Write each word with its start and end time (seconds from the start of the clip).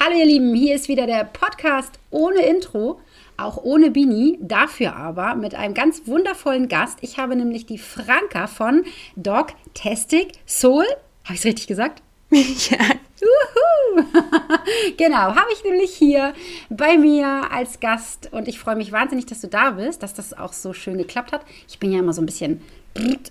Hallo 0.00 0.16
ihr 0.16 0.26
Lieben, 0.26 0.54
hier 0.54 0.76
ist 0.76 0.86
wieder 0.86 1.08
der 1.08 1.24
Podcast 1.24 1.98
ohne 2.10 2.46
Intro, 2.46 3.00
auch 3.36 3.56
ohne 3.56 3.90
Bini, 3.90 4.38
dafür 4.40 4.94
aber 4.94 5.34
mit 5.34 5.56
einem 5.56 5.74
ganz 5.74 6.06
wundervollen 6.06 6.68
Gast. 6.68 6.98
Ich 7.00 7.18
habe 7.18 7.34
nämlich 7.34 7.66
die 7.66 7.78
Franka 7.78 8.46
von 8.46 8.84
Dog 9.16 9.48
Tastic 9.74 10.34
Soul. 10.46 10.84
Habe 11.24 11.34
ich 11.34 11.40
es 11.40 11.44
richtig 11.46 11.66
gesagt? 11.66 12.00
ja. 12.30 12.78
Juhu. 13.20 14.04
genau, 14.96 15.34
habe 15.34 15.48
ich 15.52 15.64
nämlich 15.64 15.92
hier 15.94 16.32
bei 16.70 16.96
mir 16.96 17.50
als 17.50 17.80
Gast 17.80 18.28
und 18.32 18.46
ich 18.46 18.60
freue 18.60 18.76
mich 18.76 18.92
wahnsinnig, 18.92 19.26
dass 19.26 19.40
du 19.40 19.48
da 19.48 19.72
bist, 19.72 20.04
dass 20.04 20.14
das 20.14 20.32
auch 20.32 20.52
so 20.52 20.72
schön 20.72 20.96
geklappt 20.96 21.32
hat. 21.32 21.44
Ich 21.68 21.80
bin 21.80 21.90
ja 21.90 21.98
immer 21.98 22.12
so 22.12 22.22
ein 22.22 22.26
bisschen, 22.26 22.60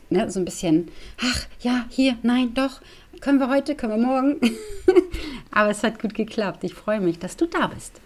ne, 0.10 0.30
so 0.30 0.42
ein 0.42 0.46
bisschen, 0.46 0.92
ach 1.22 1.46
ja, 1.62 1.86
hier, 1.90 2.18
nein, 2.24 2.54
doch, 2.54 2.82
können 3.22 3.40
wir 3.40 3.50
heute, 3.50 3.76
können 3.76 4.02
wir 4.02 4.08
morgen. 4.08 4.40
Aber 5.52 5.70
es 5.70 5.84
hat 5.84 6.02
gut 6.02 6.14
geklappt. 6.14 6.64
Ich 6.64 6.74
freue 6.74 7.00
mich, 7.00 7.20
dass 7.20 7.38
du 7.38 7.46
da 7.46 7.68
bist. 7.68 8.00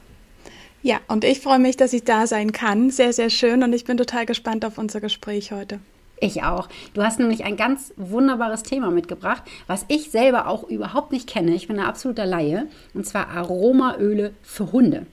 Ja, 0.83 0.99
und 1.07 1.23
ich 1.23 1.39
freue 1.39 1.59
mich, 1.59 1.77
dass 1.77 1.93
ich 1.93 2.03
da 2.03 2.25
sein 2.25 2.51
kann. 2.51 2.89
Sehr, 2.89 3.13
sehr 3.13 3.29
schön 3.29 3.63
und 3.63 3.73
ich 3.73 3.85
bin 3.85 3.97
total 3.97 4.25
gespannt 4.25 4.65
auf 4.65 4.77
unser 4.77 4.99
Gespräch 4.99 5.51
heute. 5.51 5.79
Ich 6.19 6.43
auch. 6.43 6.69
Du 6.93 7.03
hast 7.03 7.19
nämlich 7.19 7.43
ein 7.43 7.57
ganz 7.57 7.93
wunderbares 7.97 8.63
Thema 8.63 8.91
mitgebracht, 8.91 9.43
was 9.67 9.85
ich 9.87 10.11
selber 10.11 10.47
auch 10.47 10.63
überhaupt 10.63 11.11
nicht 11.11 11.27
kenne. 11.27 11.53
Ich 11.55 11.67
bin 11.67 11.79
ein 11.79 11.85
absoluter 11.85 12.25
Laie. 12.25 12.67
Und 12.93 13.07
zwar 13.07 13.29
Aromaöle 13.29 14.33
für 14.43 14.71
Hunde. 14.71 15.07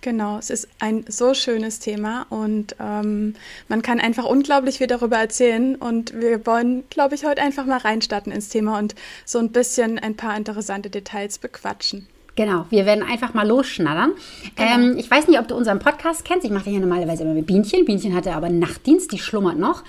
Genau, 0.00 0.38
es 0.38 0.50
ist 0.50 0.68
ein 0.78 1.04
so 1.08 1.34
schönes 1.34 1.80
Thema 1.80 2.26
und 2.30 2.76
ähm, 2.78 3.34
man 3.68 3.82
kann 3.82 3.98
einfach 3.98 4.24
unglaublich 4.24 4.78
viel 4.78 4.86
darüber 4.86 5.16
erzählen. 5.16 5.74
Und 5.74 6.14
wir 6.20 6.46
wollen, 6.46 6.84
glaube 6.90 7.14
ich, 7.16 7.24
heute 7.24 7.42
einfach 7.42 7.66
mal 7.66 7.78
reinstarten 7.78 8.30
ins 8.32 8.48
Thema 8.48 8.78
und 8.78 8.94
so 9.24 9.38
ein 9.38 9.50
bisschen 9.50 9.98
ein 9.98 10.14
paar 10.14 10.36
interessante 10.36 10.90
Details 10.90 11.38
bequatschen. 11.38 12.06
Genau, 12.36 12.66
wir 12.68 12.84
werden 12.84 13.02
einfach 13.02 13.32
mal 13.32 13.48
losschnattern. 13.48 14.12
Genau. 14.54 14.74
Ähm, 14.74 14.98
ich 14.98 15.10
weiß 15.10 15.26
nicht, 15.26 15.40
ob 15.40 15.48
du 15.48 15.56
unseren 15.56 15.78
Podcast 15.78 16.24
kennst. 16.24 16.44
Ich 16.44 16.50
mache 16.50 16.64
den 16.64 16.74
ja 16.74 16.80
normalerweise 16.80 17.22
immer 17.24 17.32
mit 17.32 17.46
Bienchen. 17.46 17.86
Bienchen 17.86 18.14
hatte 18.14 18.34
aber 18.34 18.50
Nachtdienst, 18.50 19.10
die 19.10 19.18
schlummert 19.18 19.58
noch. 19.58 19.82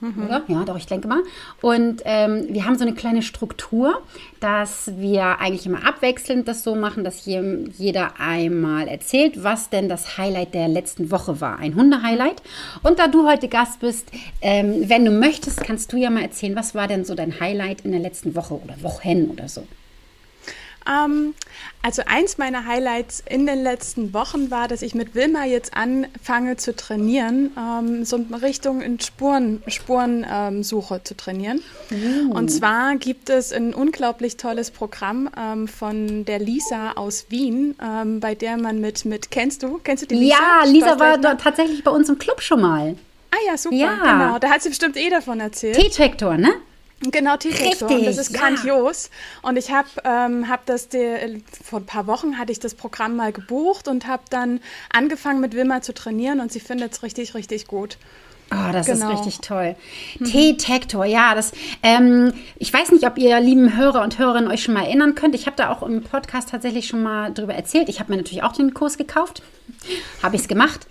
Mhm. 0.00 0.28
Ja, 0.46 0.64
doch, 0.64 0.76
ich 0.76 0.86
denke 0.86 1.08
mal. 1.08 1.22
Und 1.60 2.02
ähm, 2.04 2.46
wir 2.50 2.64
haben 2.64 2.78
so 2.78 2.84
eine 2.84 2.94
kleine 2.94 3.22
Struktur, 3.22 4.00
dass 4.38 4.92
wir 4.96 5.40
eigentlich 5.40 5.66
immer 5.66 5.86
abwechselnd 5.86 6.46
das 6.46 6.62
so 6.62 6.76
machen, 6.76 7.02
dass 7.02 7.26
jeder 7.26 8.20
einmal 8.20 8.86
erzählt, 8.86 9.42
was 9.42 9.70
denn 9.70 9.88
das 9.88 10.16
Highlight 10.16 10.54
der 10.54 10.68
letzten 10.68 11.10
Woche 11.10 11.40
war. 11.40 11.58
Ein 11.58 11.74
Hunde-Highlight. 11.74 12.42
Und 12.82 12.98
da 12.98 13.08
du 13.08 13.28
heute 13.28 13.48
Gast 13.48 13.80
bist, 13.80 14.10
ähm, 14.40 14.88
wenn 14.88 15.04
du 15.04 15.10
möchtest, 15.10 15.62
kannst 15.64 15.92
du 15.92 15.96
ja 15.96 16.10
mal 16.10 16.22
erzählen, 16.22 16.54
was 16.54 16.74
war 16.74 16.86
denn 16.86 17.04
so 17.04 17.14
dein 17.14 17.40
Highlight 17.40 17.80
in 17.82 17.90
der 17.90 18.00
letzten 18.00 18.36
Woche 18.36 18.54
oder 18.54 18.80
Wochen 18.82 19.30
oder 19.30 19.48
so? 19.48 19.66
Ähm, 20.88 21.34
also 21.82 22.02
eins 22.06 22.38
meiner 22.38 22.66
Highlights 22.66 23.22
in 23.28 23.46
den 23.46 23.62
letzten 23.62 24.12
Wochen 24.14 24.50
war, 24.50 24.68
dass 24.68 24.82
ich 24.82 24.94
mit 24.94 25.14
Wilma 25.14 25.44
jetzt 25.44 25.74
anfange 25.74 26.56
zu 26.56 26.74
trainieren, 26.74 27.50
ähm, 27.58 28.04
so 28.04 28.16
in 28.16 28.34
Richtung 28.34 28.80
in 28.80 28.98
Spuren, 29.00 29.62
Spurensuche 29.66 30.94
ähm, 30.96 31.04
zu 31.04 31.16
trainieren. 31.16 31.60
Mm. 31.90 32.32
Und 32.32 32.48
zwar 32.48 32.96
gibt 32.96 33.30
es 33.30 33.52
ein 33.52 33.74
unglaublich 33.74 34.36
tolles 34.36 34.70
Programm 34.70 35.30
ähm, 35.36 35.68
von 35.68 36.24
der 36.24 36.38
Lisa 36.38 36.92
aus 36.92 37.26
Wien, 37.28 37.76
ähm, 37.82 38.20
bei 38.20 38.34
der 38.34 38.56
man 38.56 38.80
mit, 38.80 39.04
mit, 39.04 39.30
kennst 39.30 39.62
du, 39.62 39.78
kennst 39.82 40.02
du 40.02 40.06
die 40.06 40.16
Lisa? 40.16 40.36
Ja, 40.36 40.64
Lisa 40.64 40.98
war 40.98 41.38
tatsächlich 41.38 41.84
bei 41.84 41.90
uns 41.90 42.08
im 42.08 42.18
Club 42.18 42.42
schon 42.42 42.60
mal. 42.60 42.96
Ah 43.30 43.36
ja, 43.46 43.56
super, 43.56 43.76
ja. 43.76 43.94
genau. 43.96 44.38
Da 44.38 44.50
hat 44.50 44.62
sie 44.62 44.70
bestimmt 44.70 44.96
eh 44.96 45.10
davon 45.10 45.40
erzählt. 45.40 45.76
T-Traktor, 45.76 46.36
ne? 46.38 46.50
Genau. 47.00 47.34
Und 47.34 47.44
das 48.06 48.18
ist 48.18 48.32
ja. 48.32 48.40
grandios. 48.40 49.10
Und 49.42 49.56
ich 49.56 49.70
habe 49.70 49.88
ähm, 50.04 50.48
hab 50.48 50.66
das, 50.66 50.88
die, 50.88 51.42
vor 51.64 51.80
ein 51.80 51.86
paar 51.86 52.06
Wochen 52.06 52.38
hatte 52.38 52.50
ich 52.50 52.58
das 52.58 52.74
Programm 52.74 53.16
mal 53.16 53.32
gebucht 53.32 53.86
und 53.86 54.06
habe 54.06 54.24
dann 54.30 54.60
angefangen 54.92 55.40
mit 55.40 55.54
Wilma 55.54 55.80
zu 55.80 55.94
trainieren 55.94 56.40
und 56.40 56.50
sie 56.50 56.60
findet 56.60 56.92
es 56.92 57.02
richtig, 57.02 57.34
richtig 57.34 57.66
gut. 57.68 57.98
Oh, 58.50 58.72
das 58.72 58.86
genau. 58.86 59.12
ist 59.12 59.18
richtig 59.18 59.38
toll. 59.40 59.76
Mhm. 60.18 60.24
T-Tector, 60.24 61.04
ja, 61.04 61.34
das, 61.34 61.52
ähm, 61.82 62.32
ich 62.56 62.72
weiß 62.72 62.92
nicht, 62.92 63.06
ob 63.06 63.18
ihr 63.18 63.38
lieben 63.40 63.76
Hörer 63.76 64.02
und 64.02 64.18
Hörerinnen 64.18 64.50
euch 64.50 64.62
schon 64.62 64.74
mal 64.74 64.84
erinnern 64.84 65.14
könnt. 65.14 65.34
Ich 65.34 65.46
habe 65.46 65.56
da 65.56 65.70
auch 65.70 65.82
im 65.82 66.02
Podcast 66.02 66.48
tatsächlich 66.48 66.88
schon 66.88 67.02
mal 67.02 67.32
drüber 67.32 67.54
erzählt. 67.54 67.90
Ich 67.90 68.00
habe 68.00 68.10
mir 68.10 68.16
natürlich 68.16 68.42
auch 68.42 68.52
den 68.52 68.72
Kurs 68.72 68.96
gekauft. 68.96 69.42
Habe 70.22 70.36
ich 70.36 70.42
es 70.42 70.48
gemacht? 70.48 70.86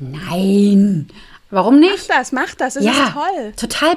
Nein. 0.00 1.08
Warum 1.50 1.78
nicht? 1.78 2.08
Mach 2.08 2.16
das, 2.16 2.32
mach 2.32 2.54
das, 2.56 2.74
es 2.74 2.84
ja, 2.84 2.90
ist 2.90 3.12
toll. 3.12 3.52
Total 3.56 3.96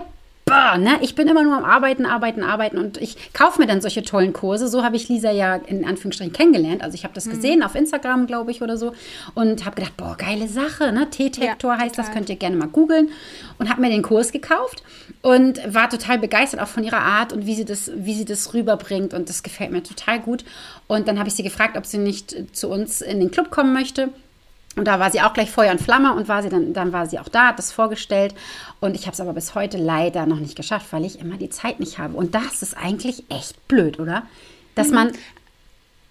bah, 0.50 0.78
ne? 0.78 0.98
ich 1.02 1.16
bin 1.16 1.28
immer 1.28 1.44
nur 1.44 1.56
am 1.56 1.64
Arbeiten, 1.64 2.06
Arbeiten, 2.06 2.44
Arbeiten 2.44 2.78
und 2.78 2.98
ich 2.98 3.34
kaufe 3.34 3.62
mir 3.62 3.68
dann 3.68 3.82
solche 3.82 4.04
tollen 4.04 4.34
Kurse. 4.34 4.68
So 4.68 4.84
habe 4.84 4.96
ich 4.96 5.08
Lisa 5.08 5.32
ja 5.32 5.56
in 5.56 5.86
Anführungsstrichen 5.86 6.34
kennengelernt. 6.34 6.82
Also 6.82 6.96
ich 6.96 7.04
habe 7.04 7.14
das 7.14 7.26
mhm. 7.26 7.32
gesehen 7.32 7.64
auf 7.64 7.76
Instagram, 7.76 8.28
glaube 8.28 8.52
ich, 8.52 8.62
oder 8.62 8.78
so 8.78 8.94
und 9.36 9.66
habe 9.66 9.76
gedacht, 9.76 9.96
boah, 9.96 10.16
geile 10.18 10.48
Sache, 10.48 10.92
ne? 10.92 11.10
T-Tektor 11.10 11.74
ja, 11.74 11.80
heißt 11.80 11.96
total. 11.96 12.06
das, 12.06 12.14
könnt 12.14 12.30
ihr 12.30 12.36
gerne 12.36 12.56
mal 12.56 12.68
googeln 12.68 13.10
und 13.60 13.70
habe 13.70 13.82
mir 13.82 13.90
den 13.90 14.02
Kurs 14.02 14.32
gekauft 14.32 14.84
und 15.22 15.62
war 15.74 15.90
total 15.90 16.18
begeistert 16.20 16.60
auch 16.60 16.68
von 16.68 16.84
ihrer 16.84 17.02
Art 17.02 17.32
und 17.34 17.46
wie 17.46 17.56
sie 17.56 17.66
das, 17.66 17.92
wie 17.96 18.14
sie 18.14 18.26
das 18.26 18.54
rüberbringt 18.54 19.14
und 19.14 19.30
das 19.30 19.44
gefällt 19.44 19.72
mir 19.72 19.84
total 19.84 20.20
gut. 20.20 20.44
Und 20.88 21.08
dann 21.08 21.20
habe 21.20 21.30
ich 21.30 21.36
sie 21.36 21.44
gefragt, 21.44 21.78
ob 21.78 21.86
sie 21.86 22.00
nicht 22.00 22.36
zu 22.56 22.70
uns 22.70 23.02
in 23.02 23.20
den 23.20 23.32
Club 23.32 23.52
kommen 23.52 23.74
möchte. 23.74 24.10
Und 24.80 24.86
da 24.86 25.00
war 25.00 25.12
sie 25.12 25.22
auch 25.22 25.34
gleich 25.34 25.52
Feuer 25.52 25.72
und 25.72 25.82
Flamme 25.82 26.16
und 26.16 26.30
war 26.30 26.42
sie 26.42 26.48
dann, 26.48 26.74
dann 26.74 26.94
war 26.94 27.06
sie 27.06 27.20
auch 27.20 27.28
da, 27.28 27.50
hat 27.50 27.60
das 27.60 27.74
vorgestellt. 27.74 28.34
Und 28.80 28.96
ich 28.96 29.08
habe 29.08 29.14
es 29.14 29.20
aber 29.20 29.34
bis 29.34 29.54
heute 29.54 29.78
leider 29.78 30.26
noch 30.26 30.40
nicht 30.40 30.56
geschafft, 30.56 30.88
weil 30.92 31.04
ich 31.04 31.20
immer 31.20 31.36
die 31.36 31.50
Zeit 31.50 31.82
nicht 31.82 32.00
habe. 32.00 32.16
Und 32.16 32.34
das 32.34 32.62
ist 32.62 32.78
eigentlich 32.78 33.26
echt 33.30 33.68
blöd, 33.68 34.00
oder? 34.00 34.24
Dass 34.76 34.88
mhm. 34.88 34.94
man 34.94 35.12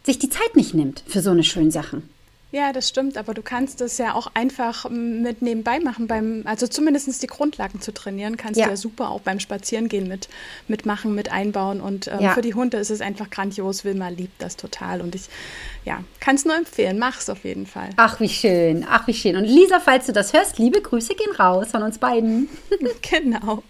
sich 0.04 0.18
die 0.18 0.28
Zeit 0.28 0.54
nicht 0.54 0.74
nimmt 0.74 1.02
für 1.06 1.22
so 1.22 1.30
eine 1.30 1.44
schöne 1.44 1.70
Sachen. 1.70 2.08
Ja, 2.50 2.72
das 2.72 2.88
stimmt, 2.88 3.18
aber 3.18 3.34
du 3.34 3.42
kannst 3.42 3.82
es 3.82 3.98
ja 3.98 4.14
auch 4.14 4.30
einfach 4.32 4.88
mit 4.88 5.42
nebenbei 5.42 5.80
machen, 5.80 6.06
beim, 6.06 6.44
also 6.46 6.66
zumindest 6.66 7.22
die 7.22 7.26
Grundlagen 7.26 7.82
zu 7.82 7.92
trainieren, 7.92 8.38
kannst 8.38 8.58
ja. 8.58 8.64
du 8.64 8.70
ja 8.70 8.76
super 8.76 9.10
auch 9.10 9.20
beim 9.20 9.38
Spazierengehen 9.38 10.08
mit, 10.08 10.30
mitmachen, 10.66 11.14
mit 11.14 11.30
einbauen. 11.30 11.82
Und 11.82 12.08
ähm, 12.08 12.20
ja. 12.20 12.32
für 12.32 12.40
die 12.40 12.54
Hunde 12.54 12.78
ist 12.78 12.90
es 12.90 13.02
einfach 13.02 13.28
grandios. 13.28 13.84
Wilma 13.84 14.08
liebt 14.08 14.40
das 14.40 14.56
total. 14.56 15.02
Und 15.02 15.14
ich 15.14 15.28
ja, 15.88 16.04
kann 16.20 16.36
es 16.36 16.44
nur 16.44 16.54
empfehlen, 16.54 16.98
mach 16.98 17.18
es 17.18 17.30
auf 17.30 17.44
jeden 17.44 17.64
Fall. 17.64 17.88
Ach, 17.96 18.20
wie 18.20 18.28
schön, 18.28 18.84
ach, 18.86 19.06
wie 19.06 19.14
schön. 19.14 19.36
Und 19.36 19.44
Lisa, 19.44 19.80
falls 19.80 20.04
du 20.04 20.12
das 20.12 20.34
hörst, 20.34 20.58
liebe 20.58 20.82
Grüße 20.82 21.14
gehen 21.14 21.34
raus 21.38 21.68
von 21.70 21.82
uns 21.82 21.96
beiden. 21.96 22.50
genau. 23.10 23.62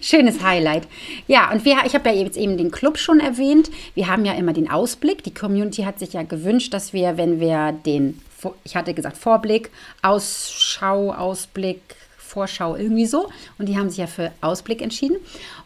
Schönes 0.00 0.42
Highlight. 0.42 0.88
Ja, 1.26 1.52
und 1.52 1.66
wir, 1.66 1.76
ich 1.84 1.94
habe 1.94 2.08
ja 2.08 2.14
jetzt 2.14 2.38
eben 2.38 2.56
den 2.56 2.70
Club 2.70 2.96
schon 2.96 3.20
erwähnt. 3.20 3.70
Wir 3.94 4.08
haben 4.08 4.24
ja 4.24 4.32
immer 4.32 4.54
den 4.54 4.70
Ausblick. 4.70 5.22
Die 5.22 5.34
Community 5.34 5.82
hat 5.82 5.98
sich 5.98 6.14
ja 6.14 6.22
gewünscht, 6.22 6.72
dass 6.72 6.94
wir, 6.94 7.18
wenn 7.18 7.40
wir 7.40 7.72
den 7.72 8.22
ich 8.64 8.76
hatte 8.76 8.94
gesagt 8.94 9.16
Vorblick, 9.16 9.70
Ausschau, 10.02 11.10
Ausblick, 11.12 11.80
Vorschau, 12.16 12.76
irgendwie 12.76 13.06
so. 13.06 13.28
Und 13.58 13.66
die 13.68 13.76
haben 13.76 13.88
sich 13.88 13.98
ja 13.98 14.06
für 14.06 14.30
Ausblick 14.40 14.82
entschieden. 14.82 15.16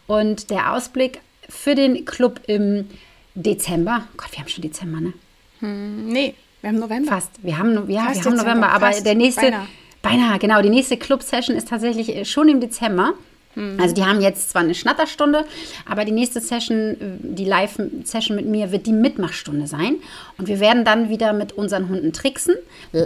Und 0.07 0.49
der 0.49 0.73
Ausblick 0.73 1.21
für 1.47 1.75
den 1.75 2.05
Club 2.05 2.41
im 2.47 2.89
Dezember, 3.35 4.07
Gott, 4.17 4.31
wir 4.31 4.39
haben 4.39 4.49
schon 4.49 4.61
Dezember, 4.61 4.99
ne? 4.99 5.13
Hm, 5.61 6.09
nee, 6.09 6.35
wir 6.61 6.69
haben 6.69 6.79
November. 6.79 7.11
Fast, 7.11 7.31
wir 7.41 7.57
haben, 7.57 7.73
ja, 7.89 8.13
wir 8.13 8.23
haben 8.23 8.35
November, 8.35 8.69
aber 8.69 8.87
Fast. 8.87 9.05
der 9.05 9.15
nächste, 9.15 9.41
beinahe. 9.41 9.67
beinahe, 10.01 10.39
genau, 10.39 10.61
die 10.61 10.69
nächste 10.69 10.97
Club-Session 10.97 11.55
ist 11.55 11.69
tatsächlich 11.69 12.15
äh, 12.15 12.25
schon 12.25 12.49
im 12.49 12.59
Dezember. 12.59 13.13
Mhm. 13.55 13.79
Also 13.79 13.95
die 13.95 14.03
haben 14.03 14.21
jetzt 14.21 14.49
zwar 14.49 14.61
eine 14.61 14.75
Schnatterstunde, 14.75 15.45
aber 15.85 16.05
die 16.05 16.11
nächste 16.11 16.39
Session, 16.39 16.95
die 16.99 17.45
Live-Session 17.45 18.35
mit 18.35 18.45
mir, 18.45 18.71
wird 18.71 18.85
die 18.85 18.93
Mitmachstunde 18.93 19.67
sein. 19.67 19.95
Und 20.37 20.47
wir 20.47 20.59
werden 20.59 20.85
dann 20.85 21.09
wieder 21.09 21.33
mit 21.33 21.53
unseren 21.53 21.89
Hunden 21.89 22.13
tricksen, 22.13 22.55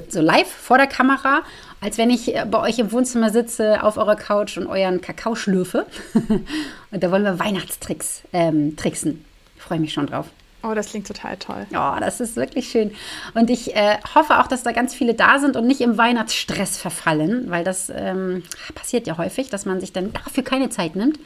so 0.09 0.21
live 0.21 0.47
vor 0.47 0.77
der 0.77 0.87
Kamera, 0.87 1.41
als 1.81 1.97
wenn 1.97 2.09
ich 2.09 2.35
äh, 2.35 2.45
bei 2.49 2.59
euch 2.59 2.79
im 2.79 2.91
Wohnzimmer 2.91 3.29
sitze, 3.29 3.83
auf 3.83 3.97
eurer 3.97 4.15
Couch 4.15 4.57
und 4.57 4.67
euren 4.67 5.01
Kakao 5.01 5.35
schlürfe. 5.35 5.85
und 6.91 7.03
da 7.03 7.11
wollen 7.11 7.23
wir 7.23 7.39
Weihnachtstricks 7.39 8.23
ähm, 8.33 8.75
tricksen. 8.75 9.23
Ich 9.55 9.61
freue 9.61 9.79
mich 9.79 9.93
schon 9.93 10.07
drauf. 10.07 10.27
Oh, 10.65 10.73
das 10.73 10.89
klingt 10.89 11.05
total 11.07 11.37
toll. 11.37 11.67
Oh, 11.71 11.99
das 11.99 12.19
ist 12.19 12.35
wirklich 12.35 12.69
schön. 12.69 12.91
Und 13.33 13.49
ich 13.49 13.75
äh, 13.75 13.97
hoffe 14.15 14.39
auch, 14.39 14.47
dass 14.47 14.63
da 14.63 14.71
ganz 14.71 14.95
viele 14.95 15.13
da 15.13 15.37
sind 15.37 15.55
und 15.55 15.67
nicht 15.67 15.81
im 15.81 15.97
Weihnachtsstress 15.97 16.77
verfallen, 16.77 17.49
weil 17.49 17.63
das 17.63 17.91
ähm, 17.93 18.43
passiert 18.73 19.05
ja 19.05 19.17
häufig, 19.17 19.49
dass 19.49 19.65
man 19.65 19.79
sich 19.79 19.93
dann 19.93 20.13
dafür 20.13 20.43
keine 20.43 20.69
Zeit 20.69 20.95
nimmt. 20.95 21.19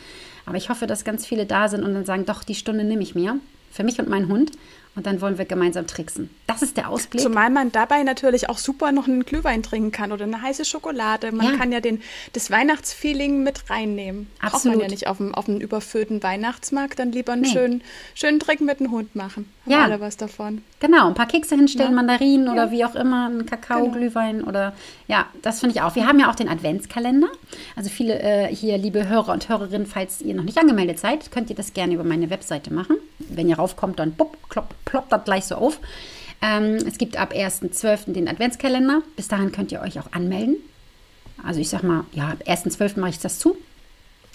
Aber 0.46 0.58
ich 0.58 0.70
hoffe, 0.70 0.88
dass 0.88 1.06
ganz 1.06 1.26
viele 1.26 1.46
da 1.46 1.70
sind 1.70 1.84
und 1.84 1.94
dann 1.94 2.06
sagen, 2.06 2.26
doch, 2.26 2.44
die 2.44 2.56
Stunde 2.56 2.84
nehme 2.84 3.04
ich 3.04 3.16
mir. 3.16 3.40
Für 3.72 3.84
mich 3.84 4.00
und 4.00 4.10
meinen 4.10 4.28
Hund 4.28 4.52
und 4.96 5.06
dann 5.06 5.22
wollen 5.22 5.38
wir 5.38 5.46
gemeinsam 5.46 5.88
tricksen. 5.88 6.30
Das 6.48 6.62
ist 6.62 6.76
der 6.76 6.90
Ausblick. 6.90 7.22
Zumal 7.22 7.50
man 7.50 7.72
dabei 7.72 8.04
natürlich 8.04 8.50
auch 8.50 8.58
super 8.58 8.92
noch 8.92 9.08
einen 9.08 9.24
Glühwein 9.24 9.64
trinken 9.64 9.92
kann 9.92 10.12
oder 10.12 10.26
eine 10.26 10.42
heiße 10.42 10.66
Schokolade. 10.66 11.32
Man 11.32 11.46
ja. 11.46 11.58
kann 11.58 11.72
ja 11.72 11.80
den, 11.80 12.02
das 12.34 12.52
Weihnachtsfeeling 12.52 13.44
mit 13.44 13.70
reinnehmen. 13.70 14.28
Absolut. 14.40 14.52
Braucht 14.52 14.66
man 14.66 14.80
ja 14.82 14.88
nicht 14.88 15.08
auf 15.08 15.18
dem, 15.18 15.34
auf 15.36 15.46
dem 15.46 15.62
überfüllten 15.62 16.22
Weihnachtsmarkt, 16.24 17.00
dann 17.00 17.12
lieber 17.12 17.34
einen 17.34 17.44
nee. 17.44 17.50
schönen, 17.50 17.84
schönen 18.16 18.40
Drink 18.40 18.62
mit 18.62 18.80
dem 18.80 18.92
Hund 18.92 19.16
machen. 19.16 19.48
Haben 19.66 19.72
ja. 19.72 19.84
alle 19.84 20.02
was 20.02 20.18
davon. 20.18 20.64
Genau, 20.80 21.08
ein 21.08 21.14
paar 21.14 21.28
Kekse 21.28 21.56
hinstellen, 21.56 21.92
ja. 21.92 21.96
Mandarinen 21.96 22.48
ja. 22.48 22.54
oder 22.54 22.72
wie 22.72 22.84
auch 22.84 22.96
immer, 22.96 23.28
einen 23.28 23.46
Kakao, 23.46 23.84
genau. 23.84 23.94
Glühwein 23.96 24.44
oder 24.44 24.74
ja, 25.08 25.28
das 25.42 25.60
finde 25.60 25.76
ich 25.76 25.82
auch. 25.82 25.96
Wir 25.96 26.08
haben 26.08 26.20
ja 26.20 26.30
auch 26.30 26.36
den 26.36 26.50
Adventskalender. 26.50 27.30
Also 27.76 27.90
viele 27.90 28.20
äh, 28.20 28.54
hier, 28.54 28.78
liebe 28.78 29.08
Hörer 29.08 29.34
und 29.34 29.50
Hörerinnen, 29.50 29.88
falls 29.88 30.22
ihr 30.22 30.36
noch 30.36 30.44
nicht 30.44 30.58
angemeldet 30.58 31.00
seid, 31.00 31.32
könnt 31.32 31.50
ihr 31.50 31.56
das 31.56 31.74
gerne 31.74 31.94
über 31.94 32.04
meine 32.04 32.30
Webseite 32.30 32.74
machen. 32.74 32.98
Wenn 33.20 33.50
ihr 33.50 33.58
raufkommt, 33.58 34.00
dann 34.00 34.14
bupp, 34.14 34.38
klopp, 34.50 34.74
ploppt 34.90 35.12
das 35.12 35.24
gleich 35.24 35.46
so 35.46 35.56
auf. 35.56 35.80
Ähm, 36.42 36.76
es 36.76 36.98
gibt 36.98 37.18
ab 37.18 37.34
1.12. 37.34 38.14
den 38.14 38.28
Adventskalender. 38.28 39.02
Bis 39.16 39.28
dahin 39.28 39.52
könnt 39.52 39.72
ihr 39.72 39.82
euch 39.82 40.00
auch 40.00 40.12
anmelden. 40.12 40.58
Also 41.44 41.60
ich 41.60 41.70
sag 41.70 41.84
mal, 41.84 42.06
ja, 42.12 42.30
ab 42.30 42.44
1.12. 42.46 43.00
mache 43.00 43.12
ich 43.12 43.20
das 43.20 43.40
zu. 43.40 43.58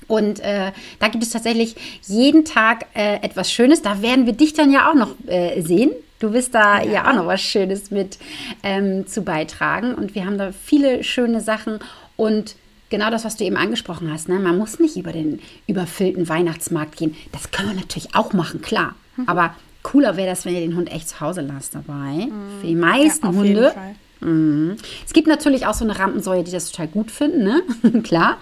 Und 0.07 0.41
äh, 0.41 0.73
da 0.99 1.09
gibt 1.09 1.25
es 1.25 1.31
tatsächlich 1.31 1.77
jeden 2.07 2.45
Tag 2.45 2.87
äh, 2.95 3.17
etwas 3.23 3.51
Schönes. 3.51 3.83
Da 3.83 4.03
werden 4.03 4.27
wir 4.27 4.35
dich 4.35 4.53
dann 4.53 4.71
ja 4.71 4.91
auch 4.91 4.95
noch 4.95 5.15
äh, 5.27 5.61
sehen. 5.63 5.91
Du 6.19 6.33
wirst 6.33 6.55
da 6.55 6.83
ja. 6.83 6.93
ja. 6.93 7.11
auch 7.11 7.15
noch 7.15 7.27
was 7.27 7.41
Schönes 7.41 7.91
mit 7.91 8.19
ähm, 8.63 9.07
zu 9.07 9.23
beitragen. 9.23 9.95
Und 9.95 10.15
wir 10.15 10.27
haben 10.27 10.39
da 10.39 10.53
viele 10.53 11.05
schöne 11.05 11.41
Sachen. 11.41 11.81
Und 12.17 12.57
genau 12.91 13.11
das, 13.11 13.25
was 13.25 13.37
du 13.37 13.45
eben 13.45 13.57
angesprochen 13.57 14.13
hast, 14.13 14.29
ne? 14.29 14.39
man 14.39 14.59
muss 14.59 14.79
nicht 14.79 14.97
über 14.97 15.13
den 15.13 15.41
überfüllten 15.67 16.29
Weihnachtsmarkt 16.29 16.97
gehen. 16.97 17.17
Das 17.33 17.51
können 17.51 17.71
wir 17.71 17.77
natürlich 17.77 18.15
auch 18.15 18.33
machen, 18.33 18.61
klar. 18.61 18.95
Mhm. 19.17 19.29
Aber 19.29 19.55
cooler 19.85 20.17
wäre 20.17 20.29
das, 20.29 20.45
wenn 20.45 20.55
ihr 20.55 20.61
den 20.61 20.75
Hund 20.75 20.91
echt 20.91 21.09
zu 21.09 21.21
Hause 21.21 21.43
lasst 21.43 21.77
dabei. 21.77 22.27
Mhm. 22.27 22.61
Für 22.61 22.67
die 22.67 22.75
meisten 22.75 23.27
ja, 23.27 23.33
Hunde. 23.33 23.75
Mhm. 24.21 24.77
Es 25.07 25.13
gibt 25.13 25.29
natürlich 25.29 25.67
auch 25.67 25.75
so 25.75 25.85
eine 25.85 25.97
Rampensäue, 25.97 26.43
die 26.43 26.51
das 26.51 26.73
total 26.73 26.89
gut 26.89 27.13
finden, 27.13 27.45
ne? 27.45 27.63
klar. 28.03 28.39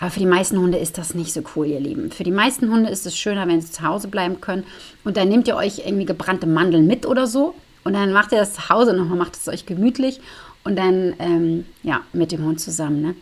Aber 0.00 0.10
für 0.10 0.20
die 0.20 0.26
meisten 0.26 0.58
Hunde 0.58 0.78
ist 0.78 0.96
das 0.96 1.14
nicht 1.14 1.32
so 1.32 1.42
cool, 1.56 1.66
ihr 1.66 1.80
Lieben. 1.80 2.12
Für 2.12 2.22
die 2.22 2.30
meisten 2.30 2.70
Hunde 2.70 2.88
ist 2.88 3.04
es 3.04 3.18
schöner, 3.18 3.46
wenn 3.48 3.60
sie 3.60 3.72
zu 3.72 3.82
Hause 3.82 4.06
bleiben 4.08 4.40
können. 4.40 4.64
Und 5.04 5.16
dann 5.16 5.28
nehmt 5.28 5.48
ihr 5.48 5.56
euch 5.56 5.80
irgendwie 5.84 6.06
gebrannte 6.06 6.46
Mandeln 6.46 6.86
mit 6.86 7.04
oder 7.04 7.26
so. 7.26 7.54
Und 7.82 7.94
dann 7.94 8.12
macht 8.12 8.30
ihr 8.30 8.38
das 8.38 8.54
zu 8.54 8.68
Hause 8.68 8.94
nochmal, 8.94 9.18
macht 9.18 9.34
es 9.34 9.48
euch 9.48 9.66
gemütlich. 9.66 10.20
Und 10.62 10.76
dann, 10.76 11.14
ähm, 11.18 11.66
ja, 11.82 12.02
mit 12.12 12.30
dem 12.30 12.44
Hund 12.44 12.60
zusammen, 12.60 13.02
ne? 13.02 13.14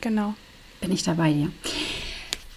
Genau. 0.00 0.34
Bin 0.80 0.90
ich 0.90 1.04
da 1.04 1.14
bei 1.14 1.32
dir. 1.32 1.50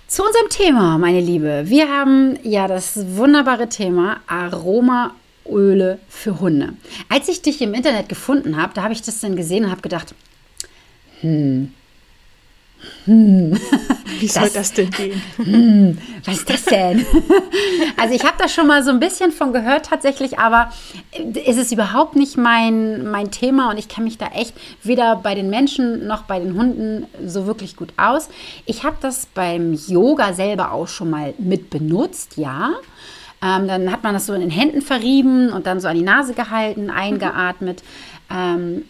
Zu 0.10 0.24
unserem 0.24 0.50
Thema, 0.50 0.98
meine 0.98 1.22
Liebe. 1.22 1.66
Wir 1.66 1.88
haben 1.88 2.40
ja 2.42 2.68
das 2.68 3.16
wunderbare 3.16 3.70
Thema 3.70 4.22
Aromaöle 4.26 6.00
für 6.10 6.40
Hunde. 6.40 6.74
Als 7.10 7.28
ich 7.28 7.44
dich 7.44 7.62
im 7.62 7.76
Internet 7.76 8.10
gefunden 8.10 8.58
habe, 8.58 8.74
da 8.74 8.82
habe 8.82 8.94
ich 8.94 9.04
das 9.04 9.20
dann 9.20 9.36
gesehen 9.36 9.66
und 9.66 9.70
habe 9.70 9.82
gedacht, 9.82 10.16
hm, 11.22 11.72
hm. 13.06 13.60
Wie 14.20 14.28
soll 14.28 14.44
das, 14.44 14.54
das 14.54 14.74
denn 14.74 14.90
gehen? 14.92 15.22
Hm, 15.38 15.98
was 16.26 16.38
ist 16.40 16.50
das 16.50 16.66
denn? 16.66 17.06
Also 17.98 18.14
ich 18.14 18.24
habe 18.24 18.36
da 18.38 18.48
schon 18.48 18.68
mal 18.68 18.84
so 18.84 18.92
ein 18.92 19.00
bisschen 19.00 19.32
von 19.32 19.52
gehört 19.52 19.88
tatsächlich, 19.88 20.40
aber 20.40 20.72
es 21.46 21.58
ist 21.58 21.72
überhaupt 21.72 22.16
nicht 22.16 22.38
mein, 22.38 23.10
mein 23.12 23.30
Thema 23.30 23.70
und 23.70 23.78
ich 23.78 23.90
kenne 23.90 24.06
mich 24.06 24.18
da 24.18 24.28
echt 24.28 24.54
weder 24.84 25.18
bei 25.18 25.36
den 25.36 25.50
Menschen 25.50 26.08
noch 26.08 26.24
bei 26.24 26.40
den 26.40 26.58
Hunden 26.58 27.08
so 27.26 27.46
wirklich 27.46 27.76
gut 27.76 27.92
aus. 27.98 28.30
Ich 28.66 28.84
habe 28.84 28.96
das 29.02 29.26
beim 29.26 29.74
Yoga 29.74 30.34
selber 30.34 30.72
auch 30.72 30.88
schon 30.88 31.10
mal 31.10 31.34
mit 31.38 31.70
benutzt, 31.70 32.38
ja. 32.38 32.72
Ähm, 33.42 33.68
dann 33.68 33.92
hat 33.92 34.04
man 34.04 34.14
das 34.14 34.26
so 34.26 34.34
in 34.34 34.42
den 34.42 34.50
Händen 34.50 34.82
verrieben 34.82 35.52
und 35.52 35.68
dann 35.68 35.80
so 35.80 35.88
an 35.88 35.96
die 35.96 36.04
Nase 36.04 36.34
gehalten, 36.34 36.90
eingeatmet. 36.90 37.84
Ähm, 38.30 38.84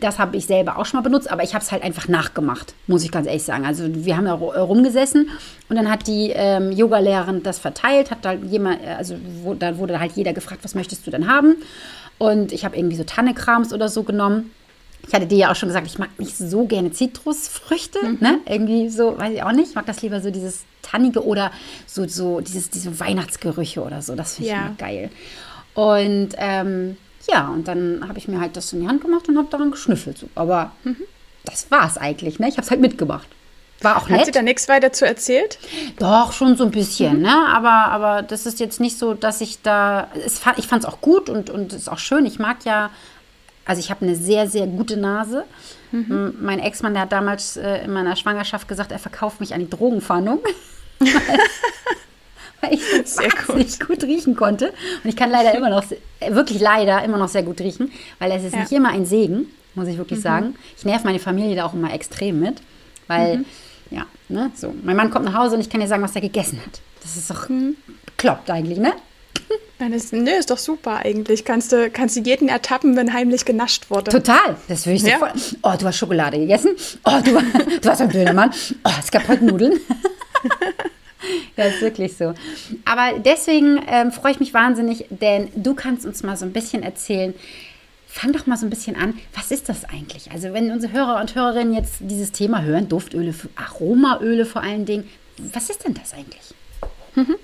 das 0.00 0.18
habe 0.18 0.36
ich 0.36 0.46
selber 0.46 0.78
auch 0.78 0.86
schon 0.86 0.98
mal 0.98 1.02
benutzt, 1.02 1.30
aber 1.30 1.42
ich 1.42 1.54
habe 1.54 1.64
es 1.64 1.72
halt 1.72 1.82
einfach 1.82 2.08
nachgemacht, 2.08 2.74
muss 2.86 3.04
ich 3.04 3.10
ganz 3.10 3.26
ehrlich 3.26 3.42
sagen. 3.42 3.64
Also 3.64 3.84
wir 3.88 4.16
haben 4.16 4.24
da 4.24 4.34
rumgesessen 4.34 5.30
und 5.68 5.76
dann 5.76 5.90
hat 5.90 6.06
die 6.06 6.30
ähm, 6.34 6.72
Yoga-Lehrerin 6.72 7.42
das 7.42 7.58
verteilt, 7.58 8.10
hat 8.10 8.24
da 8.24 8.32
jemand, 8.32 8.84
also 8.86 9.16
wo, 9.42 9.54
da 9.54 9.78
wurde 9.78 10.00
halt 10.00 10.12
jeder 10.12 10.32
gefragt, 10.32 10.64
was 10.64 10.74
möchtest 10.74 11.06
du 11.06 11.10
denn 11.10 11.28
haben? 11.28 11.56
Und 12.18 12.52
ich 12.52 12.64
habe 12.64 12.76
irgendwie 12.76 12.96
so 12.96 13.04
Tannekrams 13.04 13.72
oder 13.72 13.88
so 13.88 14.02
genommen. 14.02 14.52
Ich 15.06 15.14
hatte 15.14 15.26
dir 15.26 15.38
ja 15.38 15.50
auch 15.50 15.56
schon 15.56 15.68
gesagt, 15.68 15.86
ich 15.86 15.98
mag 15.98 16.10
nicht 16.18 16.36
so 16.36 16.66
gerne 16.66 16.92
Zitrusfrüchte, 16.92 17.98
mhm. 18.04 18.18
ne? 18.20 18.38
Irgendwie 18.46 18.88
so, 18.88 19.18
weiß 19.18 19.34
ich 19.34 19.42
auch 19.42 19.52
nicht. 19.52 19.70
Ich 19.70 19.74
mag 19.74 19.86
das 19.86 20.02
lieber 20.02 20.20
so 20.20 20.30
dieses 20.30 20.62
Tannige 20.82 21.24
oder 21.26 21.50
so, 21.86 22.06
so 22.06 22.40
dieses, 22.40 22.70
diese 22.70 23.00
Weihnachtsgerüche 23.00 23.82
oder 23.82 24.02
so. 24.02 24.14
Das 24.14 24.36
finde 24.36 24.50
ich 24.50 24.54
ja. 24.54 24.66
immer 24.66 24.76
geil. 24.76 25.10
Und 25.74 26.30
ähm, 26.36 26.96
ja, 27.28 27.48
und 27.48 27.68
dann 27.68 28.06
habe 28.08 28.18
ich 28.18 28.28
mir 28.28 28.40
halt 28.40 28.56
das 28.56 28.72
in 28.72 28.80
die 28.80 28.88
Hand 28.88 29.02
gemacht 29.02 29.28
und 29.28 29.38
habe 29.38 29.48
daran 29.50 29.70
geschnüffelt. 29.70 30.26
Aber 30.34 30.72
mhm. 30.84 30.96
das 31.44 31.70
war 31.70 31.86
es 31.86 31.96
eigentlich. 31.96 32.38
Ne? 32.38 32.48
Ich 32.48 32.54
habe 32.54 32.62
es 32.62 32.70
halt 32.70 32.80
mitgemacht. 32.80 33.28
War 33.80 33.96
auch 33.96 34.08
nett. 34.08 34.20
Hat 34.20 34.26
sie 34.26 34.32
da 34.32 34.42
nichts 34.42 34.68
weiter 34.68 34.92
zu 34.92 35.06
erzählt? 35.06 35.58
Doch, 35.98 36.32
schon 36.32 36.56
so 36.56 36.64
ein 36.64 36.70
bisschen. 36.70 37.16
Mhm. 37.16 37.22
Ne? 37.22 37.46
Aber, 37.48 37.90
aber 37.92 38.22
das 38.22 38.46
ist 38.46 38.60
jetzt 38.60 38.80
nicht 38.80 38.98
so, 38.98 39.14
dass 39.14 39.40
ich 39.40 39.62
da. 39.62 40.08
Es, 40.24 40.40
ich 40.56 40.66
fand 40.66 40.84
es 40.84 40.88
auch 40.88 41.00
gut 41.00 41.28
und, 41.28 41.50
und 41.50 41.72
es 41.72 41.82
ist 41.82 41.88
auch 41.88 41.98
schön. 41.98 42.26
Ich 42.26 42.38
mag 42.38 42.64
ja. 42.64 42.90
Also 43.64 43.78
ich 43.78 43.90
habe 43.90 44.04
eine 44.04 44.16
sehr, 44.16 44.48
sehr 44.48 44.66
gute 44.66 44.96
Nase. 44.96 45.44
Mhm. 45.92 46.34
Mein 46.40 46.58
Ex-Mann, 46.58 46.94
der 46.94 47.02
hat 47.02 47.12
damals 47.12 47.56
äh, 47.56 47.84
in 47.84 47.92
meiner 47.92 48.16
Schwangerschaft 48.16 48.66
gesagt, 48.66 48.90
er 48.90 48.98
verkauft 48.98 49.38
mich 49.38 49.54
an 49.54 49.60
die 49.60 49.70
Drogenfahndung. 49.70 50.40
weil 52.62 52.74
ich 52.74 52.80
sehr 53.04 53.30
gut. 53.46 53.80
gut 53.86 54.02
riechen 54.04 54.34
konnte. 54.34 54.72
Und 55.04 55.10
ich 55.10 55.16
kann 55.16 55.30
leider 55.30 55.54
immer 55.56 55.68
noch, 55.68 55.84
wirklich 56.26 56.60
leider 56.60 57.04
immer 57.04 57.18
noch 57.18 57.28
sehr 57.28 57.42
gut 57.42 57.60
riechen, 57.60 57.92
weil 58.18 58.32
es 58.32 58.44
ist 58.44 58.54
ja. 58.54 58.60
nicht 58.60 58.72
immer 58.72 58.90
ein 58.90 59.04
Segen, 59.04 59.48
muss 59.74 59.88
ich 59.88 59.98
wirklich 59.98 60.20
mhm. 60.20 60.22
sagen. 60.22 60.54
Ich 60.76 60.84
nerv 60.84 61.04
meine 61.04 61.18
Familie 61.18 61.56
da 61.56 61.66
auch 61.66 61.74
immer 61.74 61.92
extrem 61.92 62.40
mit, 62.40 62.62
weil, 63.08 63.38
mhm. 63.38 63.44
ja, 63.90 64.06
ne, 64.28 64.50
so. 64.54 64.74
Mein 64.82 64.96
Mann 64.96 65.10
kommt 65.10 65.26
nach 65.26 65.34
Hause 65.34 65.56
und 65.56 65.60
ich 65.60 65.68
kann 65.68 65.80
dir 65.80 65.88
sagen, 65.88 66.02
was 66.02 66.14
er 66.14 66.22
gegessen 66.22 66.60
hat. 66.64 66.80
Das 67.02 67.16
ist 67.16 67.28
doch 67.28 67.48
mhm. 67.48 67.76
kloppt 68.16 68.50
eigentlich, 68.50 68.78
ne? 68.78 68.92
Nein, 69.78 69.94
ist, 69.94 70.12
nee, 70.12 70.38
ist 70.38 70.50
doch 70.50 70.58
super 70.58 70.98
eigentlich. 70.98 71.44
Kannst 71.44 71.72
du, 71.72 71.90
kannst 71.90 72.14
du 72.14 72.20
jeden 72.20 72.48
ertappen, 72.48 72.94
wenn 72.96 73.12
heimlich 73.12 73.44
genascht 73.44 73.90
wurde. 73.90 74.12
Total. 74.12 74.56
Das 74.68 74.86
würde 74.86 74.96
ich 74.96 75.02
ja. 75.02 75.18
sofort. 75.18 75.56
Oh, 75.62 75.72
du 75.76 75.86
hast 75.86 75.96
Schokolade 75.96 76.38
gegessen. 76.38 76.76
Oh, 77.04 77.18
du, 77.24 77.32
du 77.80 77.88
hast 77.90 78.00
ein 78.00 78.08
Dönermann. 78.08 78.52
Oh, 78.84 78.90
es 79.00 79.10
gab 79.10 79.26
heute 79.26 79.44
Nudeln. 79.44 79.80
Ja, 81.56 81.64
ist 81.64 81.80
wirklich 81.80 82.16
so. 82.16 82.34
Aber 82.84 83.18
deswegen 83.18 83.80
ähm, 83.86 84.12
freue 84.12 84.32
ich 84.32 84.40
mich 84.40 84.54
wahnsinnig, 84.54 85.06
denn 85.10 85.48
du 85.54 85.74
kannst 85.74 86.06
uns 86.06 86.22
mal 86.22 86.36
so 86.36 86.44
ein 86.44 86.52
bisschen 86.52 86.82
erzählen. 86.82 87.34
Fang 88.06 88.32
doch 88.32 88.46
mal 88.46 88.56
so 88.56 88.66
ein 88.66 88.70
bisschen 88.70 88.96
an. 88.96 89.18
Was 89.34 89.50
ist 89.50 89.68
das 89.68 89.84
eigentlich? 89.84 90.30
Also, 90.32 90.52
wenn 90.52 90.70
unsere 90.70 90.92
Hörer 90.92 91.20
und 91.20 91.34
Hörerinnen 91.34 91.74
jetzt 91.74 91.96
dieses 92.00 92.32
Thema 92.32 92.62
hören, 92.62 92.88
Duftöle, 92.88 93.34
Aromaöle 93.56 94.44
vor 94.44 94.62
allen 94.62 94.84
Dingen, 94.84 95.08
was 95.38 95.70
ist 95.70 95.84
denn 95.84 95.94
das 95.94 96.12
eigentlich? 96.12 96.54
Mhm. 97.14 97.36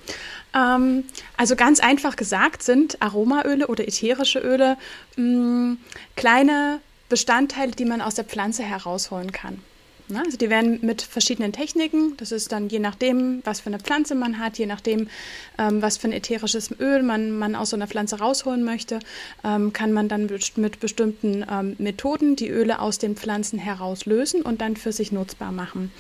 Ähm, 0.55 1.05
also 1.37 1.57
ganz 1.57 1.81
einfach 1.81 2.17
gesagt 2.17 2.63
sind 2.63 3.01
Aromaöle 3.03 3.67
oder 3.67 3.87
ätherische 3.87 4.39
Öle 4.39 4.77
mh, 5.17 5.25
mm, 5.25 5.79
kleine 6.17 6.81
Bestandteile, 7.09 7.73
die 7.73 7.85
man 7.85 8.01
aus 8.01 8.15
der 8.15 8.25
Pflanze 8.25 8.63
herausholen 8.63 9.33
kann. 9.33 9.63
Ne? 10.09 10.23
Also 10.25 10.39
die 10.39 10.49
werden 10.49 10.79
mit 10.83 11.03
verschiedenen 11.03 11.53
Techniken, 11.53 12.17
das 12.17 12.33
ist 12.33 12.53
dann 12.53 12.69
je 12.69 12.79
nachdem, 12.79 13.43
was 13.45 13.61
für 13.61 13.69
eine 13.69 13.79
Pflanze 13.79 14.15
man 14.15 14.39
hat, 14.39 14.59
je 14.59 14.67
nachdem, 14.67 15.09
ähm, 15.59 15.83
was 15.83 15.99
für 15.99 16.09
ein 16.09 16.13
ätherisches 16.13 16.71
Öl 16.81 17.03
man, 17.03 17.39
man 17.39 17.55
aus 17.55 17.71
so 17.71 17.77
einer 17.77 17.87
Pflanze 17.87 18.19
rausholen 18.19 18.65
möchte, 18.65 19.01
ähm, 19.45 19.73
kann 19.73 19.93
man 19.93 20.09
dann 20.09 20.31
mit 20.57 20.81
bestimmten 20.81 21.45
ähm, 21.51 21.77
Methoden 21.79 22.37
die 22.37 22.49
Öle 22.49 22.81
aus 22.81 22.99
den 22.99 23.17
Pflanzen 23.17 23.59
herauslösen 23.59 24.43
und 24.43 24.61
dann 24.61 24.77
für 24.77 24.93
sich 24.93 25.13
nutzbar 25.13 25.53
machen. 25.53 25.93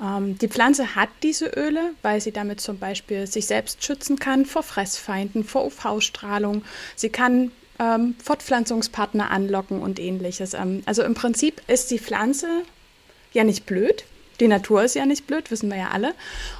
Ähm, 0.00 0.38
die 0.38 0.48
Pflanze 0.48 0.94
hat 0.94 1.08
diese 1.22 1.46
Öle, 1.46 1.92
weil 2.02 2.20
sie 2.20 2.32
damit 2.32 2.60
zum 2.60 2.78
Beispiel 2.78 3.26
sich 3.26 3.46
selbst 3.46 3.84
schützen 3.84 4.18
kann 4.18 4.46
vor 4.46 4.62
Fressfeinden, 4.62 5.44
vor 5.44 5.66
UV-Strahlung. 5.66 6.62
Sie 6.94 7.08
kann 7.08 7.50
ähm, 7.80 8.14
Fortpflanzungspartner 8.22 9.30
anlocken 9.30 9.80
und 9.80 9.98
ähnliches. 9.98 10.54
Ähm, 10.54 10.82
also 10.86 11.02
im 11.02 11.14
Prinzip 11.14 11.62
ist 11.66 11.90
die 11.90 11.98
Pflanze 11.98 12.46
ja 13.32 13.44
nicht 13.44 13.66
blöd. 13.66 14.04
Die 14.40 14.48
Natur 14.48 14.82
ist 14.82 14.94
ja 14.94 15.04
nicht 15.04 15.26
blöd, 15.26 15.50
wissen 15.50 15.68
wir 15.68 15.76
ja 15.76 15.90
alle. 15.90 16.14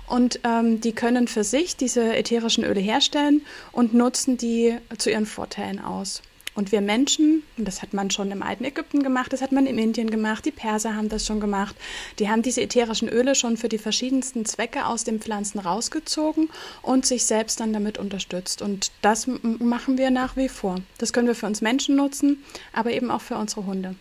Und 0.07 0.41
ähm, 0.45 0.81
die 0.81 0.93
können 0.93 1.29
für 1.29 1.45
sich 1.45 1.77
diese 1.77 2.15
ätherischen 2.15 2.62
Öle 2.62 2.81
herstellen 2.81 3.43
und 3.73 3.95
nutzen 3.95 4.37
die 4.37 4.77
zu 4.99 5.11
ihren 5.11 5.27
Vorteilen 5.27 5.83
aus. 5.83 6.23
Und 6.55 6.73
wir 6.73 6.81
Menschen, 6.81 7.45
und 7.57 7.67
das 7.67 7.81
hat 7.81 7.95
man 7.95 8.11
schon 8.11 8.31
im 8.33 8.43
alten 8.43 8.65
Ägypten 8.65 9.03
gemacht, 9.03 9.33
das 9.33 9.41
hat 9.41 9.53
man 9.53 9.67
in 9.67 9.79
Indien 9.79 10.11
gemacht, 10.11 10.45
die 10.45 10.50
Perser 10.50 10.97
haben 10.97 11.09
das 11.09 11.25
schon 11.25 11.41
gemacht, 11.41 11.77
die 12.19 12.29
haben 12.29 12.43
diese 12.43 12.61
ätherischen 12.61 13.09
Öle 13.09 13.35
schon 13.35 13.57
für 13.57 13.69
die 13.69 13.79
verschiedensten 13.79 14.45
Zwecke 14.45 14.85
aus 14.85 15.05
den 15.05 15.21
Pflanzen 15.21 15.61
rausgezogen 15.61 16.50
und 16.83 17.07
sich 17.07 17.25
selbst 17.25 17.61
dann 17.61 17.73
damit 17.73 17.99
unterstützt. 17.99 18.62
Und 18.62 18.91
das 19.00 19.27
machen 19.27 19.97
wir 19.97 20.11
nach 20.11 20.37
wie 20.37 20.49
vor. 20.49 20.77
Das 20.99 21.12
können 21.12 21.29
wir 21.29 21.37
für 21.37 21.47
uns 21.47 21.61
Menschen 21.62 21.97
nutzen, 21.97 22.45
aber 22.73 22.91
eben 22.91 23.11
auch 23.11 23.23
für 23.23 23.37
unsere 23.37 23.65
Hunde. 23.65 23.95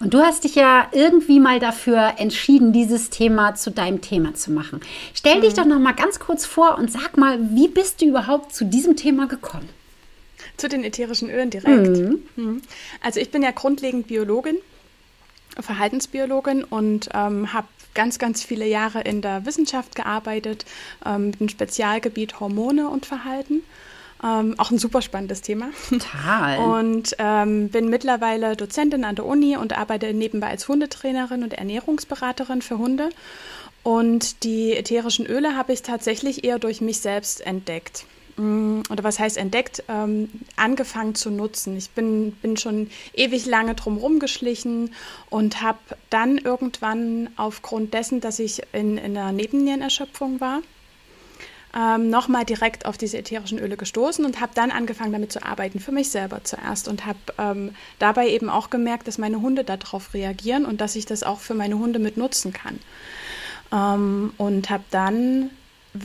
Und 0.00 0.14
du 0.14 0.20
hast 0.20 0.44
dich 0.44 0.54
ja 0.54 0.88
irgendwie 0.92 1.40
mal 1.40 1.58
dafür 1.58 2.14
entschieden, 2.18 2.72
dieses 2.72 3.10
Thema 3.10 3.54
zu 3.54 3.70
deinem 3.70 4.00
Thema 4.00 4.34
zu 4.34 4.52
machen. 4.52 4.80
Stell 5.14 5.40
dich 5.40 5.52
mhm. 5.52 5.56
doch 5.56 5.64
noch 5.64 5.78
mal 5.78 5.92
ganz 5.92 6.18
kurz 6.18 6.46
vor 6.46 6.78
und 6.78 6.90
sag 6.90 7.16
mal, 7.16 7.38
wie 7.54 7.68
bist 7.68 8.00
du 8.00 8.06
überhaupt 8.06 8.54
zu 8.54 8.64
diesem 8.64 8.96
Thema 8.96 9.26
gekommen? 9.26 9.68
Zu 10.56 10.68
den 10.68 10.84
ätherischen 10.84 11.30
Ölen 11.30 11.50
direkt. 11.50 11.98
Mhm. 11.98 12.22
mhm. 12.36 12.62
Also 13.00 13.20
ich 13.20 13.30
bin 13.30 13.42
ja 13.42 13.50
grundlegend 13.50 14.06
Biologin, 14.06 14.58
Verhaltensbiologin 15.58 16.64
und 16.64 17.08
ähm, 17.14 17.52
habe 17.52 17.68
ganz, 17.94 18.18
ganz 18.18 18.44
viele 18.44 18.66
Jahre 18.66 19.00
in 19.00 19.22
der 19.22 19.46
Wissenschaft 19.46 19.96
gearbeitet, 19.96 20.66
ähm, 21.04 21.28
mit 21.28 21.40
dem 21.40 21.48
Spezialgebiet 21.48 22.40
Hormone 22.40 22.88
und 22.88 23.06
Verhalten. 23.06 23.62
Ähm, 24.26 24.54
auch 24.58 24.70
ein 24.70 24.78
super 24.78 25.02
spannendes 25.02 25.40
Thema. 25.42 25.68
Total. 25.88 26.58
Und 26.58 27.14
ähm, 27.18 27.68
bin 27.68 27.88
mittlerweile 27.88 28.56
Dozentin 28.56 29.04
an 29.04 29.14
der 29.14 29.24
Uni 29.24 29.56
und 29.56 29.78
arbeite 29.78 30.12
nebenbei 30.12 30.48
als 30.48 30.66
Hundetrainerin 30.66 31.44
und 31.44 31.54
Ernährungsberaterin 31.54 32.60
für 32.62 32.78
Hunde. 32.78 33.10
Und 33.84 34.42
die 34.42 34.72
ätherischen 34.72 35.26
Öle 35.26 35.56
habe 35.56 35.72
ich 35.72 35.82
tatsächlich 35.82 36.42
eher 36.42 36.58
durch 36.58 36.80
mich 36.80 36.98
selbst 36.98 37.46
entdeckt. 37.46 38.04
mm, 38.36 38.82
oder 38.90 39.04
was 39.04 39.20
heißt 39.20 39.36
entdeckt, 39.36 39.84
ähm, 39.88 40.28
angefangen 40.56 41.14
zu 41.14 41.30
nutzen. 41.30 41.76
Ich 41.76 41.90
bin, 41.90 42.32
bin 42.32 42.56
schon 42.56 42.90
ewig 43.14 43.46
lange 43.46 43.76
drum 43.76 43.96
rumgeschlichen 43.96 44.92
und 45.30 45.62
habe 45.62 45.78
dann 46.10 46.38
irgendwann 46.38 47.30
aufgrund 47.36 47.94
dessen, 47.94 48.20
dass 48.20 48.40
ich 48.40 48.62
in, 48.72 48.98
in 48.98 49.16
einer 49.16 49.30
Nebennierenerschöpfung 49.30 50.40
war, 50.40 50.62
ähm, 51.76 52.08
nochmal 52.08 52.44
direkt 52.44 52.86
auf 52.86 52.96
diese 52.96 53.18
ätherischen 53.18 53.58
Öle 53.58 53.76
gestoßen 53.76 54.24
und 54.24 54.40
habe 54.40 54.52
dann 54.54 54.70
angefangen 54.70 55.12
damit 55.12 55.30
zu 55.30 55.44
arbeiten, 55.44 55.78
für 55.78 55.92
mich 55.92 56.10
selber 56.10 56.42
zuerst 56.42 56.88
und 56.88 57.04
habe 57.04 57.18
ähm, 57.38 57.74
dabei 57.98 58.28
eben 58.28 58.48
auch 58.48 58.70
gemerkt, 58.70 59.06
dass 59.06 59.18
meine 59.18 59.42
Hunde 59.42 59.62
darauf 59.62 60.14
reagieren 60.14 60.64
und 60.64 60.80
dass 60.80 60.96
ich 60.96 61.04
das 61.04 61.22
auch 61.22 61.40
für 61.40 61.54
meine 61.54 61.78
Hunde 61.78 61.98
mit 61.98 62.16
nutzen 62.16 62.52
kann. 62.52 62.78
Ähm, 63.72 64.32
und 64.38 64.70
habe 64.70 64.84
dann 64.90 65.50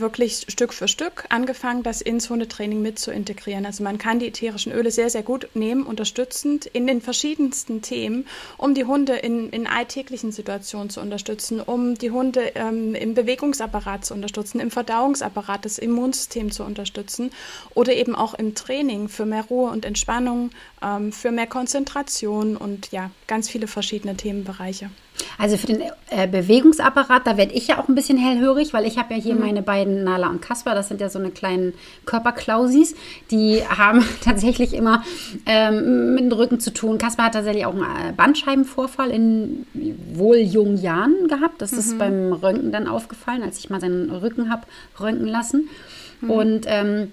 wirklich 0.00 0.46
Stück 0.48 0.72
für 0.72 0.88
Stück 0.88 1.24
angefangen, 1.28 1.82
das 1.82 2.00
ins 2.00 2.30
Hundetraining 2.30 2.82
mit 2.82 2.98
zu 2.98 3.10
integrieren. 3.10 3.66
Also 3.66 3.82
man 3.82 3.98
kann 3.98 4.18
die 4.18 4.28
ätherischen 4.28 4.72
Öle 4.72 4.90
sehr, 4.90 5.10
sehr 5.10 5.22
gut 5.22 5.48
nehmen, 5.54 5.84
unterstützend 5.84 6.66
in 6.66 6.86
den 6.86 7.00
verschiedensten 7.00 7.82
Themen, 7.82 8.26
um 8.58 8.74
die 8.74 8.84
Hunde 8.84 9.14
in, 9.14 9.50
in 9.50 9.66
alltäglichen 9.66 10.32
Situationen 10.32 10.90
zu 10.90 11.00
unterstützen, 11.00 11.60
um 11.60 11.96
die 11.96 12.10
Hunde 12.10 12.52
ähm, 12.54 12.94
im 12.94 13.14
Bewegungsapparat 13.14 14.04
zu 14.04 14.14
unterstützen, 14.14 14.60
im 14.60 14.70
Verdauungsapparat, 14.70 15.64
das 15.64 15.78
Immunsystem 15.78 16.50
zu 16.50 16.64
unterstützen 16.64 17.30
oder 17.74 17.94
eben 17.94 18.14
auch 18.14 18.34
im 18.34 18.54
Training 18.54 19.08
für 19.08 19.26
mehr 19.26 19.44
Ruhe 19.44 19.70
und 19.70 19.84
Entspannung, 19.84 20.50
ähm, 20.82 21.12
für 21.12 21.30
mehr 21.30 21.46
Konzentration 21.46 22.56
und 22.56 22.92
ja, 22.92 23.10
ganz 23.26 23.48
viele 23.48 23.66
verschiedene 23.66 24.16
Themenbereiche. 24.16 24.90
Also 25.38 25.56
für 25.56 25.66
den 25.66 25.82
äh, 26.10 26.26
Bewegungsapparat, 26.26 27.26
da 27.26 27.36
werde 27.36 27.52
ich 27.52 27.68
ja 27.68 27.78
auch 27.78 27.88
ein 27.88 27.94
bisschen 27.94 28.18
hellhörig, 28.18 28.72
weil 28.72 28.86
ich 28.86 28.98
habe 28.98 29.14
ja 29.14 29.20
hier 29.20 29.34
mhm. 29.34 29.40
meine 29.40 29.62
beiden 29.62 30.04
Nala 30.04 30.28
und 30.28 30.40
Kasper, 30.40 30.74
das 30.74 30.88
sind 30.88 31.00
ja 31.00 31.08
so 31.08 31.18
eine 31.18 31.30
kleinen 31.30 31.74
Körperklausis, 32.06 32.94
die 33.30 33.62
haben 33.68 34.04
tatsächlich 34.24 34.74
immer 34.74 35.02
ähm, 35.46 36.14
mit 36.14 36.24
dem 36.24 36.32
Rücken 36.32 36.60
zu 36.60 36.72
tun. 36.72 36.98
Kasper 36.98 37.24
hat 37.24 37.34
tatsächlich 37.34 37.66
auch 37.66 37.74
einen 37.74 38.10
äh, 38.10 38.12
Bandscheibenvorfall 38.16 39.10
in 39.10 39.66
wohl 40.14 40.36
jungen 40.36 40.80
Jahren 40.80 41.28
gehabt. 41.28 41.62
Das 41.62 41.72
mhm. 41.72 41.78
ist 41.78 41.98
beim 41.98 42.32
Röntgen 42.32 42.72
dann 42.72 42.86
aufgefallen, 42.86 43.42
als 43.42 43.58
ich 43.58 43.70
mal 43.70 43.80
seinen 43.80 44.10
Rücken 44.10 44.50
habe 44.50 44.62
röntgen 45.00 45.28
lassen. 45.28 45.68
Mhm. 46.20 46.30
Und 46.30 46.66
ähm, 46.66 47.12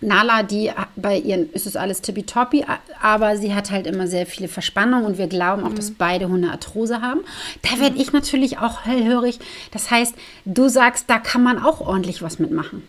Nala, 0.00 0.42
die 0.42 0.72
bei 0.96 1.18
ihren 1.18 1.52
ist 1.52 1.66
es 1.66 1.76
alles 1.76 2.00
tippitoppi, 2.00 2.64
aber 3.02 3.36
sie 3.36 3.54
hat 3.54 3.70
halt 3.70 3.86
immer 3.86 4.06
sehr 4.06 4.26
viele 4.26 4.48
Verspannungen 4.48 5.04
und 5.04 5.18
wir 5.18 5.26
glauben 5.26 5.64
auch, 5.64 5.70
mhm. 5.70 5.76
dass 5.76 5.90
beide 5.90 6.28
Hunde 6.28 6.50
Arthrose 6.50 7.02
haben. 7.02 7.20
Da 7.62 7.80
werde 7.80 7.98
ich 7.98 8.12
natürlich 8.12 8.58
auch 8.58 8.84
hellhörig. 8.84 9.38
Das 9.72 9.90
heißt, 9.90 10.14
du 10.46 10.68
sagst, 10.68 11.04
da 11.08 11.18
kann 11.18 11.42
man 11.42 11.62
auch 11.62 11.80
ordentlich 11.80 12.22
was 12.22 12.38
mitmachen. 12.38 12.82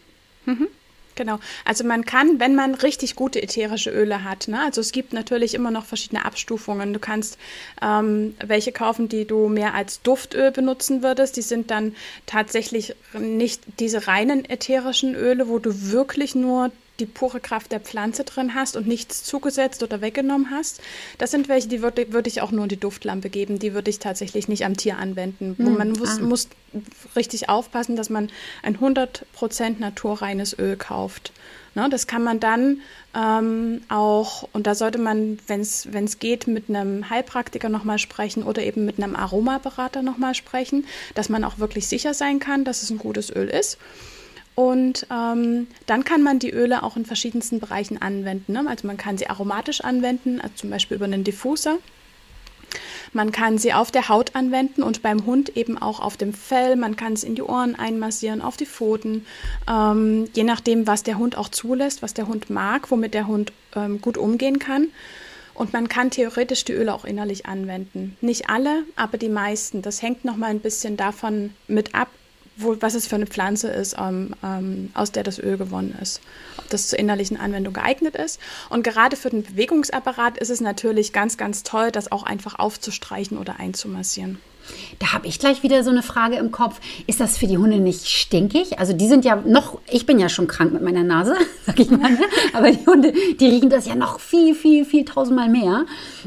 Mhm. 0.46 0.68
Genau. 1.15 1.39
Also 1.65 1.84
man 1.84 2.06
kann, 2.06 2.39
wenn 2.39 2.56
man 2.56 2.74
richtig 2.74 3.15
gute 3.15 3.44
ätherische 3.44 3.89
Öle 3.91 4.24
hat, 4.24 4.48
ne? 4.48 4.62
also 4.62 4.80
es 4.80 4.91
gibt 4.91 5.13
natürlich 5.13 5.53
immer 5.53 5.70
noch 5.70 5.86
verschiedene 5.86 6.24
Abstufungen. 6.25 6.94
Du 6.94 7.00
kannst 7.00 7.38
ähm, 7.82 8.36
welche 8.44 8.72
kaufen, 8.72 9.10
die 9.10 9.25
du 9.25 9.50
mehr 9.50 9.74
als 9.74 10.01
Duftöl 10.01 10.51
benutzen 10.51 11.03
würdest. 11.03 11.36
Die 11.38 11.41
sind 11.41 11.70
dann 11.70 11.96
tatsächlich 12.25 12.96
nicht 13.13 13.62
diese 13.80 14.08
reinen 14.08 14.46
ätherischen 14.50 15.13
Öle, 15.13 15.50
wo 15.50 15.60
du 15.60 15.91
wirklich 15.91 16.34
nur 16.34 16.72
die 17.01 17.05
pure 17.05 17.39
Kraft 17.39 17.72
der 17.72 17.79
Pflanze 17.79 18.24
drin 18.24 18.55
hast 18.55 18.77
und 18.77 18.88
nichts 18.88 19.24
zugesetzt 19.24 19.84
oder 19.84 20.00
weggenommen 20.00 20.51
hast. 20.51 20.81
Das 21.17 21.31
sind 21.31 21.50
welche, 21.50 21.67
die 21.67 21.81
würde 21.81 22.13
würd 22.13 22.27
ich 22.27 22.41
auch 22.41 22.51
nur 22.51 22.63
in 22.63 22.70
die 22.70 22.79
Duftlampe 22.79 23.29
geben. 23.29 23.60
Die 23.60 23.74
würde 23.74 23.89
ich 23.89 24.00
tatsächlich 24.00 24.48
nicht 24.48 24.65
am 24.65 24.77
Tier 24.77 24.98
anwenden. 24.98 25.55
Hm, 25.58 25.77
man 25.77 25.91
muss, 25.91 26.20
ah. 26.20 26.22
muss, 26.22 26.48
richtig 27.15 27.50
aufpassen, 27.50 27.96
dass 27.96 28.10
man 28.10 28.29
ein 28.63 28.77
100% 28.77 29.79
naturreines 29.79 30.58
Öl 30.58 30.77
kauft. 30.77 31.34
Ne, 31.74 31.88
das 31.89 32.05
kann 32.05 32.24
man 32.24 32.41
dann 32.41 32.81
ähm, 33.15 33.81
auch, 33.88 34.48
und 34.51 34.67
da 34.67 34.75
sollte 34.75 34.98
man, 34.98 35.39
wenn 35.48 35.62
es 35.62 36.20
geht, 36.20 36.48
mit 36.48 36.70
einem 36.70 37.10
Heilpraktiker 37.10 37.70
nochmal 37.70 37.98
sprechen 37.98 38.43
oder 38.43 38.62
eben 38.62 38.84
mit 38.84 39.01
einem 39.01 39.15
Aromaberater 39.15 40.01
nochmal 40.01 40.36
sprechen, 40.36 40.86
dass 41.15 41.29
man 41.29 41.46
auch 41.46 41.60
wirklich 41.60 41.88
sicher 41.88 42.13
sein 42.13 42.39
kann, 42.39 42.65
dass 42.65 42.84
es 42.84 42.89
ein 42.89 42.98
gutes 42.98 43.34
Öl 43.34 43.48
ist. 43.48 43.77
Und 44.55 45.08
ähm, 45.10 45.67
dann 45.86 46.03
kann 46.03 46.24
man 46.24 46.39
die 46.39 46.51
Öle 46.51 46.84
auch 46.84 46.98
in 46.98 47.05
verschiedensten 47.05 47.60
Bereichen 47.60 48.01
anwenden. 48.01 48.53
Ne? 48.53 48.65
Also 48.67 48.86
man 48.86 48.98
kann 48.98 49.17
sie 49.17 49.29
aromatisch 49.29 49.81
anwenden, 49.81 50.41
also 50.41 50.53
zum 50.55 50.70
Beispiel 50.70 50.98
über 50.98 51.05
einen 51.05 51.24
Diffuser. 51.24 51.77
Man 53.13 53.31
kann 53.31 53.58
sie 53.58 53.74
auf 53.74 53.91
der 53.91 54.08
Haut 54.08 54.36
anwenden 54.36 54.84
und 54.84 55.01
beim 55.01 55.25
Hund 55.25 55.58
eben 55.58 55.77
auch 55.77 56.00
auf 56.00 56.15
dem 56.15 56.34
Fell. 56.34 56.75
Man 56.77 56.96
kann 56.96 57.13
es 57.13 57.24
in 57.24 57.36
die 57.36 57.41
Ohren 57.41 57.75
einmassieren, 57.75 58.41
auf 58.41 58.55
die 58.55 58.65
Pfoten, 58.65 59.25
ähm, 59.70 60.29
je 60.34 60.43
nachdem, 60.43 60.88
was 60.88 61.03
der 61.03 61.17
Hund 61.17 61.38
auch 61.38 61.50
zulässt, 61.50 62.01
was 62.01 62.13
der 62.13 62.27
Hund 62.27 62.50
mag, 62.50 62.89
womit 62.89 63.13
der 63.13 63.27
Hund 63.27 63.51
ähm, 63.75 64.00
gut 64.00 64.17
umgehen 64.17 64.60
kann. 64.60 64.88
Und 65.53 65.74
man 65.74 65.89
kann 65.89 66.10
theoretisch 66.10 66.63
die 66.63 66.72
Öle 66.72 66.93
auch 66.93 67.03
innerlich 67.03 67.46
anwenden. 67.46 68.15
Nicht 68.22 68.50
alle, 68.50 68.84
aber 68.96 69.17
die 69.17 69.29
meisten. 69.29 69.81
Das 69.81 70.01
hängt 70.01 70.24
nochmal 70.24 70.51
ein 70.51 70.62
bisschen 70.62 70.96
davon 70.96 71.53
mit 71.67 71.93
ab, 71.93 72.08
wo, 72.58 72.75
was 72.79 72.96
es 72.96 73.08
für 73.08 73.15
eine 73.15 73.27
Pflanze 73.27 73.70
ist, 73.70 73.96
ähm, 74.00 74.36
ähm, 74.43 74.91
aus 74.93 75.12
der 75.12 75.24
das 75.24 75.39
Öl 75.39 75.58
gewonnen 75.58 75.98
ist. 76.01 76.22
Ob 76.58 76.70
das 76.70 76.88
zur 76.88 77.00
innerlichen 77.00 77.38
Anwendung 77.38 77.74
geeignet 77.74 78.15
ist. 78.15 78.39
Und 78.70 78.84
gerade 78.84 79.15
für 79.15 79.29
den 79.29 79.43
Bewegungsapparat 79.43 80.38
ist 80.38 80.50
es 80.50 80.62
natürlich 80.62 81.13
ganz, 81.13 81.38
ganz 81.38 81.63
toll, 81.63 81.91
das 81.91 82.12
auch 82.12 82.24
einfach 82.24 82.60
aufzustreichen 82.60 83.38
oder 83.38 83.60
einzumassieren. 83.60 84.39
Da 85.00 85.13
habe 85.13 85.27
ich 85.27 85.39
gleich 85.39 85.63
wieder 85.63 85.84
so 85.84 85.89
eine 85.89 86.03
Frage 86.03 86.36
im 86.36 86.51
Kopf. 86.51 86.79
Ist 87.08 87.20
das 87.20 87.38
für 87.38 87.48
die 87.48 87.58
Hunde 87.58 87.79
nicht 87.79 88.08
stinkig? 88.08 88.79
Also 88.79 88.93
die 88.93 89.08
sind 89.08 89.25
ja 89.25 89.36
noch, 89.36 89.79
ich 89.89 90.05
bin 90.05 90.20
ja 90.20 90.29
schon 90.29 90.48
krank 90.48 90.72
mit 90.72 90.84
meiner 90.84 91.03
Nase, 91.03 91.36
sag 91.65 91.79
ich 91.79 91.89
mal, 91.89 92.12
ne? 92.12 92.20
aber 92.53 92.72
die 92.72 92.86
Hunde, 92.86 93.13
die 93.39 93.48
riechen 93.48 93.70
das 93.70 93.88
ja 93.88 93.96
noch 93.96 94.20
viel, 94.20 94.53
viel, 94.53 94.86
viel 94.86 95.05
tausendmal 95.05 95.50
mehr. 95.50 95.86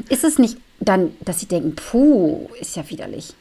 Ist 0.09 0.23
es 0.23 0.37
nicht 0.37 0.57
dann, 0.79 1.15
dass 1.21 1.39
sie 1.39 1.45
denken, 1.47 1.75
puh, 1.75 2.49
ist 2.59 2.75
ja 2.75 2.89
widerlich? 2.89 3.33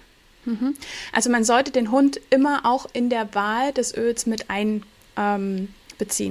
Mhm. 0.44 0.74
Also 1.12 1.30
man 1.30 1.44
sollte 1.44 1.70
den 1.70 1.90
Hund 1.90 2.20
immer 2.30 2.60
auch 2.64 2.86
in 2.92 3.10
der 3.10 3.34
Wahl 3.34 3.72
des 3.72 3.96
Öls 3.96 4.26
mit 4.26 4.46
einbeziehen. 4.50 4.84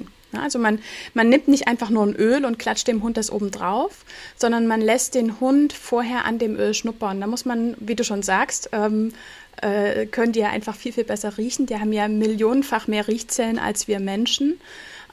Ähm, 0.02 0.40
also 0.42 0.58
man, 0.60 0.80
man 1.14 1.30
nimmt 1.30 1.48
nicht 1.48 1.68
einfach 1.68 1.90
nur 1.90 2.04
ein 2.06 2.16
Öl 2.16 2.46
und 2.46 2.58
klatscht 2.58 2.88
dem 2.88 3.04
Hund 3.04 3.18
das 3.18 3.32
oben 3.32 3.52
drauf, 3.52 4.04
sondern 4.36 4.68
man 4.68 4.82
lässt 4.82 5.16
den 5.16 5.40
Hund 5.40 5.74
vorher 5.74 6.26
an 6.26 6.40
dem 6.40 6.56
Öl 6.56 6.74
schnuppern. 6.74 7.22
Da 7.22 7.28
muss 7.28 7.46
man, 7.46 7.76
wie 7.80 7.96
du 7.96 8.04
schon 8.04 8.24
sagst, 8.24 8.70
ähm, 8.72 9.14
äh, 9.62 10.08
können 10.08 10.34
die 10.34 10.40
ja 10.40 10.50
einfach 10.50 10.76
viel, 10.76 10.94
viel 10.94 11.04
besser 11.04 11.38
riechen. 11.38 11.68
Die 11.68 11.80
haben 11.80 11.94
ja 11.94 12.08
millionenfach 12.08 12.88
mehr 12.88 13.08
Riechzellen 13.08 13.60
als 13.60 13.88
wir 13.88 14.00
Menschen, 14.00 14.60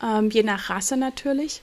ähm, 0.02 0.30
je 0.30 0.42
nach 0.42 0.70
Rasse 0.70 0.96
natürlich. 0.96 1.60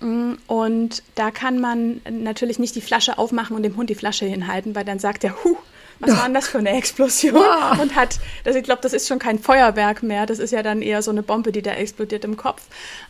Mm, 0.00 0.34
und 0.46 1.02
da 1.16 1.30
kann 1.30 1.58
man 1.58 2.00
natürlich 2.08 2.58
nicht 2.58 2.76
die 2.76 2.80
Flasche 2.80 3.18
aufmachen 3.18 3.56
und 3.56 3.64
dem 3.64 3.76
Hund 3.76 3.90
die 3.90 3.94
Flasche 3.94 4.26
hinhalten, 4.26 4.74
weil 4.74 4.84
dann 4.84 4.98
sagt 4.98 5.24
er, 5.24 5.42
huh, 5.44 5.56
was 6.00 6.16
war 6.16 6.24
denn 6.24 6.34
das 6.34 6.48
für 6.48 6.58
eine 6.58 6.70
Explosion? 6.70 7.34
Wow. 7.34 7.78
Und 7.78 7.94
hat, 7.94 8.18
also 8.44 8.58
ich 8.58 8.64
glaube, 8.64 8.80
das 8.82 8.92
ist 8.92 9.06
schon 9.06 9.18
kein 9.18 9.38
Feuerwerk 9.38 10.02
mehr, 10.02 10.26
das 10.26 10.38
ist 10.38 10.50
ja 10.50 10.62
dann 10.62 10.82
eher 10.82 11.02
so 11.02 11.10
eine 11.10 11.22
Bombe, 11.22 11.52
die 11.52 11.62
da 11.62 11.72
explodiert 11.72 12.24
im 12.24 12.36
Kopf. 12.36 12.62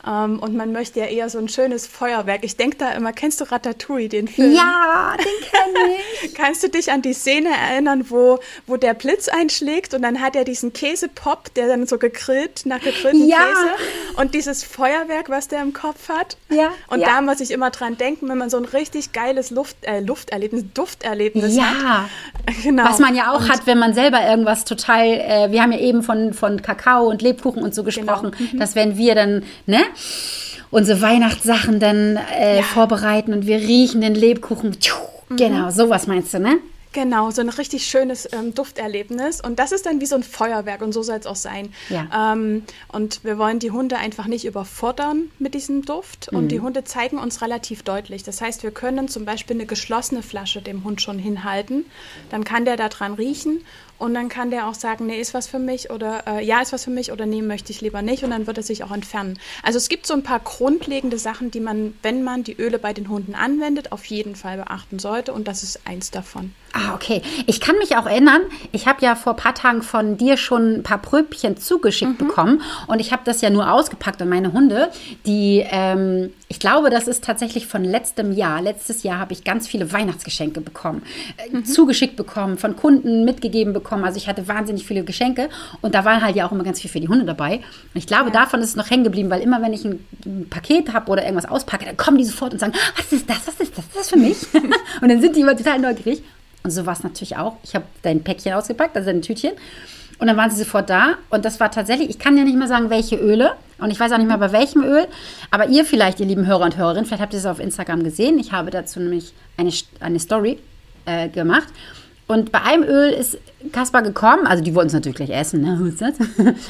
Ähm, 0.07 0.39
und 0.39 0.57
man 0.57 0.73
möchte 0.73 1.01
ja 1.01 1.07
eher 1.07 1.29
so 1.29 1.39
ein 1.39 1.49
schönes 1.49 1.87
Feuerwerk. 1.87 2.43
Ich 2.43 2.57
denke 2.57 2.77
da 2.79 2.93
immer, 2.93 3.13
kennst 3.13 3.41
du 3.41 3.45
Ratatouille, 3.45 4.09
den 4.09 4.29
Film? 4.29 4.53
Ja, 4.53 5.15
den 5.19 5.49
kenne 5.49 5.95
ich. 6.23 6.35
Kannst 6.41 6.63
du 6.63 6.69
dich 6.69 6.91
an 6.91 7.03
die 7.03 7.13
Szene 7.13 7.51
erinnern, 7.51 8.07
wo, 8.09 8.39
wo 8.67 8.77
der 8.77 8.95
Blitz 8.95 9.29
einschlägt 9.29 9.95
und 9.95 10.03
dann 10.03 10.21
hat 10.21 10.37
er 10.37 10.45
diesen 10.45 10.73
Käsepop, 10.73 11.53
der 11.55 11.69
dann 11.69 11.87
so 11.87 11.99
gegrillt, 11.99 12.63
nach 12.65 12.81
gegrillten 12.81 13.29
ja. 13.29 13.39
Käse 13.39 14.21
und 14.21 14.35
dieses 14.35 14.65
Feuerwerk, 14.65 15.29
was 15.29 15.49
der 15.49 15.63
im 15.63 15.73
Kopf 15.73 16.09
hat. 16.09 16.37
Ja. 16.49 16.71
Und 16.89 17.01
ja. 17.01 17.09
da 17.09 17.21
muss 17.21 17.41
ich 17.41 17.51
immer 17.51 17.71
dran 17.71 17.97
denken, 17.97 18.29
wenn 18.29 18.39
man 18.39 18.51
so 18.51 18.57
ein 18.57 18.65
richtig 18.65 19.13
geiles 19.13 19.51
Luft, 19.51 19.77
äh, 19.83 20.01
Lufterlebnis, 20.01 20.65
Dufterlebnis 20.75 21.57
ja. 21.57 21.65
hat. 21.65 21.77
Genau. 21.79 22.71
Genau. 22.71 22.85
Was 22.85 22.99
man 22.99 23.15
ja 23.15 23.33
auch 23.33 23.41
und 23.41 23.49
hat, 23.49 23.67
wenn 23.67 23.79
man 23.79 23.95
selber 23.95 24.25
irgendwas 24.25 24.65
total, 24.65 25.07
äh, 25.07 25.51
wir 25.51 25.63
haben 25.63 25.73
ja 25.73 25.79
eben 25.79 26.03
von, 26.03 26.33
von 26.33 26.63
Kakao 26.63 27.09
und 27.09 27.21
Lebkuchen 27.21 27.63
und 27.63 27.75
so 27.75 27.83
genau. 27.83 27.97
gesprochen, 27.97 28.31
genau. 28.37 28.51
mhm. 28.53 28.59
dass 28.59 28.75
wenn 28.75 28.97
wir 28.97 29.15
dann, 29.15 29.45
ne? 29.67 29.81
Unsere 30.71 31.01
Weihnachtssachen 31.01 31.81
dann 31.81 32.17
äh, 32.17 32.59
ja. 32.59 32.63
vorbereiten 32.63 33.33
und 33.33 33.47
wir 33.47 33.59
riechen 33.59 34.01
den 34.01 34.15
Lebkuchen. 34.15 34.77
Mhm. 35.29 35.37
Genau, 35.37 35.71
sowas 35.71 36.07
meinst 36.07 36.35
du, 36.35 36.39
ne? 36.39 36.59
Genau, 36.93 37.31
so 37.31 37.41
ein 37.41 37.51
richtig 37.51 37.87
schönes 37.87 38.29
ähm, 38.33 38.53
Dufterlebnis. 38.53 39.41
Und 39.41 39.61
das 39.61 39.71
ist 39.71 39.87
dann 39.87 40.01
wie 40.01 40.07
so 40.07 40.17
ein 40.17 40.25
Feuerwerk 40.25 40.83
und 40.83 40.93
so 40.93 41.05
soll 41.05 41.19
es 41.19 41.27
auch 41.27 41.37
sein. 41.37 41.73
Ja. 41.89 42.33
Ähm, 42.33 42.65
und 42.89 43.23
wir 43.23 43.39
wollen 43.39 43.61
die 43.61 43.71
Hunde 43.71 43.97
einfach 43.97 44.27
nicht 44.27 44.45
überfordern 44.45 45.31
mit 45.39 45.55
diesem 45.55 45.85
Duft. 45.85 46.33
Mhm. 46.33 46.39
Und 46.39 46.49
die 46.49 46.59
Hunde 46.59 46.83
zeigen 46.83 47.19
uns 47.19 47.43
relativ 47.43 47.85
deutlich. 47.85 48.25
Das 48.25 48.41
heißt, 48.41 48.65
wir 48.65 48.73
können 48.73 49.07
zum 49.07 49.25
Beispiel 49.25 49.57
eine 49.57 49.67
geschlossene 49.67 50.23
Flasche 50.23 50.63
dem 50.63 50.83
Hund 50.83 51.01
schon 51.01 51.19
hinhalten. 51.21 51.85
Dann 52.31 52.43
kann 52.43 52.65
der 52.65 52.77
da 52.77 52.89
dran 52.89 53.15
riechen 53.15 53.65
Und 54.01 54.15
dann 54.15 54.31
kann 54.31 54.51
der 54.51 54.67
auch 54.67 54.75
sagen, 54.75 55.07
nee, 55.07 55.21
ist 55.21 55.35
was 55.35 55.47
für 55.47 55.59
mich 55.59 55.91
oder 55.91 56.27
äh, 56.27 56.45
ja, 56.45 56.61
ist 56.61 56.73
was 56.73 56.85
für 56.85 56.91
mich 56.91 57.13
oder 57.13 57.27
nee, 57.27 57.43
möchte 57.43 57.71
ich 57.71 57.83
lieber 57.83 58.01
nicht. 58.01 58.25
Und 58.25 58.31
dann 58.31 58.47
wird 58.47 58.57
er 58.57 58.63
sich 58.63 58.83
auch 58.83 58.93
entfernen. 58.93 59.39
Also 59.63 59.77
es 59.77 59.91
gibt 59.91 60.07
so 60.07 60.15
ein 60.15 60.23
paar 60.23 60.41
grundlegende 60.41 61.19
Sachen, 61.19 61.51
die 61.51 61.61
man, 61.61 61.95
wenn 62.03 62.23
man 62.23 62.43
die 62.43 62.57
Öle 62.59 62.79
bei 62.79 62.95
den 62.95 63.11
Hunden 63.11 63.35
anwendet, 63.35 63.93
auf 63.93 64.05
jeden 64.07 64.37
Fall 64.37 64.57
beachten 64.57 64.99
sollte. 64.99 65.35
Und 65.35 65.47
das 65.49 65.63
ist 65.63 65.81
eins 65.87 66.11
davon. 66.11 66.55
Ah, 66.73 66.95
okay. 66.95 67.21
Ich 67.47 67.61
kann 67.61 67.77
mich 67.79 67.97
auch 67.97 68.07
erinnern, 68.07 68.43
ich 68.71 68.87
habe 68.87 69.05
ja 69.05 69.17
vor 69.17 69.33
ein 69.33 69.37
paar 69.37 69.55
Tagen 69.55 69.83
von 69.83 70.17
dir 70.17 70.37
schon 70.37 70.77
ein 70.77 70.83
paar 70.83 70.99
Pröbchen 70.99 71.57
zugeschickt 71.57 72.21
mhm. 72.21 72.29
bekommen. 72.29 72.63
Und 72.87 73.01
ich 73.01 73.13
habe 73.13 73.23
das 73.25 73.41
ja 73.41 73.51
nur 73.51 73.73
ausgepackt 73.73 74.23
an 74.23 74.29
meine 74.29 74.53
Hunde, 74.53 74.91
die, 75.27 75.65
ähm, 75.69 76.33
ich 76.49 76.61
glaube, 76.61 76.91
das 76.91 77.09
ist 77.09 77.25
tatsächlich 77.25 77.67
von 77.67 77.85
letztem 77.85 78.33
Jahr. 78.33 78.63
Letztes 78.63 79.03
Jahr 79.03 79.19
habe 79.19 79.33
ich 79.33 79.43
ganz 79.43 79.67
viele 79.67 79.93
Weihnachtsgeschenke 79.93 80.61
bekommen, 80.61 81.03
äh, 81.37 81.57
mhm. 81.57 81.65
zugeschickt 81.65 82.17
bekommen, 82.17 82.57
von 82.57 82.77
Kunden 82.77 83.25
mitgegeben 83.25 83.73
bekommen. 83.73 83.90
Also 84.05 84.17
ich 84.17 84.29
hatte 84.29 84.47
wahnsinnig 84.49 84.87
viele 84.87 85.05
Geschenke 85.05 85.49
und 85.81 85.95
da 85.95 86.05
war 86.05 86.21
halt 86.21 86.37
ja 86.37 86.47
auch 86.47 86.53
immer 86.53 86.65
ganz 86.65 86.81
viel 86.81 86.91
für 86.91 87.01
die 87.01 87.09
Hunde 87.09 87.25
dabei. 87.25 87.57
Und 87.57 87.65
ich 87.95 88.07
glaube, 88.07 88.27
ja. 88.27 88.31
davon 88.31 88.61
ist 88.61 88.71
es 88.71 88.77
noch 88.77 88.91
hängen 88.91 89.05
geblieben, 89.05 89.31
weil 89.31 89.41
immer, 89.41 89.61
wenn 89.63 89.73
ich 89.73 89.85
ein, 89.85 90.05
ein 90.25 90.49
Paket 90.49 90.93
habe 90.93 91.11
oder 91.11 91.23
irgendwas 91.23 91.49
auspacke, 91.49 91.85
dann 91.85 91.97
kommen 91.97 92.19
die 92.19 92.25
sofort 92.25 92.53
und 92.53 92.59
sagen, 92.59 92.73
was 92.97 93.13
ist 93.13 93.29
das, 93.29 93.47
was 93.47 93.61
ist 93.61 93.77
das, 93.77 93.85
was 93.85 93.87
ist 93.87 93.97
das 93.97 94.11
für 94.11 94.19
mich? 94.19 94.37
und 95.01 95.09
dann 95.09 95.21
sind 95.21 95.37
die 95.37 95.41
immer 95.41 95.57
total 95.57 95.79
neugierig. 95.79 96.23
Und 96.63 96.71
so 96.71 96.85
war 96.87 96.93
es 96.93 97.03
natürlich 97.03 97.37
auch. 97.37 97.57
Ich 97.63 97.75
habe 97.75 97.85
dein 98.03 98.23
Päckchen 98.23 98.53
ausgepackt, 98.53 98.97
also 98.97 99.11
dein 99.11 99.23
Tütchen. 99.23 99.53
Und 100.19 100.27
dann 100.27 100.37
waren 100.37 100.51
sie 100.51 100.59
sofort 100.59 100.91
da. 100.91 101.15
Und 101.31 101.47
das 101.47 101.59
war 101.61 101.71
tatsächlich, 101.71 102.11
ich 102.11 102.19
kann 102.19 102.37
ja 102.37 102.45
nicht 102.45 102.57
mehr 102.57 102.69
sagen, 102.69 102.91
welche 102.91 103.17
Öle. 103.17 103.53
Und 103.79 103.91
ich 103.91 103.99
weiß 103.99 104.13
auch 104.13 104.19
nicht 104.19 104.27
mehr 104.27 104.37
bei 104.37 104.53
welchem 104.53 104.83
Öl. 104.83 105.07
Aber 105.51 105.69
ihr 105.69 105.87
vielleicht, 105.87 106.21
ihr 106.21 106.27
lieben 106.27 106.47
Hörer 106.47 106.65
und 106.65 106.77
Hörerinnen, 106.77 107.07
vielleicht 107.07 107.23
habt 107.23 107.33
ihr 107.33 107.39
es 107.39 107.47
auf 107.47 107.59
Instagram 107.59 108.05
gesehen. 108.05 108.39
Ich 108.39 108.53
habe 108.53 108.71
dazu 108.71 109.01
nämlich 109.01 109.33
eine, 109.57 109.73
eine 110.01 110.21
Story 110.21 110.59
äh, 111.07 111.31
gemacht. 111.31 111.69
Und 112.31 112.53
bei 112.53 112.63
einem 112.63 112.85
Öl 112.85 113.11
ist 113.11 113.39
Kaspar 113.73 114.03
gekommen, 114.03 114.47
also 114.47 114.63
die 114.63 114.73
wollten 114.77 114.87
es 114.87 114.93
natürlich 114.93 115.17
gleich 115.17 115.31
essen, 115.31 115.63
ne? 115.63 115.93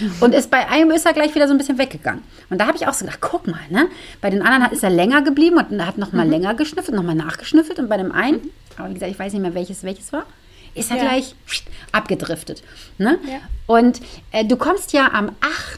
Und 0.22 0.34
ist 0.34 0.50
bei 0.50 0.66
einem 0.66 0.90
ist 0.90 1.04
er 1.04 1.12
gleich 1.12 1.34
wieder 1.34 1.46
so 1.46 1.52
ein 1.52 1.58
bisschen 1.58 1.76
weggegangen. 1.76 2.22
Und 2.48 2.58
da 2.58 2.66
habe 2.66 2.78
ich 2.78 2.86
auch 2.86 2.94
so 2.94 3.04
gedacht, 3.04 3.20
guck 3.20 3.46
mal, 3.46 3.60
ne? 3.68 3.88
Bei 4.22 4.30
den 4.30 4.40
anderen 4.40 4.72
ist 4.72 4.82
er 4.82 4.88
länger 4.88 5.20
geblieben 5.20 5.58
und 5.58 5.86
hat 5.86 5.98
noch 5.98 6.12
mal 6.12 6.24
mhm. 6.24 6.30
länger 6.30 6.54
geschnüffelt, 6.54 6.96
noch 6.96 7.02
mal 7.02 7.14
nachgeschnüffelt. 7.14 7.78
Und 7.78 7.90
bei 7.90 7.98
dem 7.98 8.10
einen, 8.10 8.40
aber 8.78 8.88
wie 8.88 8.94
gesagt, 8.94 9.12
ich 9.12 9.18
weiß 9.18 9.34
nicht 9.34 9.42
mehr, 9.42 9.52
welches 9.52 9.84
welches 9.84 10.14
war, 10.14 10.24
ist 10.74 10.90
er 10.90 10.96
ja. 10.96 11.02
gleich 11.02 11.34
abgedriftet. 11.92 12.62
Ne? 12.98 13.18
Ja. 13.26 13.38
Und 13.66 14.00
äh, 14.32 14.44
du 14.44 14.56
kommst 14.56 14.92
ja 14.92 15.12
am 15.12 15.32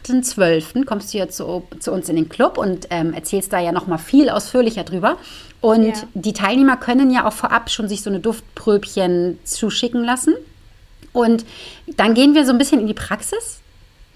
8.12. 0.06 0.84
kommst 0.84 1.12
du 1.12 1.18
ja 1.18 1.28
zu, 1.28 1.64
zu 1.78 1.92
uns 1.92 2.08
in 2.08 2.16
den 2.16 2.28
Club 2.28 2.58
und 2.58 2.86
ähm, 2.90 3.12
erzählst 3.12 3.52
da 3.52 3.60
ja 3.60 3.72
noch 3.72 3.86
mal 3.86 3.98
viel 3.98 4.28
ausführlicher 4.28 4.84
drüber. 4.84 5.18
Und 5.60 5.86
ja. 5.86 6.02
die 6.14 6.32
Teilnehmer 6.32 6.76
können 6.76 7.10
ja 7.10 7.26
auch 7.26 7.32
vorab 7.32 7.70
schon 7.70 7.88
sich 7.88 8.02
so 8.02 8.10
eine 8.10 8.20
Duftpröbchen 8.20 9.38
zuschicken 9.44 10.04
lassen. 10.04 10.34
Und 11.12 11.44
dann 11.96 12.14
gehen 12.14 12.34
wir 12.34 12.44
so 12.44 12.52
ein 12.52 12.58
bisschen 12.58 12.80
in 12.80 12.86
die 12.86 12.94
Praxis. 12.94 13.60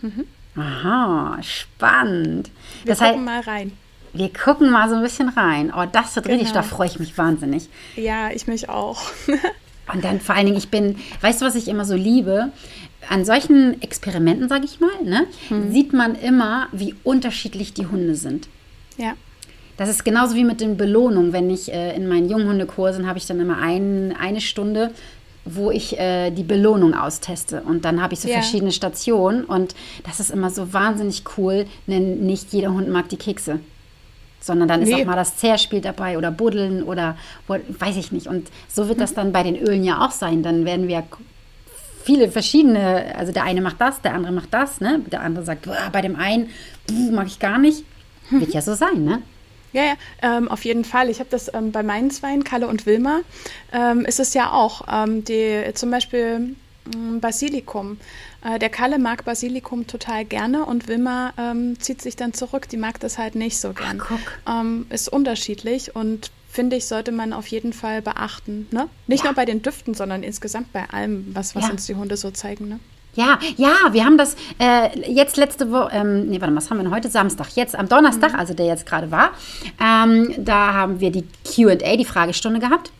Mhm. 0.00 0.26
Aha, 0.56 1.38
spannend. 1.42 2.50
Wir 2.83 2.95
das 2.95 2.99
gucken 2.99 3.30
heißt, 3.30 3.47
mal 3.47 3.52
rein. 3.52 3.73
Wir 4.12 4.33
gucken 4.33 4.71
mal 4.71 4.88
so 4.88 4.97
ein 4.97 5.02
bisschen 5.02 5.28
rein. 5.28 5.73
Oh, 5.76 5.85
das 5.90 6.16
wird 6.16 6.26
genau. 6.26 6.38
richtig, 6.38 6.54
da 6.54 6.62
freue 6.62 6.88
ich 6.88 6.99
mich 6.99 7.16
wahnsinnig. 7.18 7.68
Ja, 7.97 8.30
ich 8.30 8.47
mich 8.47 8.68
auch. 8.68 9.02
Und 9.93 10.05
dann 10.05 10.21
vor 10.21 10.35
allen 10.35 10.47
Dingen, 10.47 10.59
ich 10.59 10.69
bin, 10.69 10.97
weißt 11.21 11.40
du, 11.40 11.47
was 11.47 11.55
ich 11.55 11.69
immer 11.69 11.85
so 11.85 11.95
liebe? 11.95 12.50
An 13.09 13.25
solchen 13.25 13.81
Experimenten, 13.83 14.49
sage 14.49 14.64
ich 14.64 14.81
mal, 14.81 15.02
ne, 15.05 15.26
hm. 15.49 15.73
sieht 15.73 15.93
man 15.93 16.16
immer, 16.16 16.69
wie 16.73 16.95
unterschiedlich 17.05 17.73
die 17.73 17.87
Hunde 17.87 18.16
sind. 18.16 18.49
Ja. 18.97 19.14
Das 19.76 19.88
ist 19.88 20.05
genauso 20.05 20.35
wie 20.35 20.45
mit 20.45 20.61
den 20.61 20.76
Belohnungen. 20.76 21.33
Wenn 21.33 21.50
ich 21.50 21.73
äh, 21.73 21.95
in 21.95 22.09
meinen 22.09 22.28
Junghundekursen 22.28 23.07
habe 23.07 23.19
ich 23.19 23.26
dann 23.26 23.38
immer 23.38 23.59
ein, 23.59 24.14
eine 24.19 24.40
Stunde, 24.40 24.90
wo 25.45 25.71
ich 25.71 25.99
äh, 25.99 26.31
die 26.31 26.43
Belohnung 26.43 26.95
austeste. 26.95 27.62
Und 27.62 27.85
dann 27.85 28.02
habe 28.02 28.14
ich 28.14 28.21
so 28.21 28.28
ja. 28.28 28.35
verschiedene 28.35 28.73
Stationen. 28.73 29.45
Und 29.45 29.75
das 30.05 30.19
ist 30.19 30.31
immer 30.31 30.50
so 30.50 30.73
wahnsinnig 30.73 31.23
cool, 31.37 31.66
denn 31.87 32.26
nicht 32.26 32.52
jeder 32.52 32.73
Hund 32.73 32.88
mag 32.88 33.09
die 33.11 33.19
Kekse 33.19 33.61
sondern 34.46 34.68
dann 34.68 34.82
nee. 34.82 34.90
ist 34.90 35.00
auch 35.00 35.04
mal 35.04 35.16
das 35.16 35.36
Zerspiel 35.36 35.80
dabei 35.80 36.16
oder 36.16 36.30
Buddeln 36.30 36.82
oder 36.82 37.16
weiß 37.46 37.96
ich 37.96 38.12
nicht. 38.12 38.26
Und 38.26 38.48
so 38.68 38.88
wird 38.88 39.00
das 39.00 39.14
dann 39.14 39.32
bei 39.32 39.42
den 39.42 39.56
Ölen 39.56 39.84
ja 39.84 40.04
auch 40.04 40.12
sein. 40.12 40.42
Dann 40.42 40.64
werden 40.64 40.88
wir 40.88 41.04
viele 42.04 42.30
verschiedene, 42.30 43.14
also 43.16 43.32
der 43.32 43.42
eine 43.44 43.60
macht 43.60 43.80
das, 43.80 44.00
der 44.00 44.14
andere 44.14 44.32
macht 44.32 44.54
das, 44.54 44.80
ne? 44.80 45.00
Der 45.10 45.20
andere 45.20 45.44
sagt, 45.44 45.68
bei 45.92 46.00
dem 46.00 46.16
einen 46.16 46.50
mag 47.10 47.26
ich 47.26 47.38
gar 47.38 47.58
nicht. 47.58 47.84
Wird 48.30 48.54
ja 48.54 48.62
so 48.62 48.74
sein, 48.74 49.04
ne? 49.04 49.22
Ja, 49.72 49.82
ja, 49.82 49.94
ähm, 50.22 50.48
auf 50.48 50.64
jeden 50.64 50.84
Fall. 50.84 51.10
Ich 51.10 51.18
habe 51.18 51.28
das 51.30 51.52
ähm, 51.52 51.70
bei 51.70 51.82
meinen 51.82 52.10
Zweien, 52.10 52.44
Kalle 52.44 52.66
und 52.66 52.86
Wilma, 52.86 53.20
ähm, 53.72 54.06
ist 54.06 54.20
es 54.20 54.32
ja 54.32 54.52
auch. 54.52 54.86
Ähm, 54.90 55.24
die 55.24 55.64
zum 55.74 55.90
Beispiel 55.90 56.56
mm, 56.96 57.18
Basilikum. 57.20 57.98
Äh, 58.46 58.59
der 58.59 58.68
Kalle 58.68 58.98
mag 58.98 59.24
Basilikum 59.24 59.87
total 59.87 60.24
gerne 60.24 60.64
und 60.64 60.88
Wilma 60.88 61.32
ähm, 61.37 61.78
zieht 61.80 62.00
sich 62.00 62.16
dann 62.16 62.32
zurück. 62.32 62.68
Die 62.68 62.76
mag 62.76 63.00
das 63.00 63.18
halt 63.18 63.35
nicht 63.35 63.59
so 63.59 63.72
gern. 63.72 64.00
Ach, 64.04 64.61
ähm, 64.61 64.87
ist 64.90 65.09
unterschiedlich 65.09 65.96
und 65.96 66.30
finde 66.48 66.76
ich, 66.76 66.87
sollte 66.87 67.12
man 67.12 67.32
auf 67.32 67.46
jeden 67.48 67.72
Fall 67.72 68.02
beachten. 68.02 68.68
Ne? 68.70 68.88
Nicht 69.06 69.24
ja. 69.24 69.30
nur 69.30 69.35
bei 69.35 69.44
den 69.44 69.62
Düften, 69.62 69.94
sondern 69.94 70.22
insgesamt 70.22 70.72
bei 70.72 70.88
allem, 70.90 71.26
was, 71.35 71.54
was 71.54 71.64
ja. 71.64 71.70
uns 71.70 71.87
die 71.87 71.96
Hunde 71.96 72.16
so 72.16 72.30
zeigen. 72.30 72.68
Ne? 72.68 72.78
Ja, 73.14 73.38
ja, 73.56 73.74
wir 73.92 74.04
haben 74.04 74.18
das 74.18 74.37
äh, 74.61 75.11
jetzt 75.11 75.37
letzte 75.37 75.70
Woche, 75.72 75.90
ähm, 75.92 76.28
nee, 76.28 76.40
warte 76.40 76.52
mal, 76.52 76.59
was 76.61 76.70
haben 76.70 76.78
wir 76.78 76.85
denn 76.85 76.94
heute? 76.94 77.09
Samstag. 77.09 77.48
Jetzt 77.56 77.74
am 77.74 77.88
Donnerstag, 77.88 78.35
mhm. 78.35 78.38
also 78.38 78.54
der 78.54 78.66
jetzt 78.66 78.87
gerade 78.87 79.11
war, 79.11 79.30
ähm, 79.80 80.35
da 80.38 80.72
haben 80.72 81.00
wir 81.00 81.11
die 81.11 81.24
QA, 81.44 81.96
die 81.96 82.04
Fragestunde 82.04 82.61
gehabt. 82.61 82.92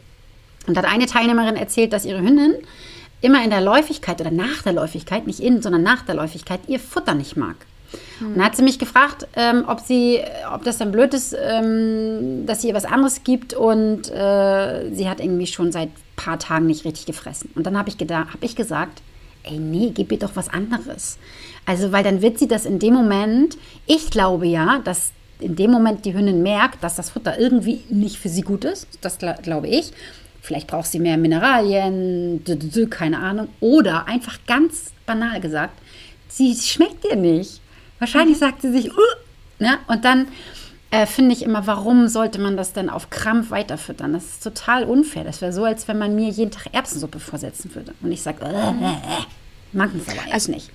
Und 0.67 0.77
da 0.77 0.83
hat 0.83 0.91
eine 0.91 1.07
Teilnehmerin 1.07 1.55
erzählt, 1.55 1.93
dass 1.93 2.05
ihre 2.05 2.21
Hündin 2.21 2.55
immer 3.21 3.43
in 3.43 3.51
der 3.51 3.61
Läufigkeit 3.61 4.21
oder 4.21 4.31
nach 4.31 4.63
der 4.63 4.73
Läufigkeit, 4.73 5.27
nicht 5.27 5.41
in, 5.41 5.63
sondern 5.63 5.83
nach 5.83 6.03
der 6.03 6.15
Läufigkeit, 6.15 6.61
ihr 6.69 6.81
Futter 6.81 7.15
nicht 7.15 7.37
mag. 7.37 7.57
Mhm. 8.21 8.27
Und 8.27 8.37
dann 8.37 8.45
hat 8.45 8.57
sie 8.57 8.63
mich 8.63 8.79
gefragt, 8.79 9.27
ähm, 9.37 9.65
ob, 9.67 9.81
sie, 9.81 10.21
ob 10.53 10.65
das 10.65 10.79
dann 10.79 10.93
blöd 10.93 11.15
ist, 11.15 11.35
ähm, 11.39 12.47
dass 12.47 12.63
sie 12.63 12.69
ihr 12.69 12.75
was 12.75 12.85
anderes 12.85 13.25
gibt 13.25 13.55
und 13.55 14.11
äh, 14.11 14.91
sie 14.93 15.09
hat 15.09 15.21
irgendwie 15.21 15.47
schon 15.47 15.73
seit 15.73 15.89
ein 15.89 16.17
paar 16.17 16.39
Tagen 16.39 16.67
nicht 16.67 16.85
richtig 16.85 17.07
gefressen. 17.07 17.51
Und 17.55 17.67
dann 17.67 17.79
habe 17.79 17.89
ich, 17.89 17.97
hab 17.97 18.43
ich 18.43 18.57
gesagt, 18.57 19.03
ey, 19.45 19.59
nee, 19.59 19.93
gib 19.95 20.13
ihr 20.13 20.19
doch 20.19 20.35
was 20.35 20.49
anderes. 20.49 21.19
Also, 21.65 21.93
weil 21.93 22.05
dann 22.05 22.23
wird 22.23 22.39
sie 22.39 22.49
das 22.49 22.67
in 22.67 22.79
dem 22.79 22.95
Moment, 22.95 23.57
ich 23.87 24.11
glaube 24.11 24.47
ja, 24.47 24.81
dass 24.85 25.13
in 25.39 25.57
dem 25.57 25.71
Moment 25.71 26.05
die 26.05 26.15
Hündin 26.15 26.43
merkt, 26.43 26.83
dass 26.83 26.97
das 26.97 27.11
Futter 27.11 27.39
irgendwie 27.39 27.81
nicht 27.91 28.19
für 28.19 28.29
sie 28.29 28.41
gut 28.41 28.65
ist. 28.65 28.87
Das 29.01 29.19
glaube 29.19 29.69
ich. 29.69 29.93
Vielleicht 30.47 30.69
braucht 30.69 30.87
sie 30.87 31.01
mehr 31.01 31.17
Mineralien, 31.17 32.41
keine 32.89 33.19
Ahnung. 33.19 33.49
Oder 33.59 34.07
einfach 34.07 34.39
ganz 34.47 34.93
banal 35.05 35.41
gesagt, 35.41 35.77
sie 36.29 36.55
schmeckt 36.55 37.03
dir 37.03 37.17
nicht. 37.17 37.61
Wahrscheinlich 37.99 38.37
mhm. 38.37 38.41
sagt 38.41 38.63
sie 38.63 38.71
sich, 38.71 38.93
uh, 38.93 39.01
ne? 39.59 39.79
und 39.89 40.05
dann 40.05 40.29
äh, 40.93 41.05
finde 41.07 41.33
ich 41.33 41.43
immer, 41.43 41.67
warum 41.67 42.07
sollte 42.07 42.41
man 42.41 42.57
das 42.57 42.73
denn 42.73 42.89
auf 42.91 43.11
Krampf 43.11 43.51
weiterfüttern? 43.51 44.13
Das 44.13 44.25
ist 44.25 44.45
total 44.45 44.85
unfair. 44.85 45.25
Das 45.25 45.41
wäre 45.41 45.53
so, 45.53 45.65
als 45.65 45.89
wenn 45.89 45.99
man 45.99 46.15
mir 46.15 46.29
jeden 46.29 46.53
Tag 46.53 46.73
Erbsensuppe 46.73 47.19
vorsetzen 47.19 47.75
würde. 47.75 47.93
Und 48.01 48.13
ich 48.13 48.23
sage, 48.23 48.45
äh, 48.45 48.51
äh, 48.51 48.53
äh. 48.53 49.25
mag 49.73 49.91
es 49.97 50.09
aber 50.09 50.33
also, 50.33 50.53
nicht. 50.53 50.71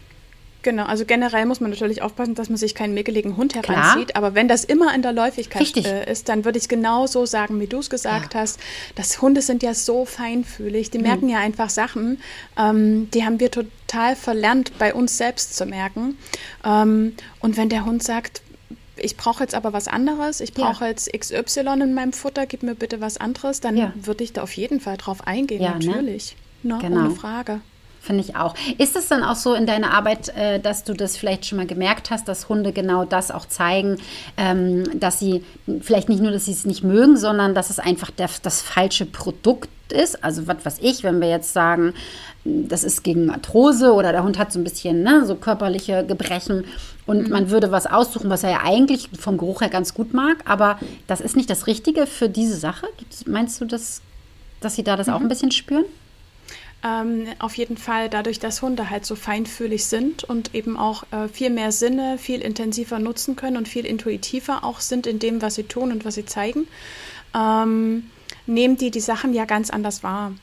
Genau, 0.64 0.86
also 0.86 1.06
generell 1.06 1.46
muss 1.46 1.60
man 1.60 1.72
natürlich 1.72 2.02
aufpassen, 2.02 2.36
dass 2.36 2.50
man 2.50 2.58
sich 2.58 2.76
keinen 2.76 2.94
mickeligen 2.94 3.36
Hund 3.38 3.56
heranzieht. 3.56 4.10
Klar. 4.10 4.24
Aber 4.24 4.36
wenn 4.36 4.48
das 4.48 4.64
immer 4.64 4.94
in 4.94 5.02
der 5.02 5.12
Läufigkeit 5.12 5.76
äh, 5.78 6.12
ist, 6.12 6.30
dann 6.30 6.46
würde 6.46 6.60
ich 6.60 6.70
genau 6.70 7.08
so 7.08 7.26
sagen, 7.26 7.60
wie 7.60 7.68
du 7.68 7.80
es 7.80 7.90
gesagt 7.90 8.34
ja. 8.34 8.42
hast. 8.42 8.60
Das 8.96 9.22
Hunde 9.22 9.42
sind 9.42 9.64
ja 9.64 9.74
so 9.74 10.06
feinfühlig, 10.06 10.92
die 10.92 11.00
mhm. 11.00 11.04
merken 11.06 11.30
ja 11.30 11.40
einfach 11.40 11.70
Sachen, 11.70 12.20
ähm, 12.58 13.10
die 13.12 13.26
haben 13.26 13.40
wir 13.40 13.50
total 13.50 14.16
verlernt, 14.16 14.78
bei 14.78 14.94
uns 14.94 15.18
selbst 15.18 15.56
zu 15.56 15.66
merken. 15.66 16.18
Ähm, 16.64 17.16
und 17.40 17.58
wenn 17.58 17.70
der 17.70 17.86
Hund 17.86 18.04
sagt, 18.04 18.42
ich 18.98 19.18
brauche 19.18 19.44
jetzt 19.44 19.56
aber 19.56 19.74
was 19.74 19.88
anderes, 19.88 20.42
ich 20.42 20.54
brauche 20.54 20.84
ja. 20.84 20.92
jetzt 20.92 21.12
XY 21.12 21.82
in 21.82 21.94
meinem 21.96 22.14
Futter, 22.14 22.46
gib 22.46 22.62
mir 22.62 22.76
bitte 22.76 23.02
was 23.02 23.18
anderes, 23.18 23.62
dann 23.62 23.78
ja. 23.78 23.94
würde 23.96 24.24
ich 24.24 24.34
da 24.34 24.44
auf 24.44 24.56
jeden 24.56 24.80
Fall 24.80 24.98
drauf 24.98 25.26
eingehen, 25.26 25.62
ja, 25.62 25.78
ne? 25.78 25.86
natürlich. 25.86 26.36
Ne? 26.62 26.76
Ne? 26.76 26.80
Genau. 26.82 27.06
Ohne 27.06 27.12
Frage. 27.12 27.62
Finde 28.04 28.24
ich 28.24 28.36
auch. 28.36 28.56
Ist 28.80 28.96
es 28.96 29.08
dann 29.10 29.24
auch 29.24 29.36
so 29.36 29.54
in 29.54 29.68
deiner 29.68 29.92
Arbeit, 29.92 30.30
äh, 30.36 30.60
dass 30.60 30.84
du 30.84 30.94
das 30.94 31.18
vielleicht 31.18 31.46
schon 31.46 31.60
mal 31.60 31.68
gemerkt 31.68 32.10
hast, 32.10 32.28
dass 32.28 32.50
Hunde 32.50 32.72
genau 32.72 33.06
das 33.06 33.30
auch 33.30 33.46
zeigen, 33.46 33.98
ähm, 34.38 35.00
dass 35.00 35.20
sie 35.20 35.44
vielleicht 35.82 36.10
nicht 36.10 36.20
nur, 36.20 36.32
dass 36.32 36.46
sie 36.46 36.52
es 36.52 36.66
nicht 36.66 36.84
mögen, 36.84 37.16
sondern 37.16 37.54
dass 37.54 37.70
es 37.70 37.78
einfach 37.78 38.10
der, 38.10 38.28
das 38.42 38.64
falsche 38.64 39.06
Produkt 39.06 39.70
ist? 39.92 40.24
Also 40.24 40.48
was 40.48 40.66
weiß 40.66 40.80
ich, 40.82 41.04
wenn 41.04 41.22
wir 41.22 41.30
jetzt 41.30 41.54
sagen, 41.54 41.94
das 42.44 42.84
ist 42.84 43.04
gegen 43.04 43.30
Arthrose 43.30 43.94
oder 43.94 44.12
der 44.12 44.24
Hund 44.24 44.40
hat 44.40 44.52
so 44.52 44.60
ein 44.60 44.64
bisschen 44.64 45.04
ne, 45.04 45.24
so 45.28 45.36
körperliche 45.36 46.04
Gebrechen 46.04 46.66
und 47.06 47.26
mhm. 47.26 47.30
man 47.30 47.50
würde 47.52 47.72
was 47.72 47.86
aussuchen, 47.86 48.32
was 48.32 48.44
er 48.44 48.50
ja 48.50 48.62
eigentlich 48.64 49.10
vom 49.20 49.38
Geruch 49.38 49.62
her 49.62 49.70
ganz 49.70 49.94
gut 49.94 50.12
mag, 50.16 50.38
aber 50.46 50.80
das 51.06 51.22
ist 51.22 51.36
nicht 51.36 51.52
das 51.52 51.68
Richtige 51.68 52.08
für 52.08 52.30
diese 52.30 52.58
Sache. 52.58 52.88
Meinst 53.28 53.62
du, 53.62 53.66
dass, 53.66 54.02
dass 54.60 54.76
sie 54.76 54.84
da 54.84 54.96
das 54.96 55.06
mhm. 55.06 55.14
auch 55.14 55.22
ein 55.22 55.28
bisschen 55.28 55.52
spüren? 55.52 55.86
Ähm, 56.84 57.28
auf 57.38 57.56
jeden 57.56 57.78
Fall 57.78 58.10
dadurch, 58.10 58.40
dass 58.40 58.62
Hunde 58.64 58.90
halt 58.90 59.06
so 59.06 59.16
feinfühlig 59.16 59.86
sind 59.86 60.24
und 60.24 60.56
eben 60.56 60.78
auch 60.78 61.04
äh, 61.12 61.28
viel 61.28 61.52
mehr 61.52 61.72
Sinne, 61.72 62.18
viel 62.18 62.42
intensiver 62.42 62.98
nutzen 62.98 63.36
können 63.36 63.58
und 63.58 63.68
viel 63.68 63.86
intuitiver 63.86 64.64
auch 64.64 64.80
sind 64.80 65.06
in 65.06 65.20
dem, 65.20 65.44
was 65.44 65.56
sie 65.56 65.64
tun 65.64 65.92
und 65.92 66.06
was 66.06 66.16
sie 66.16 66.26
zeigen, 66.26 66.68
ähm, 67.36 68.10
nehmen 68.48 68.78
die 68.78 68.90
die 68.90 69.00
Sachen 69.00 69.34
ja 69.34 69.46
ganz 69.46 69.70
anders 69.70 70.02
wahr. 70.02 70.34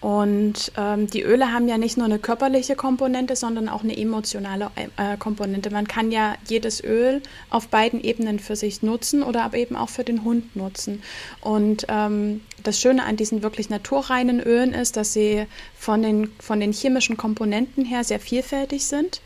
Und 0.00 0.72
ähm, 0.76 1.06
die 1.08 1.22
Öle 1.22 1.52
haben 1.52 1.68
ja 1.68 1.78
nicht 1.78 1.96
nur 1.96 2.04
eine 2.04 2.18
körperliche 2.18 2.76
Komponente, 2.76 3.34
sondern 3.34 3.68
auch 3.68 3.82
eine 3.82 3.96
emotionale 3.96 4.70
äh, 4.96 5.16
Komponente. 5.16 5.70
Man 5.70 5.88
kann 5.88 6.12
ja 6.12 6.34
jedes 6.46 6.84
Öl 6.84 7.22
auf 7.48 7.68
beiden 7.68 8.02
Ebenen 8.02 8.38
für 8.38 8.56
sich 8.56 8.82
nutzen 8.82 9.22
oder 9.22 9.42
aber 9.42 9.56
eben 9.56 9.74
auch 9.74 9.88
für 9.88 10.04
den 10.04 10.22
Hund 10.22 10.54
nutzen. 10.54 11.02
Und 11.40 11.86
ähm, 11.88 12.42
das 12.62 12.78
Schöne 12.80 13.04
an 13.04 13.16
diesen 13.16 13.42
wirklich 13.42 13.70
naturreinen 13.70 14.40
Ölen 14.40 14.74
ist, 14.74 14.96
dass 14.96 15.14
sie 15.14 15.46
von 15.76 16.02
den, 16.02 16.30
von 16.40 16.60
den 16.60 16.72
chemischen 16.72 17.16
Komponenten 17.16 17.84
her 17.84 18.04
sehr 18.04 18.20
vielfältig 18.20 18.86
sind 18.86 19.22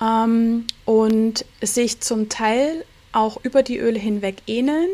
ähm, 0.00 0.66
und 0.84 1.44
sich 1.60 2.00
zum 2.00 2.28
Teil 2.28 2.84
auch 3.12 3.38
über 3.42 3.62
die 3.62 3.78
Öle 3.78 3.98
hinweg 3.98 4.36
ähneln. 4.46 4.88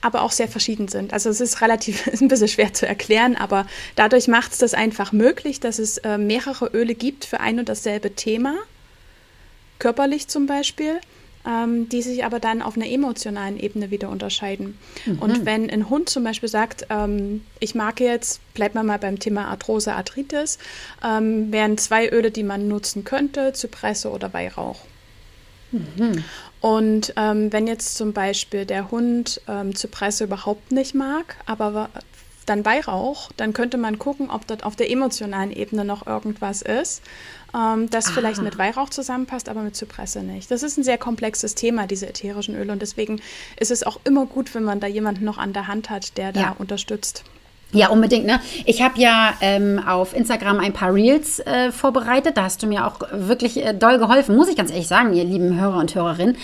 Aber 0.00 0.22
auch 0.22 0.30
sehr 0.30 0.48
verschieden 0.48 0.88
sind. 0.88 1.12
Also 1.12 1.28
es 1.28 1.40
ist 1.40 1.60
relativ 1.60 2.06
ist 2.06 2.20
ein 2.22 2.28
bisschen 2.28 2.48
schwer 2.48 2.72
zu 2.72 2.86
erklären, 2.86 3.36
aber 3.36 3.66
dadurch 3.96 4.28
macht 4.28 4.52
es 4.52 4.58
das 4.58 4.74
einfach 4.74 5.12
möglich, 5.12 5.60
dass 5.60 5.78
es 5.78 5.98
äh, 5.98 6.18
mehrere 6.18 6.66
Öle 6.72 6.94
gibt 6.94 7.24
für 7.24 7.40
ein 7.40 7.58
und 7.58 7.68
dasselbe 7.68 8.14
Thema, 8.14 8.54
körperlich 9.78 10.28
zum 10.28 10.46
Beispiel, 10.46 11.00
ähm, 11.46 11.88
die 11.88 12.02
sich 12.02 12.24
aber 12.24 12.40
dann 12.40 12.62
auf 12.62 12.76
einer 12.76 12.88
emotionalen 12.88 13.58
Ebene 13.58 13.90
wieder 13.90 14.08
unterscheiden. 14.10 14.78
Mhm. 15.06 15.18
Und 15.18 15.46
wenn 15.46 15.70
ein 15.70 15.88
Hund 15.88 16.08
zum 16.08 16.24
Beispiel 16.24 16.48
sagt, 16.48 16.86
ähm, 16.90 17.44
ich 17.60 17.74
mag 17.74 18.00
jetzt, 18.00 18.40
bleibt 18.54 18.74
man 18.74 18.86
mal 18.86 18.98
beim 18.98 19.18
Thema 19.18 19.46
Arthrose, 19.46 19.94
Arthritis, 19.94 20.58
ähm, 21.04 21.50
wären 21.52 21.78
zwei 21.78 22.08
Öle, 22.10 22.30
die 22.30 22.42
man 22.42 22.68
nutzen 22.68 23.04
könnte, 23.04 23.52
Zypresse 23.52 24.10
oder 24.10 24.32
Weihrauch. 24.32 24.80
Mhm. 25.70 26.24
Und 26.60 27.12
ähm, 27.16 27.52
wenn 27.52 27.66
jetzt 27.66 27.96
zum 27.96 28.12
Beispiel 28.12 28.66
der 28.66 28.90
Hund 28.90 29.40
ähm, 29.48 29.74
Zypresse 29.74 30.24
überhaupt 30.24 30.72
nicht 30.72 30.94
mag, 30.94 31.36
aber 31.46 31.88
dann 32.46 32.64
Weihrauch, 32.64 33.30
dann 33.36 33.52
könnte 33.52 33.76
man 33.76 33.98
gucken, 33.98 34.30
ob 34.30 34.46
dort 34.46 34.64
auf 34.64 34.74
der 34.74 34.90
emotionalen 34.90 35.52
Ebene 35.52 35.84
noch 35.84 36.06
irgendwas 36.06 36.62
ist, 36.62 37.02
ähm, 37.54 37.90
das 37.90 38.06
Aha. 38.06 38.14
vielleicht 38.14 38.42
mit 38.42 38.58
Weihrauch 38.58 38.90
zusammenpasst, 38.90 39.48
aber 39.48 39.62
mit 39.62 39.76
Zypresse 39.76 40.22
nicht. 40.22 40.50
Das 40.50 40.62
ist 40.62 40.78
ein 40.78 40.84
sehr 40.84 40.98
komplexes 40.98 41.54
Thema, 41.54 41.86
diese 41.86 42.08
ätherischen 42.08 42.56
Öle. 42.56 42.72
Und 42.72 42.82
deswegen 42.82 43.20
ist 43.58 43.70
es 43.70 43.82
auch 43.82 44.00
immer 44.04 44.26
gut, 44.26 44.54
wenn 44.54 44.64
man 44.64 44.80
da 44.80 44.86
jemanden 44.86 45.24
noch 45.24 45.38
an 45.38 45.52
der 45.52 45.66
Hand 45.66 45.90
hat, 45.90 46.16
der 46.16 46.32
da 46.32 46.40
ja. 46.40 46.56
unterstützt. 46.58 47.24
Ja, 47.72 47.88
unbedingt. 47.88 48.24
Ne? 48.24 48.40
Ich 48.64 48.80
habe 48.80 48.98
ja 48.98 49.34
ähm, 49.42 49.78
auf 49.86 50.16
Instagram 50.16 50.58
ein 50.58 50.72
paar 50.72 50.94
Reels 50.94 51.38
äh, 51.40 51.70
vorbereitet. 51.70 52.36
Da 52.38 52.44
hast 52.44 52.62
du 52.62 52.66
mir 52.66 52.86
auch 52.86 53.00
wirklich 53.12 53.62
äh, 53.62 53.74
doll 53.74 53.98
geholfen, 53.98 54.36
muss 54.36 54.48
ich 54.48 54.56
ganz 54.56 54.70
ehrlich 54.70 54.88
sagen, 54.88 55.12
ihr 55.12 55.24
lieben 55.24 55.60
Hörer 55.60 55.78
und 55.78 55.94
Hörerinnen. 55.94 56.36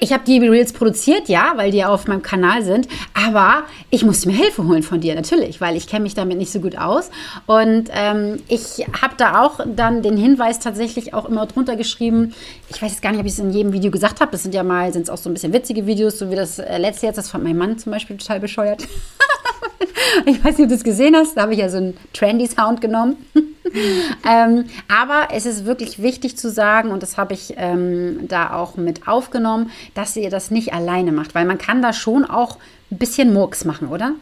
Ich 0.00 0.12
habe 0.12 0.22
die 0.24 0.38
Reels 0.38 0.72
produziert, 0.72 1.28
ja, 1.28 1.54
weil 1.56 1.72
die 1.72 1.84
auf 1.84 2.06
meinem 2.06 2.22
Kanal 2.22 2.62
sind. 2.62 2.86
Aber 3.14 3.64
ich 3.90 4.04
musste 4.04 4.28
mir 4.28 4.36
Hilfe 4.36 4.64
holen 4.64 4.84
von 4.84 5.00
dir, 5.00 5.16
natürlich, 5.16 5.60
weil 5.60 5.76
ich 5.76 5.88
kenne 5.88 6.04
mich 6.04 6.14
damit 6.14 6.38
nicht 6.38 6.52
so 6.52 6.60
gut 6.60 6.78
aus. 6.78 7.10
Und 7.46 7.88
ähm, 7.92 8.40
ich 8.46 8.86
habe 9.00 9.14
da 9.16 9.42
auch 9.42 9.58
dann 9.66 10.02
den 10.02 10.16
Hinweis 10.16 10.60
tatsächlich 10.60 11.14
auch 11.14 11.24
immer 11.24 11.46
drunter 11.46 11.74
geschrieben. 11.74 12.32
Ich 12.68 12.80
weiß 12.80 12.92
jetzt 12.92 13.02
gar 13.02 13.10
nicht, 13.10 13.20
ob 13.20 13.26
ich 13.26 13.32
es 13.32 13.38
in 13.40 13.50
jedem 13.50 13.72
Video 13.72 13.90
gesagt 13.90 14.20
habe. 14.20 14.30
Das 14.30 14.44
sind 14.44 14.54
ja 14.54 14.62
mal, 14.62 14.92
sind 14.92 15.02
es 15.02 15.10
auch 15.10 15.18
so 15.18 15.30
ein 15.30 15.32
bisschen 15.32 15.52
witzige 15.52 15.86
Videos, 15.86 16.18
so 16.18 16.30
wie 16.30 16.36
das 16.36 16.60
äh, 16.60 16.78
letzte 16.78 17.06
jetzt. 17.06 17.16
Das 17.16 17.30
fand 17.30 17.42
mein 17.42 17.56
Mann 17.56 17.78
zum 17.78 17.90
Beispiel 17.90 18.18
total 18.18 18.38
bescheuert. 18.38 18.86
ich 20.26 20.44
weiß 20.44 20.58
nicht, 20.58 20.64
ob 20.64 20.68
du 20.68 20.74
es 20.74 20.84
gesehen 20.84 21.16
hast. 21.16 21.36
Da 21.36 21.42
habe 21.42 21.52
ich 21.52 21.60
ja 21.60 21.68
so 21.68 21.78
einen 21.78 21.96
trendy 22.12 22.46
Sound 22.46 22.80
genommen. 22.80 23.16
ähm, 24.28 24.64
aber 24.88 25.28
es 25.32 25.46
ist 25.46 25.64
wirklich 25.64 26.02
wichtig 26.02 26.36
zu 26.36 26.50
sagen, 26.50 26.90
und 26.90 27.02
das 27.02 27.16
habe 27.16 27.34
ich 27.34 27.54
ähm, 27.56 28.28
da 28.28 28.54
auch 28.54 28.76
mit 28.76 29.08
aufgenommen, 29.08 29.70
dass 29.94 30.16
ihr 30.16 30.30
das 30.30 30.50
nicht 30.50 30.72
alleine 30.72 31.12
macht, 31.12 31.34
weil 31.34 31.44
man 31.44 31.58
kann 31.58 31.82
da 31.82 31.92
schon 31.92 32.24
auch 32.24 32.58
ein 32.90 32.98
bisschen 32.98 33.32
Murks 33.32 33.64
machen, 33.64 33.88
oder? 33.88 34.14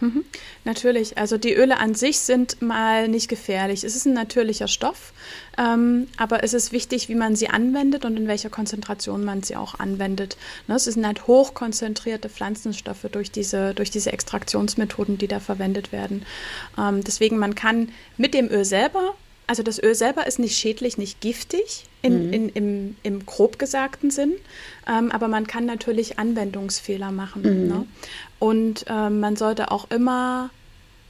Mhm. 0.00 0.24
Natürlich, 0.64 1.18
also 1.18 1.38
die 1.38 1.54
Öle 1.54 1.78
an 1.78 1.94
sich 1.94 2.18
sind 2.18 2.60
mal 2.60 3.08
nicht 3.08 3.28
gefährlich. 3.28 3.84
Es 3.84 3.96
ist 3.96 4.06
ein 4.06 4.12
natürlicher 4.12 4.68
Stoff, 4.68 5.12
ähm, 5.58 6.08
aber 6.16 6.42
es 6.42 6.54
ist 6.54 6.72
wichtig, 6.72 7.08
wie 7.08 7.14
man 7.14 7.36
sie 7.36 7.48
anwendet 7.48 8.04
und 8.04 8.16
in 8.16 8.28
welcher 8.28 8.50
Konzentration 8.50 9.24
man 9.24 9.42
sie 9.42 9.56
auch 9.56 9.78
anwendet. 9.78 10.36
Ne, 10.66 10.76
es 10.76 10.84
sind 10.84 11.06
halt 11.06 11.26
hochkonzentrierte 11.26 12.28
Pflanzenstoffe 12.28 13.06
durch 13.10 13.30
diese, 13.30 13.74
durch 13.74 13.90
diese 13.90 14.12
Extraktionsmethoden, 14.12 15.18
die 15.18 15.28
da 15.28 15.40
verwendet 15.40 15.92
werden. 15.92 16.24
Ähm, 16.78 17.02
deswegen, 17.04 17.38
man 17.38 17.54
kann 17.54 17.90
mit 18.16 18.34
dem 18.34 18.48
Öl 18.50 18.64
selber 18.64 19.14
also 19.46 19.62
das 19.62 19.82
Öl 19.82 19.94
selber 19.94 20.26
ist 20.26 20.38
nicht 20.38 20.56
schädlich, 20.56 20.96
nicht 20.96 21.20
giftig 21.20 21.84
in, 22.02 22.28
mhm. 22.28 22.32
in, 22.32 22.48
im, 22.50 22.96
im 23.02 23.26
grob 23.26 23.58
gesagten 23.58 24.10
Sinn, 24.10 24.32
ähm, 24.88 25.10
aber 25.10 25.28
man 25.28 25.46
kann 25.46 25.66
natürlich 25.66 26.18
Anwendungsfehler 26.18 27.12
machen. 27.12 27.42
Mhm. 27.42 27.68
Ne? 27.68 27.86
Und 28.38 28.86
ähm, 28.88 29.20
man 29.20 29.36
sollte 29.36 29.70
auch 29.70 29.90
immer 29.90 30.50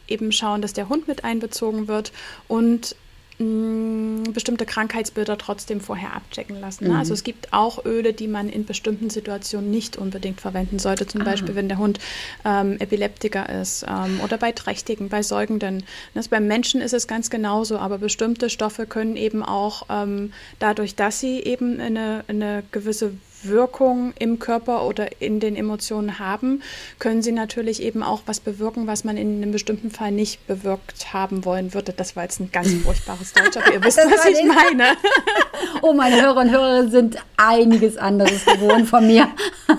eben 0.09 0.33
schauen, 0.33 0.62
dass 0.62 0.72
der 0.72 0.88
Hund 0.88 1.09
mit 1.09 1.24
einbezogen 1.24 1.88
wird 1.88 2.12
und 2.48 2.96
bestimmte 3.37 4.64
Krankheitsbilder 4.64 5.37
trotzdem 5.38 5.81
vorher 5.81 6.14
abchecken 6.14 6.61
lassen. 6.61 6.85
Ne? 6.85 6.90
Mhm. 6.90 6.97
Also 6.97 7.14
es 7.14 7.25
gibt 7.25 7.53
auch 7.53 7.85
Öle, 7.85 8.12
die 8.12 8.29
man 8.29 8.49
in 8.49 8.64
bestimmten 8.64 9.11
Situationen 9.11 9.73
nicht 9.73 9.97
unbedingt 9.97 10.40
verwenden 10.40 10.79
sollte. 10.79 11.09
Zum 11.09 11.23
ah. 11.23 11.25
Beispiel, 11.25 11.57
wenn 11.57 11.68
der 11.68 11.79
Hund 11.79 11.99
ähm, 12.44 12.77
Epileptiker 12.79 13.49
ist 13.49 13.85
ähm, 13.88 14.20
oder 14.23 14.38
bei 14.38 14.53
Trächtigen, 14.53 15.09
bei 15.09 15.25
Säugenden. 15.25 15.83
Das, 16.14 16.29
beim 16.29 16.47
Menschen 16.47 16.81
ist 16.81 16.94
es 16.94 17.09
ganz 17.09 17.29
genauso, 17.29 17.79
aber 17.79 17.99
bestimmte 17.99 18.51
Stoffe 18.51 18.87
können 18.87 19.16
eben 19.16 19.42
auch 19.42 19.87
ähm, 19.90 20.33
dadurch, 20.61 20.94
dass 20.94 21.18
sie 21.18 21.40
eben 21.40 21.81
eine, 21.81 22.25
eine 22.29 22.62
gewisse 22.70 23.14
Wirkung 23.46 24.12
im 24.18 24.38
Körper 24.38 24.87
oder 24.87 25.20
in 25.20 25.40
den 25.40 25.57
Emotionen 25.57 26.18
haben, 26.18 26.62
können 26.98 27.22
sie 27.22 27.33
natürlich 27.33 27.83
eben 27.83 28.02
auch 28.02 28.22
was 28.26 28.40
bewirken, 28.40 28.87
was 28.87 29.04
man 29.04 29.16
in 29.16 29.42
einem 29.42 29.52
bestimmten 29.52 29.90
Fall 29.90 30.12
nicht 30.12 30.46
bewirkt 30.46 31.12
haben 31.12 31.44
wollen 31.44 31.74
würde. 31.74 31.92
Das 31.92 32.16
war 32.16 32.24
jetzt 32.24 32.40
ein 32.40 32.50
ganz 32.52 32.72
furchtbares 32.85 33.33
Deutsch, 33.33 33.57
aber 33.57 33.72
ihr 33.72 33.85
wisst, 33.85 33.98
was 33.98 34.26
ich 34.26 34.44
meine. 34.44 34.96
oh, 35.83 35.92
meine 35.92 36.20
Hörer 36.20 36.40
und 36.40 36.50
Hörer 36.50 36.88
sind 36.88 37.16
einiges 37.37 37.96
anderes 37.96 38.44
gewohnt 38.44 38.88
von 38.88 39.07
mir. 39.07 39.28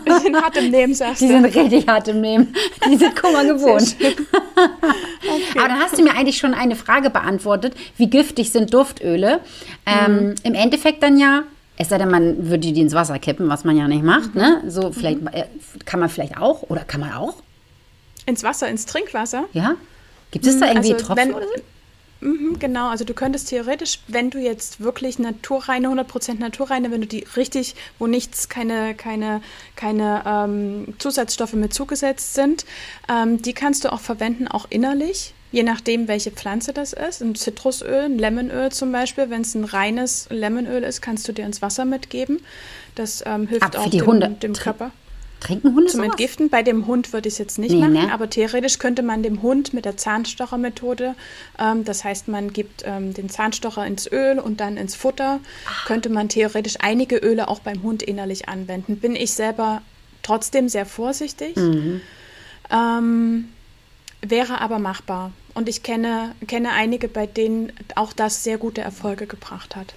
Die 0.08 0.22
sind 0.22 0.36
hart 0.42 0.58
im 0.58 0.72
Nehmen, 0.72 0.94
sagst 0.94 1.22
du. 1.22 1.28
Die 1.28 1.32
sind 1.32 1.46
richtig 1.46 1.88
hart 1.88 2.08
im 2.08 2.22
Nehmen. 2.22 2.56
Die 2.90 2.98
sind 2.98 3.16
Kummer 3.16 3.44
gewohnt. 3.46 3.96
Okay. 4.00 4.16
Aber 5.58 5.68
dann 5.68 5.80
hast 5.80 5.98
du 5.98 6.04
mir 6.04 6.14
eigentlich 6.16 6.38
schon 6.38 6.54
eine 6.54 6.76
Frage 6.76 7.10
beantwortet. 7.10 7.76
Wie 7.98 8.10
giftig 8.10 8.52
sind 8.52 8.74
Duftöle? 8.74 9.40
Ähm, 9.86 10.28
mhm. 10.30 10.36
Im 10.44 10.54
Endeffekt 10.54 11.04
dann 11.04 11.18
ja 11.18 11.44
es 11.78 11.90
sei 11.90 11.98
denn, 11.98 12.10
man 12.10 12.50
würde 12.50 12.72
die 12.72 12.80
ins 12.80 12.94
Wasser 12.94 13.20
kippen, 13.20 13.50
was 13.50 13.64
man 13.64 13.78
ja 13.78 13.88
nicht 13.88 14.04
macht. 14.04 14.34
Mhm. 14.36 14.42
Ne? 14.42 14.64
So, 14.68 14.92
vielleicht 14.92 15.22
mhm. 15.22 15.32
kann 15.86 16.00
man 16.00 16.10
vielleicht 16.10 16.38
auch, 16.38 16.64
oder 16.64 16.84
kann 16.84 17.02
man 17.02 17.14
auch? 17.14 17.36
Ins 18.26 18.44
Wasser, 18.44 18.68
ins 18.70 18.86
Trinkwasser? 18.86 19.46
Ja. 19.54 19.76
Gibt 20.32 20.46
es 20.48 20.60
da 20.60 20.68
irgendwie 20.68 20.94
also, 20.94 21.06
Tropfen 21.06 21.30
wenn, 21.30 21.36
oder 21.36 21.46
so? 21.46 21.62
Mhm, 22.22 22.58
genau, 22.60 22.90
also 22.90 23.06
du 23.06 23.14
könntest 23.14 23.50
theoretisch, 23.50 24.00
wenn 24.08 24.30
du 24.30 24.40
jetzt 24.40 24.80
wirklich 24.80 25.20
naturreine, 25.20 25.90
100% 25.90 26.40
naturreine, 26.40 26.90
wenn 26.92 27.02
du 27.02 27.08
die 27.08 27.26
richtig, 27.36 27.76
wo 28.00 28.08
nichts, 28.08 28.50
keine, 28.50 28.96
keine, 28.96 29.42
keine 29.76 30.24
ähm, 30.26 30.96
Zusatzstoffe 30.98 31.54
mit 31.54 31.74
zugesetzt 31.74 32.34
sind, 32.34 32.66
ähm, 33.10 33.42
die 33.42 33.54
kannst 33.54 33.84
du 33.84 33.92
auch 33.92 34.00
verwenden, 34.00 34.48
auch 34.48 34.66
innerlich 34.70 35.34
je 35.52 35.64
nachdem, 35.64 36.08
welche 36.08 36.32
Pflanze 36.32 36.74
das 36.74 36.94
ist. 36.94 37.22
Ein 37.22 37.36
Zitrusöl, 37.36 38.06
ein 38.06 38.18
Lemonöl 38.18 38.72
zum 38.72 38.92
Beispiel. 38.92 39.30
Wenn 39.30 39.42
es 39.42 39.56
ein 39.56 39.64
reines 39.64 40.28
Lemonöl 40.30 40.84
ist, 40.84 41.02
kannst 41.02 41.28
du 41.28 41.32
dir 41.32 41.46
ins 41.46 41.62
Wasser 41.62 41.86
mitgeben. 41.86 42.42
Das 42.96 43.24
ähm, 43.26 43.48
hilft 43.48 43.64
Ab 43.64 43.78
auch 43.78 43.90
dem, 43.90 44.06
Hunde. 44.06 44.30
dem 44.42 44.54
Körper. 44.54 44.92
Trinken 45.40 45.76
Hunde 45.76 45.92
Zum 45.92 46.00
sowas? 46.00 46.12
Entgiften. 46.12 46.50
Bei 46.50 46.64
dem 46.64 46.88
Hund 46.88 47.14
würde 47.14 47.28
ich 47.28 47.36
es 47.36 47.38
jetzt 47.38 47.60
nicht 47.60 47.74
nee, 47.74 47.80
machen, 47.80 47.94
ne? 47.94 48.12
aber 48.12 48.30
theoretisch 48.30 48.80
könnte 48.80 49.04
man 49.04 49.22
dem 49.22 49.42
Hund 49.42 49.74
mit 49.74 49.86
der 49.86 49.96
Zahnstochermethode, 49.98 51.16
ähm, 51.60 51.86
das 51.86 52.04
heißt, 52.04 52.28
man 52.28 52.52
gibt 52.52 52.84
ähm, 52.86 53.14
den 53.14 53.30
Zahnstocher 53.30 53.86
ins 53.86 54.12
Öl 54.12 54.40
und 54.40 54.60
dann 54.60 54.78
ins 54.78 54.96
Futter, 54.96 55.40
Ach. 55.68 55.86
könnte 55.86 56.10
man 56.10 56.30
theoretisch 56.30 56.76
einige 56.80 57.18
Öle 57.18 57.48
auch 57.48 57.60
beim 57.60 57.84
Hund 57.84 58.02
innerlich 58.02 58.50
anwenden. 58.50 58.98
Bin 58.98 59.16
ich 59.16 59.34
selber 59.34 59.82
trotzdem 60.24 60.70
sehr 60.70 60.86
vorsichtig. 60.86 61.56
Mhm. 61.56 62.02
Ähm, 62.72 63.50
wäre 64.30 64.62
aber 64.62 64.80
machbar. 64.80 65.32
Und 65.54 65.70
ich 65.70 65.84
kenne, 65.84 66.36
kenne 66.48 66.72
einige, 66.72 67.08
bei 67.08 67.28
denen 67.28 67.72
auch 67.96 68.14
das 68.14 68.44
sehr 68.44 68.58
gute 68.58 68.82
Erfolge 68.82 69.26
gebracht 69.28 69.76
hat. 69.76 69.94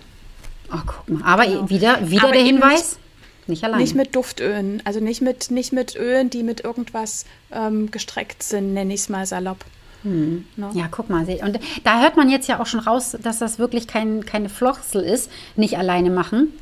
Ach, 0.70 0.84
guck 0.86 1.08
mal. 1.08 1.22
Aber 1.24 1.46
genau. 1.46 1.68
wieder, 1.68 2.10
wieder 2.10 2.24
Aber 2.24 2.32
der 2.32 2.42
Hinweis? 2.42 2.98
Nicht 3.46 3.64
allein. 3.64 3.80
Nicht 3.80 3.94
mit 3.94 4.14
Duftölen. 4.14 4.82
Also 4.84 5.00
nicht 5.00 5.22
mit, 5.22 5.50
nicht 5.50 5.72
mit 5.72 5.96
Ölen, 5.96 6.30
die 6.30 6.42
mit 6.42 6.60
irgendwas 6.60 7.24
ähm, 7.50 7.90
gestreckt 7.90 8.42
sind, 8.42 8.74
nenne 8.74 8.92
ich 8.94 9.00
es 9.00 9.08
mal 9.08 9.26
salopp. 9.26 9.64
Hm. 10.02 10.44
No. 10.56 10.70
Ja, 10.74 10.86
guck 10.90 11.10
mal. 11.10 11.26
Und 11.42 11.58
da 11.82 12.00
hört 12.00 12.16
man 12.16 12.28
jetzt 12.28 12.46
ja 12.46 12.60
auch 12.60 12.66
schon 12.66 12.80
raus, 12.80 13.16
dass 13.20 13.38
das 13.38 13.58
wirklich 13.58 13.88
kein, 13.88 14.24
keine 14.24 14.48
Flochsel 14.48 15.02
ist. 15.02 15.30
Nicht 15.56 15.78
alleine 15.78 16.10
machen. 16.10 16.52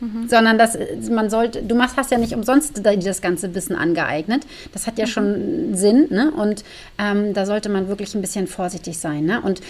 Mhm. 0.00 0.28
Sondern 0.28 0.58
dass 0.58 0.76
man 1.10 1.30
sollte, 1.30 1.62
du 1.62 1.74
machst, 1.74 1.96
hast 1.96 2.10
ja 2.10 2.18
nicht 2.18 2.34
umsonst 2.34 2.80
das 2.84 3.20
ganze 3.22 3.54
Wissen 3.54 3.76
angeeignet. 3.76 4.46
Das 4.72 4.86
hat 4.86 4.98
ja 4.98 5.06
mhm. 5.06 5.10
schon 5.10 5.74
Sinn, 5.74 6.06
ne? 6.10 6.32
Und 6.32 6.64
ähm, 6.98 7.34
da 7.34 7.46
sollte 7.46 7.68
man 7.68 7.88
wirklich 7.88 8.14
ein 8.14 8.20
bisschen 8.20 8.46
vorsichtig 8.46 8.98
sein. 8.98 9.24
Ne? 9.24 9.40
Und 9.40 9.60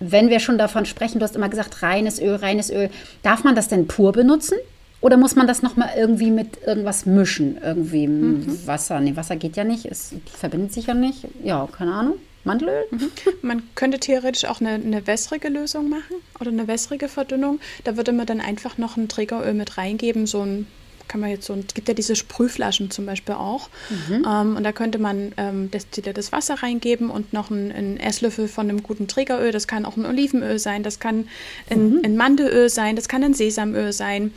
wenn 0.00 0.28
wir 0.28 0.40
schon 0.40 0.58
davon 0.58 0.86
sprechen, 0.86 1.18
du 1.18 1.24
hast 1.24 1.36
immer 1.36 1.48
gesagt, 1.48 1.82
reines 1.82 2.20
Öl, 2.20 2.36
reines 2.36 2.70
Öl, 2.70 2.90
darf 3.22 3.44
man 3.44 3.54
das 3.54 3.68
denn 3.68 3.86
pur 3.86 4.12
benutzen? 4.12 4.58
Oder 5.00 5.16
muss 5.18 5.36
man 5.36 5.46
das 5.46 5.62
nochmal 5.62 5.90
irgendwie 5.98 6.30
mit 6.30 6.62
irgendwas 6.66 7.04
mischen? 7.04 7.58
Irgendwie 7.62 8.06
mhm. 8.06 8.66
Wasser? 8.66 9.00
Nee, 9.00 9.16
Wasser 9.16 9.36
geht 9.36 9.56
ja 9.56 9.64
nicht, 9.64 9.84
es 9.84 10.14
verbindet 10.24 10.72
sich 10.72 10.86
ja 10.86 10.94
nicht. 10.94 11.26
Ja, 11.42 11.68
keine 11.70 11.92
Ahnung. 11.92 12.14
Mandelöl? 12.44 12.84
Mhm. 12.90 13.10
Man 13.42 13.62
könnte 13.74 13.98
theoretisch 13.98 14.44
auch 14.44 14.60
eine, 14.60 14.74
eine 14.74 15.06
wässrige 15.06 15.48
Lösung 15.48 15.88
machen 15.88 16.16
oder 16.40 16.50
eine 16.50 16.68
wässrige 16.68 17.08
Verdünnung. 17.08 17.60
Da 17.84 17.96
würde 17.96 18.12
man 18.12 18.26
dann 18.26 18.40
einfach 18.40 18.78
noch 18.78 18.96
ein 18.96 19.08
Trägeröl 19.08 19.54
mit 19.54 19.76
reingeben, 19.78 20.26
so 20.26 20.42
ein 20.42 20.66
kann 21.08 21.20
man 21.20 21.30
jetzt 21.30 21.46
so, 21.46 21.54
es 21.54 21.74
gibt 21.74 21.88
ja 21.88 21.94
diese 21.94 22.16
Sprühflaschen 22.16 22.90
zum 22.90 23.06
Beispiel 23.06 23.34
auch. 23.34 23.68
Mhm. 23.90 24.26
Ähm, 24.26 24.56
und 24.56 24.64
da 24.64 24.72
könnte 24.72 24.98
man 24.98 25.32
ähm, 25.36 25.70
destilliertes 25.70 26.32
Wasser 26.32 26.54
reingeben 26.54 27.10
und 27.10 27.32
noch 27.32 27.50
einen, 27.50 27.72
einen, 27.72 28.00
Esslöffel 28.00 28.48
von 28.48 28.68
einem 28.68 28.82
guten 28.82 29.06
Trägeröl. 29.06 29.52
Das 29.52 29.66
kann 29.66 29.84
auch 29.84 29.96
ein 29.96 30.06
Olivenöl 30.06 30.58
sein, 30.58 30.82
das 30.82 30.98
kann 31.00 31.28
ein, 31.70 31.90
mhm. 31.90 32.00
ein 32.04 32.16
Mandelöl 32.16 32.68
sein, 32.68 32.96
das 32.96 33.08
kann 33.08 33.22
ein 33.22 33.34
Sesamöl 33.34 33.92
sein. 33.92 34.32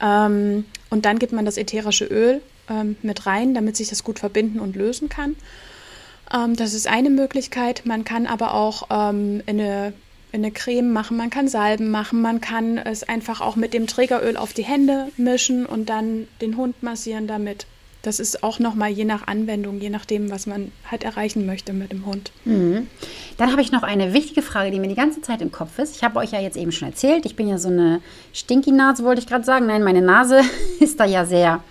Ähm, 0.00 0.64
und 0.90 1.04
dann 1.04 1.18
gibt 1.18 1.32
man 1.32 1.44
das 1.44 1.56
ätherische 1.56 2.04
Öl 2.04 2.42
ähm, 2.68 2.96
mit 3.02 3.26
rein, 3.26 3.54
damit 3.54 3.76
sich 3.76 3.88
das 3.88 4.04
gut 4.04 4.18
verbinden 4.18 4.60
und 4.60 4.76
lösen 4.76 5.08
kann. 5.08 5.36
Ähm, 6.34 6.56
das 6.56 6.74
ist 6.74 6.88
eine 6.88 7.10
Möglichkeit. 7.10 7.82
Man 7.84 8.04
kann 8.04 8.26
aber 8.26 8.54
auch 8.54 8.88
ähm, 8.90 9.42
eine 9.46 9.92
eine 10.32 10.50
Creme 10.50 10.92
machen, 10.92 11.16
man 11.16 11.30
kann 11.30 11.48
Salben 11.48 11.90
machen, 11.90 12.22
man 12.22 12.40
kann 12.40 12.78
es 12.78 13.02
einfach 13.02 13.40
auch 13.40 13.56
mit 13.56 13.74
dem 13.74 13.86
Trägeröl 13.86 14.36
auf 14.36 14.52
die 14.52 14.62
Hände 14.62 15.08
mischen 15.16 15.66
und 15.66 15.88
dann 15.88 16.28
den 16.40 16.56
Hund 16.56 16.82
massieren 16.82 17.26
damit. 17.26 17.66
Das 18.02 18.18
ist 18.18 18.42
auch 18.42 18.58
nochmal 18.58 18.90
je 18.90 19.04
nach 19.04 19.26
Anwendung, 19.26 19.78
je 19.78 19.90
nachdem, 19.90 20.30
was 20.30 20.46
man 20.46 20.72
halt 20.90 21.04
erreichen 21.04 21.44
möchte 21.44 21.74
mit 21.74 21.92
dem 21.92 22.06
Hund. 22.06 22.32
Mhm. 22.46 22.86
Dann 23.36 23.52
habe 23.52 23.60
ich 23.60 23.72
noch 23.72 23.82
eine 23.82 24.14
wichtige 24.14 24.40
Frage, 24.40 24.70
die 24.70 24.80
mir 24.80 24.88
die 24.88 24.94
ganze 24.94 25.20
Zeit 25.20 25.42
im 25.42 25.52
Kopf 25.52 25.78
ist. 25.78 25.96
Ich 25.96 26.02
habe 26.02 26.18
euch 26.18 26.32
ja 26.32 26.40
jetzt 26.40 26.56
eben 26.56 26.72
schon 26.72 26.88
erzählt, 26.88 27.26
ich 27.26 27.36
bin 27.36 27.46
ja 27.46 27.58
so 27.58 27.68
eine 27.68 28.00
Stinky-Nase, 28.32 29.04
wollte 29.04 29.20
ich 29.20 29.26
gerade 29.26 29.44
sagen. 29.44 29.66
Nein, 29.66 29.82
meine 29.82 30.00
Nase 30.00 30.40
ist 30.80 30.98
da 30.98 31.04
ja 31.04 31.26
sehr, 31.26 31.62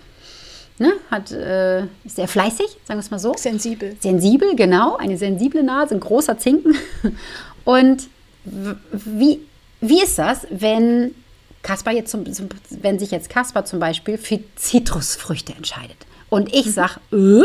ne, 0.80 0.92
hat, 1.10 1.30
äh, 1.30 1.82
ist 2.04 2.16
sehr 2.16 2.26
fleißig, 2.26 2.66
sagen 2.84 2.98
wir 2.98 3.04
es 3.04 3.10
mal 3.10 3.18
so. 3.18 3.34
Sensibel. 3.36 3.96
Sensibel, 4.00 4.56
genau. 4.56 4.96
Eine 4.96 5.16
sensible 5.16 5.62
Nase, 5.62 5.94
ein 5.94 6.00
großer 6.00 6.38
Zinken. 6.38 6.74
Und 7.64 8.08
wie, 8.44 9.40
wie 9.80 10.02
ist 10.02 10.18
das, 10.18 10.46
wenn 10.50 11.14
Kaspar 11.62 11.92
jetzt 11.92 12.10
zum, 12.10 12.30
zum, 12.32 12.48
wenn 12.70 12.98
sich 12.98 13.10
jetzt 13.10 13.28
Kaspar 13.28 13.66
zum 13.66 13.78
Beispiel 13.78 14.16
für 14.16 14.40
Zitrusfrüchte 14.56 15.52
entscheidet 15.54 15.98
und 16.30 16.54
ich 16.54 16.66
mhm. 16.66 16.70
sage, 16.70 17.00
äh, 17.12 17.44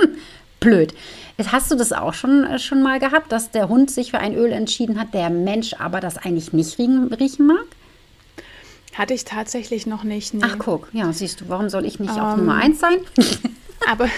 blöd. 0.60 0.94
Hast 1.46 1.70
du 1.70 1.74
das 1.74 1.92
auch 1.92 2.12
schon, 2.12 2.44
äh, 2.44 2.58
schon 2.58 2.82
mal 2.82 3.00
gehabt, 3.00 3.32
dass 3.32 3.50
der 3.50 3.70
Hund 3.70 3.90
sich 3.90 4.10
für 4.10 4.18
ein 4.18 4.34
Öl 4.34 4.52
entschieden 4.52 5.00
hat, 5.00 5.14
der 5.14 5.30
Mensch 5.30 5.72
aber 5.78 6.00
das 6.00 6.18
eigentlich 6.18 6.52
nicht 6.52 6.78
riechen, 6.78 7.12
riechen 7.14 7.46
mag? 7.46 7.64
Hatte 8.94 9.14
ich 9.14 9.24
tatsächlich 9.24 9.86
noch 9.86 10.04
nicht. 10.04 10.34
Nee. 10.34 10.42
Ach, 10.44 10.56
guck, 10.58 10.88
ja, 10.92 11.12
siehst 11.12 11.40
du, 11.40 11.48
warum 11.48 11.68
soll 11.68 11.84
ich 11.84 11.98
nicht 11.98 12.14
um, 12.14 12.20
auf 12.20 12.36
Nummer 12.36 12.56
1 12.56 12.78
sein? 12.78 12.98
Aber 13.90 14.08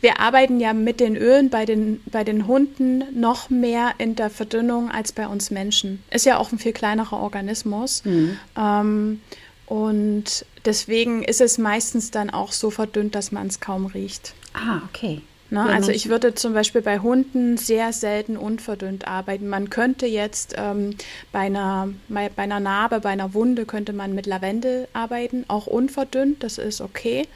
wir 0.00 0.20
arbeiten 0.20 0.60
ja 0.60 0.72
mit 0.72 1.00
den 1.00 1.16
Ölen 1.16 1.50
bei 1.50 1.64
den, 1.64 2.00
bei 2.06 2.24
den 2.24 2.46
Hunden 2.46 3.04
noch 3.18 3.50
mehr 3.50 3.94
in 3.98 4.16
der 4.16 4.30
Verdünnung 4.30 4.90
als 4.90 5.12
bei 5.12 5.26
uns 5.26 5.50
Menschen. 5.50 6.02
Ist 6.10 6.26
ja 6.26 6.38
auch 6.38 6.52
ein 6.52 6.58
viel 6.58 6.72
kleinerer 6.72 7.20
Organismus. 7.20 8.04
Mhm. 8.04 8.36
Ähm, 8.56 9.20
und 9.66 10.44
deswegen 10.64 11.22
ist 11.22 11.40
es 11.40 11.58
meistens 11.58 12.10
dann 12.10 12.30
auch 12.30 12.52
so 12.52 12.70
verdünnt, 12.70 13.14
dass 13.14 13.32
man 13.32 13.46
es 13.46 13.60
kaum 13.60 13.86
riecht. 13.86 14.34
Ah, 14.54 14.80
okay. 14.88 15.22
Ne? 15.52 15.62
Also 15.62 15.92
ich 15.92 16.08
würde 16.08 16.34
zum 16.34 16.54
Beispiel 16.54 16.80
bei 16.80 17.00
Hunden 17.00 17.58
sehr 17.58 17.92
selten 17.92 18.38
unverdünnt 18.38 19.06
arbeiten. 19.06 19.48
Man 19.48 19.68
könnte 19.68 20.06
jetzt 20.06 20.54
ähm, 20.56 20.96
bei, 21.30 21.40
einer, 21.40 21.90
bei 22.08 22.30
einer 22.38 22.58
Narbe, 22.58 23.00
bei 23.00 23.10
einer 23.10 23.34
Wunde 23.34 23.66
könnte 23.66 23.92
man 23.92 24.14
mit 24.14 24.24
Lavendel 24.24 24.88
arbeiten, 24.94 25.44
auch 25.48 25.66
unverdünnt, 25.66 26.42
das 26.42 26.56
ist 26.56 26.80
okay. 26.80 27.28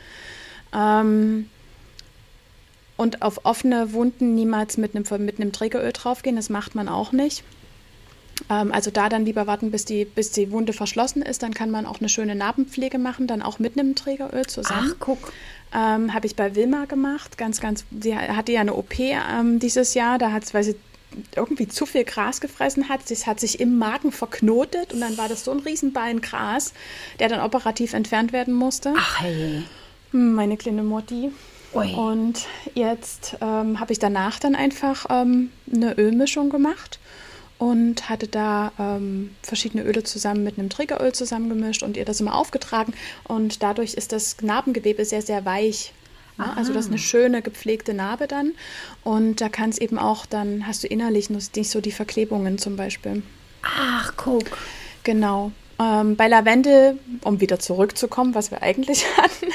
Ähm, 0.74 1.50
und 2.96 3.20
auf 3.20 3.44
offene 3.44 3.92
Wunden 3.92 4.34
niemals 4.34 4.78
mit 4.78 4.96
einem, 4.96 5.04
mit 5.22 5.38
einem 5.38 5.52
Trägeröl 5.52 5.92
draufgehen, 5.92 6.36
das 6.36 6.48
macht 6.48 6.74
man 6.74 6.88
auch 6.88 7.12
nicht. 7.12 7.44
Ähm, 8.48 8.72
also 8.72 8.90
da 8.90 9.08
dann 9.08 9.24
lieber 9.24 9.46
warten, 9.46 9.70
bis 9.70 9.84
die, 9.84 10.04
bis 10.04 10.30
die 10.32 10.50
Wunde 10.50 10.72
verschlossen 10.72 11.22
ist, 11.22 11.42
dann 11.42 11.54
kann 11.54 11.70
man 11.70 11.86
auch 11.86 12.00
eine 12.00 12.08
schöne 12.08 12.34
Narbenpflege 12.34 12.98
machen, 12.98 13.26
dann 13.26 13.42
auch 13.42 13.58
mit 13.58 13.78
einem 13.78 13.94
Trägeröl 13.94 14.46
zusammen. 14.46 14.92
Ach, 14.94 14.96
guck. 15.00 15.32
Ähm, 15.74 16.14
Habe 16.14 16.26
ich 16.26 16.36
bei 16.36 16.54
Wilma 16.54 16.84
gemacht, 16.84 17.38
ganz, 17.38 17.60
ganz, 17.60 17.84
sie 18.00 18.16
hatte 18.16 18.52
ja 18.52 18.60
eine 18.60 18.74
OP 18.74 18.98
ähm, 19.00 19.58
dieses 19.58 19.94
Jahr, 19.94 20.18
da 20.18 20.30
hat 20.30 20.54
weil 20.54 20.62
sie 20.62 20.76
irgendwie 21.34 21.66
zu 21.66 21.86
viel 21.86 22.04
Gras 22.04 22.40
gefressen 22.40 22.88
hat. 22.88 23.10
Das 23.10 23.26
hat 23.26 23.40
sich 23.40 23.58
im 23.60 23.78
Magen 23.78 24.12
verknotet 24.12 24.92
und 24.92 25.00
dann 25.00 25.16
war 25.18 25.28
das 25.28 25.44
so 25.44 25.50
ein 25.50 25.60
Riesenballen 25.60 26.20
Gras, 26.20 26.72
der 27.18 27.28
dann 27.28 27.40
operativ 27.40 27.94
entfernt 27.94 28.32
werden 28.32 28.54
musste. 28.54 28.92
Ach 28.96 29.20
hey. 29.20 29.62
Hm, 30.12 30.34
meine 30.34 30.56
kleine 30.56 30.82
Mutti. 30.82 31.30
Ui. 31.74 31.92
Und 31.94 32.46
jetzt 32.74 33.36
ähm, 33.40 33.80
habe 33.80 33.92
ich 33.92 33.98
danach 33.98 34.38
dann 34.38 34.54
einfach 34.54 35.06
ähm, 35.10 35.50
eine 35.72 35.98
Ölmischung 35.98 36.48
gemacht 36.48 37.00
und 37.58 38.08
hatte 38.08 38.28
da 38.28 38.72
ähm, 38.78 39.34
verschiedene 39.42 39.82
Öle 39.82 40.02
zusammen 40.02 40.44
mit 40.44 40.58
einem 40.58 40.68
Trägeröl 40.68 41.12
zusammengemischt 41.12 41.82
und 41.82 41.96
ihr 41.96 42.04
das 42.04 42.20
immer 42.20 42.34
aufgetragen. 42.34 42.92
Und 43.24 43.62
dadurch 43.62 43.94
ist 43.94 44.12
das 44.12 44.36
Narbengewebe 44.42 45.04
sehr, 45.04 45.22
sehr 45.22 45.44
weich. 45.44 45.92
Ja, 46.38 46.52
also 46.54 46.74
das 46.74 46.84
ist 46.84 46.90
eine 46.90 46.98
schöne 46.98 47.40
gepflegte 47.40 47.94
Narbe 47.94 48.26
dann. 48.26 48.52
Und 49.04 49.40
da 49.40 49.48
kann 49.48 49.70
es 49.70 49.78
eben 49.78 49.98
auch, 49.98 50.26
dann 50.26 50.66
hast 50.66 50.82
du 50.82 50.86
innerlich 50.86 51.30
nicht 51.30 51.70
so 51.70 51.80
die 51.80 51.92
Verklebungen 51.92 52.58
zum 52.58 52.76
Beispiel. 52.76 53.22
Ach, 53.62 54.12
guck. 54.16 54.58
Genau. 55.02 55.52
Ähm, 55.78 56.16
bei 56.16 56.26
Lavendel, 56.26 56.98
um 57.22 57.40
wieder 57.40 57.58
zurückzukommen, 57.58 58.34
was 58.34 58.50
wir 58.50 58.62
eigentlich 58.62 59.04
hatten. 59.16 59.52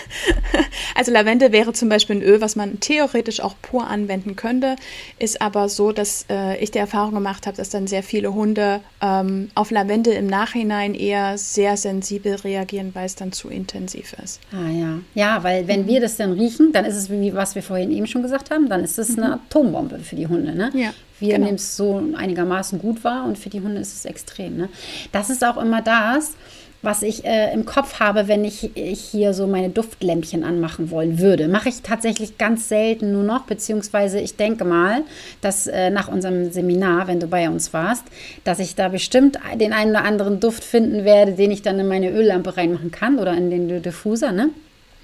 also 0.96 1.12
Lavendel 1.12 1.52
wäre 1.52 1.74
zum 1.74 1.90
Beispiel 1.90 2.18
ein 2.18 2.22
Öl, 2.22 2.42
was 2.42 2.56
man 2.56 2.80
theoretisch 2.80 3.40
auch 3.40 3.56
pur 3.62 3.88
anwenden 3.88 4.36
könnte, 4.36 4.76
ist 5.18 5.42
aber 5.42 5.68
so, 5.68 5.92
dass 5.92 6.26
äh, 6.30 6.58
ich 6.58 6.70
die 6.70 6.78
Erfahrung 6.78 7.16
gemacht 7.16 7.48
habe, 7.48 7.58
dass 7.58 7.70
dann 7.70 7.88
sehr 7.88 8.04
viele 8.04 8.34
Hunde 8.34 8.82
ähm, 9.02 9.50
auf 9.56 9.72
Lavendel 9.72 10.14
im 10.14 10.28
Nachhinein 10.28 10.94
eher 10.94 11.40
sehr 11.40 11.76
sensibel 11.76 12.36
reagieren, 12.36 12.92
weil 12.94 13.08
es 13.08 13.16
dann 13.16 13.32
zu 13.32 13.50
intensiv 13.50 14.14
ist. 14.24 14.40
Ah 14.52 14.70
ja, 14.70 15.00
ja, 15.16 15.44
weil 15.44 15.68
wenn 15.68 15.84
mhm. 15.84 15.88
wir 15.88 16.02
das 16.02 16.18
dann 16.18 16.34
riechen, 16.34 16.72
dann 16.72 16.86
ist 16.86 16.96
es 16.96 17.10
wie 17.10 17.34
was 17.34 17.56
wir 17.56 17.64
vorhin 17.64 17.92
eben 17.92 18.08
schon 18.08 18.22
gesagt 18.22 18.52
haben, 18.52 18.70
dann 18.70 18.84
ist 18.84 19.00
es 19.00 19.10
mhm. 19.10 19.24
eine 19.24 19.34
Atombombe 19.34 20.00
für 20.00 20.16
die 20.16 20.28
Hunde. 20.28 20.56
Ne? 20.56 20.72
Ja. 20.74 20.94
Wir 21.22 21.36
genau. 21.36 21.46
nehmen 21.46 21.56
es 21.56 21.78
so 21.78 22.02
einigermaßen 22.16 22.80
gut 22.80 23.04
wahr 23.04 23.26
und 23.26 23.38
für 23.38 23.50
die 23.50 23.62
Hunde 23.62 23.80
ist 23.80 23.96
es 23.96 24.06
extrem. 24.06 24.58
Ne? 24.58 24.70
Das 25.12 25.30
ist 25.30 25.46
auch 25.46 25.58
immer 25.58 25.82
das, 25.82 26.34
was 26.82 27.04
ich 27.04 27.26
äh, 27.26 27.54
im 27.54 27.66
Kopf 27.66 28.00
habe, 28.00 28.28
wenn 28.28 28.44
ich, 28.44 28.76
ich 28.76 29.02
hier 29.02 29.34
so 29.34 29.46
meine 29.46 29.70
Duftlämpchen 29.70 30.44
anmachen 30.44 30.90
wollen 30.90 31.20
würde. 31.20 31.48
Mache 31.48 31.70
ich 31.70 31.84
tatsächlich 31.84 32.40
ganz 32.40 32.70
selten 32.70 33.12
nur 33.12 33.24
noch, 33.24 33.44
beziehungsweise 33.44 34.20
ich 34.20 34.36
denke 34.36 34.66
mal, 34.66 35.04
dass 35.42 35.68
äh, 35.68 35.92
nach 35.92 36.08
unserem 36.08 36.52
Seminar, 36.52 37.08
wenn 37.08 37.20
du 37.20 37.28
bei 37.28 37.48
uns 37.50 37.72
warst, 37.72 38.04
dass 38.44 38.58
ich 38.58 38.74
da 38.74 38.90
bestimmt 38.90 39.38
den 39.60 39.74
einen 39.74 39.92
oder 39.92 40.04
anderen 40.04 40.40
Duft 40.40 40.64
finden 40.64 41.06
werde, 41.06 41.34
den 41.34 41.52
ich 41.52 41.62
dann 41.62 41.80
in 41.80 41.88
meine 41.88 42.10
Öllampe 42.10 42.58
reinmachen 42.58 42.90
kann 42.90 43.20
oder 43.20 43.34
in 43.38 43.52
den 43.52 43.82
Diffuser, 43.82 44.32
ne? 44.32 44.50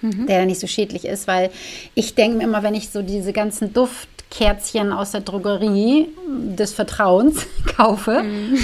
Mhm. 0.02 0.28
der 0.28 0.46
nicht 0.46 0.60
so 0.60 0.68
schädlich 0.68 1.06
ist, 1.06 1.28
weil 1.28 1.50
ich 1.96 2.14
denke 2.14 2.38
mir 2.38 2.44
immer, 2.44 2.62
wenn 2.62 2.76
ich 2.76 2.90
so 2.90 3.02
diese 3.02 3.34
ganzen 3.34 3.74
Duft 3.74 4.10
Kerzchen 4.30 4.92
aus 4.92 5.12
der 5.12 5.22
Drogerie 5.22 6.10
des 6.28 6.74
Vertrauens 6.74 7.46
kaufe, 7.78 8.24
mhm. 8.24 8.58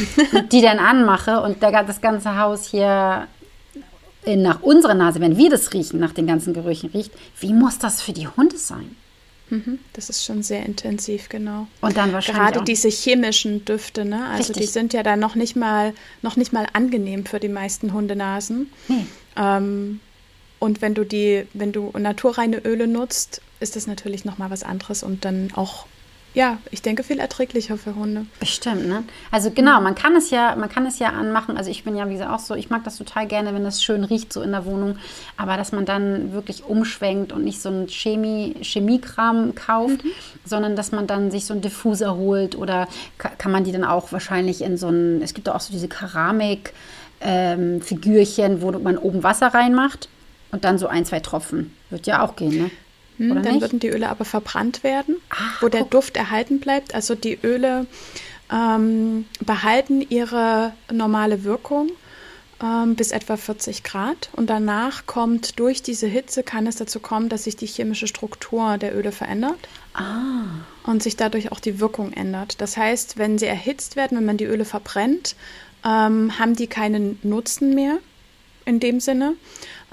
die 0.51 0.61
dann 0.61 0.79
anmache 0.79 1.41
und 1.41 1.61
der, 1.61 1.83
das 1.83 2.01
ganze 2.01 2.37
Haus 2.37 2.67
hier 2.67 3.27
nach 4.25 4.61
unserer 4.61 4.93
Nase, 4.93 5.19
wenn 5.19 5.37
wir 5.37 5.49
das 5.49 5.73
riechen, 5.73 5.99
nach 5.99 6.13
den 6.13 6.27
ganzen 6.27 6.53
Gerüchen 6.53 6.89
riecht, 6.91 7.11
wie 7.39 7.53
muss 7.53 7.77
das 7.77 8.01
für 8.01 8.13
die 8.13 8.27
Hunde 8.27 8.57
sein? 8.57 8.95
Mhm. 9.49 9.79
Das 9.93 10.09
ist 10.09 10.23
schon 10.23 10.43
sehr 10.43 10.65
intensiv, 10.65 11.29
genau. 11.29 11.67
Und 11.81 11.97
dann 11.97 12.13
wahrscheinlich 12.13 12.43
gerade 12.43 12.63
diese 12.63 12.87
chemischen 12.87 13.65
Düfte, 13.65 14.05
ne? 14.05 14.25
Also 14.29 14.53
Richtig. 14.53 14.57
die 14.57 14.65
sind 14.67 14.93
ja 14.93 15.03
dann 15.03 15.19
noch 15.19 15.35
nicht 15.35 15.55
mal 15.55 15.93
noch 16.21 16.37
nicht 16.37 16.53
mal 16.53 16.65
angenehm 16.73 17.25
für 17.25 17.39
die 17.39 17.49
meisten 17.49 17.93
Hundenasen. 17.93 18.71
Nee. 18.87 19.05
Ähm, 19.35 19.99
und 20.59 20.81
wenn 20.81 20.93
du 20.93 21.03
die, 21.03 21.45
wenn 21.53 21.73
du 21.73 21.91
naturreine 21.97 22.59
Öle 22.65 22.87
nutzt, 22.87 23.41
ist 23.63 23.75
das 23.75 23.87
natürlich 23.87 24.25
nochmal 24.25 24.51
was 24.51 24.63
anderes 24.63 25.01
und 25.01 25.25
dann 25.25 25.49
auch 25.55 25.87
ja, 26.35 26.57
ich 26.71 26.81
denke 26.81 27.03
viel 27.03 27.19
erträglicher 27.19 27.77
für 27.77 27.93
Hunde. 27.93 28.25
Bestimmt, 28.39 28.87
ne? 28.87 29.03
Also 29.29 29.51
genau, 29.51 29.79
man 29.81 29.93
kann 29.93 30.15
es 30.15 30.31
ja, 30.31 30.55
man 30.55 30.67
kann 30.67 30.87
es 30.87 30.97
ja 30.97 31.09
anmachen. 31.09 31.57
Also 31.57 31.69
ich 31.69 31.83
bin 31.83 31.95
ja 31.95 32.09
wie 32.09 32.13
gesagt 32.13 32.31
auch 32.31 32.39
so, 32.39 32.55
ich 32.55 32.71
mag 32.71 32.83
das 32.83 32.97
total 32.97 33.27
gerne, 33.27 33.53
wenn 33.53 33.63
das 33.63 33.83
schön 33.83 34.03
riecht 34.03 34.33
so 34.33 34.41
in 34.41 34.51
der 34.51 34.65
Wohnung, 34.65 34.97
aber 35.37 35.57
dass 35.57 35.71
man 35.71 35.85
dann 35.85 36.33
wirklich 36.33 36.63
umschwenkt 36.63 37.31
und 37.31 37.43
nicht 37.43 37.61
so 37.61 37.69
ein 37.69 37.87
Chemie, 37.87 38.55
Chemiekram 38.61 39.53
kauft, 39.53 40.03
mhm. 40.03 40.09
sondern 40.43 40.75
dass 40.75 40.91
man 40.91 41.05
dann 41.05 41.29
sich 41.29 41.45
so 41.45 41.53
einen 41.53 41.61
Diffuser 41.61 42.15
holt 42.15 42.55
oder 42.55 42.87
kann 43.19 43.51
man 43.51 43.63
die 43.63 43.71
dann 43.71 43.83
auch 43.83 44.11
wahrscheinlich 44.11 44.61
in 44.63 44.75
so 44.75 44.89
ein, 44.89 45.21
es 45.21 45.35
gibt 45.35 45.47
auch 45.49 45.59
so 45.59 45.71
diese 45.71 45.87
Keramik 45.87 46.73
ähm, 47.21 47.79
Figürchen, 47.81 48.63
wo 48.63 48.71
man 48.71 48.97
oben 48.97 49.21
Wasser 49.21 49.53
reinmacht 49.53 50.09
und 50.51 50.65
dann 50.65 50.79
so 50.79 50.87
ein, 50.87 51.05
zwei 51.05 51.19
Tropfen. 51.19 51.75
Wird 51.91 52.07
ja 52.07 52.23
auch 52.23 52.35
gehen, 52.35 52.57
ne? 52.57 52.71
Hm, 53.17 53.29
dann 53.43 53.53
nicht? 53.53 53.61
würden 53.61 53.79
die 53.79 53.89
Öle 53.89 54.09
aber 54.09 54.25
verbrannt 54.25 54.83
werden, 54.83 55.15
Ach, 55.29 55.61
wo 55.61 55.69
der 55.69 55.81
guck. 55.81 55.91
Duft 55.91 56.17
erhalten 56.17 56.59
bleibt. 56.59 56.95
Also 56.95 57.15
die 57.15 57.37
Öle 57.43 57.85
ähm, 58.51 59.25
behalten 59.45 60.01
ihre 60.01 60.73
normale 60.91 61.43
Wirkung. 61.43 61.89
ähm, 62.61 62.95
bis 62.95 63.11
etwa 63.11 63.35
40 63.35 63.83
Grad. 63.83 64.29
Und 64.33 64.49
danach 64.49 65.05
kommt 65.05 65.59
durch 65.59 65.81
diese 65.81 66.07
Hitze, 66.07 66.43
kann 66.43 66.65
es 66.67 66.77
dazu 66.77 66.99
kommen, 66.99 67.27
dass 67.27 67.43
sich 67.45 67.55
die 67.57 67.65
chemische 67.65 68.07
Struktur 68.07 68.77
der 68.77 68.95
Öle 68.95 69.11
verändert. 69.11 69.57
Ah. 69.93 70.43
Und 70.85 71.03
sich 71.03 71.17
dadurch 71.17 71.51
auch 71.51 71.59
die 71.59 71.79
Wirkung 71.79 72.13
ändert. 72.13 72.61
Das 72.61 72.77
heißt, 72.77 73.17
wenn 73.17 73.37
sie 73.37 73.47
erhitzt 73.47 73.95
werden, 73.95 74.17
wenn 74.17 74.25
man 74.25 74.37
die 74.37 74.45
Öle 74.45 74.65
verbrennt, 74.65 75.35
ähm, 75.83 76.37
haben 76.39 76.55
die 76.55 76.67
keinen 76.67 77.19
Nutzen 77.23 77.73
mehr 77.75 77.97
in 78.65 78.79
dem 78.79 78.99
Sinne. 79.01 79.33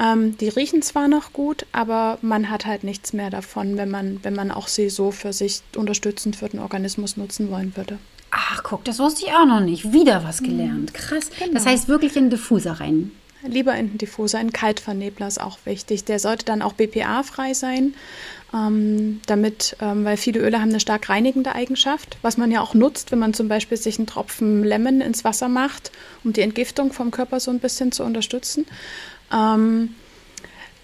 Ähm, 0.00 0.38
die 0.38 0.48
riechen 0.48 0.82
zwar 0.82 1.08
noch 1.08 1.32
gut, 1.32 1.66
aber 1.72 2.18
man 2.22 2.48
hat 2.48 2.64
halt 2.64 2.84
nichts 2.84 3.12
mehr 3.12 3.28
davon, 3.28 3.76
wenn 3.76 3.90
man, 3.90 4.20
wenn 4.22 4.34
man 4.34 4.50
auch 4.50 4.66
sie 4.66 4.88
so 4.88 5.10
für 5.10 5.32
sich 5.32 5.62
unterstützend 5.76 6.36
für 6.36 6.48
den 6.48 6.60
Organismus 6.60 7.16
nutzen 7.16 7.50
wollen 7.50 7.76
würde. 7.76 7.98
Ach, 8.30 8.62
guck, 8.62 8.84
das 8.84 8.98
wusste 8.98 9.26
ich 9.26 9.32
auch 9.32 9.46
noch 9.46 9.60
nicht. 9.60 9.92
Wieder 9.92 10.24
was 10.24 10.42
gelernt. 10.42 10.94
Krass. 10.94 11.30
Genau. 11.38 11.52
Das 11.52 11.66
heißt 11.66 11.88
wirklich 11.88 12.16
in 12.16 12.24
den 12.24 12.30
Diffuser 12.30 12.72
rein. 12.74 13.10
Lieber 13.42 13.74
in 13.74 13.88
den 13.88 13.98
Diffuser, 13.98 14.38
ein 14.38 14.52
Kaltvernebler 14.52 15.26
ist 15.26 15.40
auch 15.40 15.58
wichtig. 15.64 16.04
Der 16.04 16.18
sollte 16.18 16.44
dann 16.44 16.62
auch 16.62 16.74
BPA-frei 16.74 17.54
sein, 17.54 17.94
ähm, 18.54 19.20
damit, 19.26 19.76
ähm, 19.80 20.04
weil 20.04 20.16
viele 20.16 20.40
Öle 20.40 20.60
haben 20.60 20.68
eine 20.68 20.80
stark 20.80 21.08
reinigende 21.08 21.54
Eigenschaft, 21.54 22.18
was 22.22 22.36
man 22.36 22.50
ja 22.50 22.60
auch 22.60 22.74
nutzt, 22.74 23.12
wenn 23.12 23.18
man 23.18 23.32
zum 23.32 23.48
Beispiel 23.48 23.78
sich 23.78 23.98
einen 23.98 24.06
Tropfen 24.06 24.62
Lemon 24.62 25.00
ins 25.00 25.24
Wasser 25.24 25.48
macht, 25.48 25.90
um 26.22 26.32
die 26.32 26.42
Entgiftung 26.42 26.92
vom 26.92 27.10
Körper 27.10 27.40
so 27.40 27.50
ein 27.50 27.60
bisschen 27.60 27.92
zu 27.92 28.04
unterstützen. 28.04 28.66
Ähm, 29.32 29.94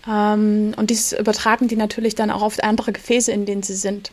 ähm, 0.08 0.74
und 0.76 0.90
dies 0.90 1.12
übertragen 1.12 1.68
die 1.68 1.76
natürlich 1.76 2.14
dann 2.14 2.30
auch 2.30 2.42
auf 2.42 2.62
andere 2.62 2.92
Gefäße, 2.92 3.32
in 3.32 3.46
denen 3.46 3.62
sie 3.62 3.74
sind. 3.74 4.10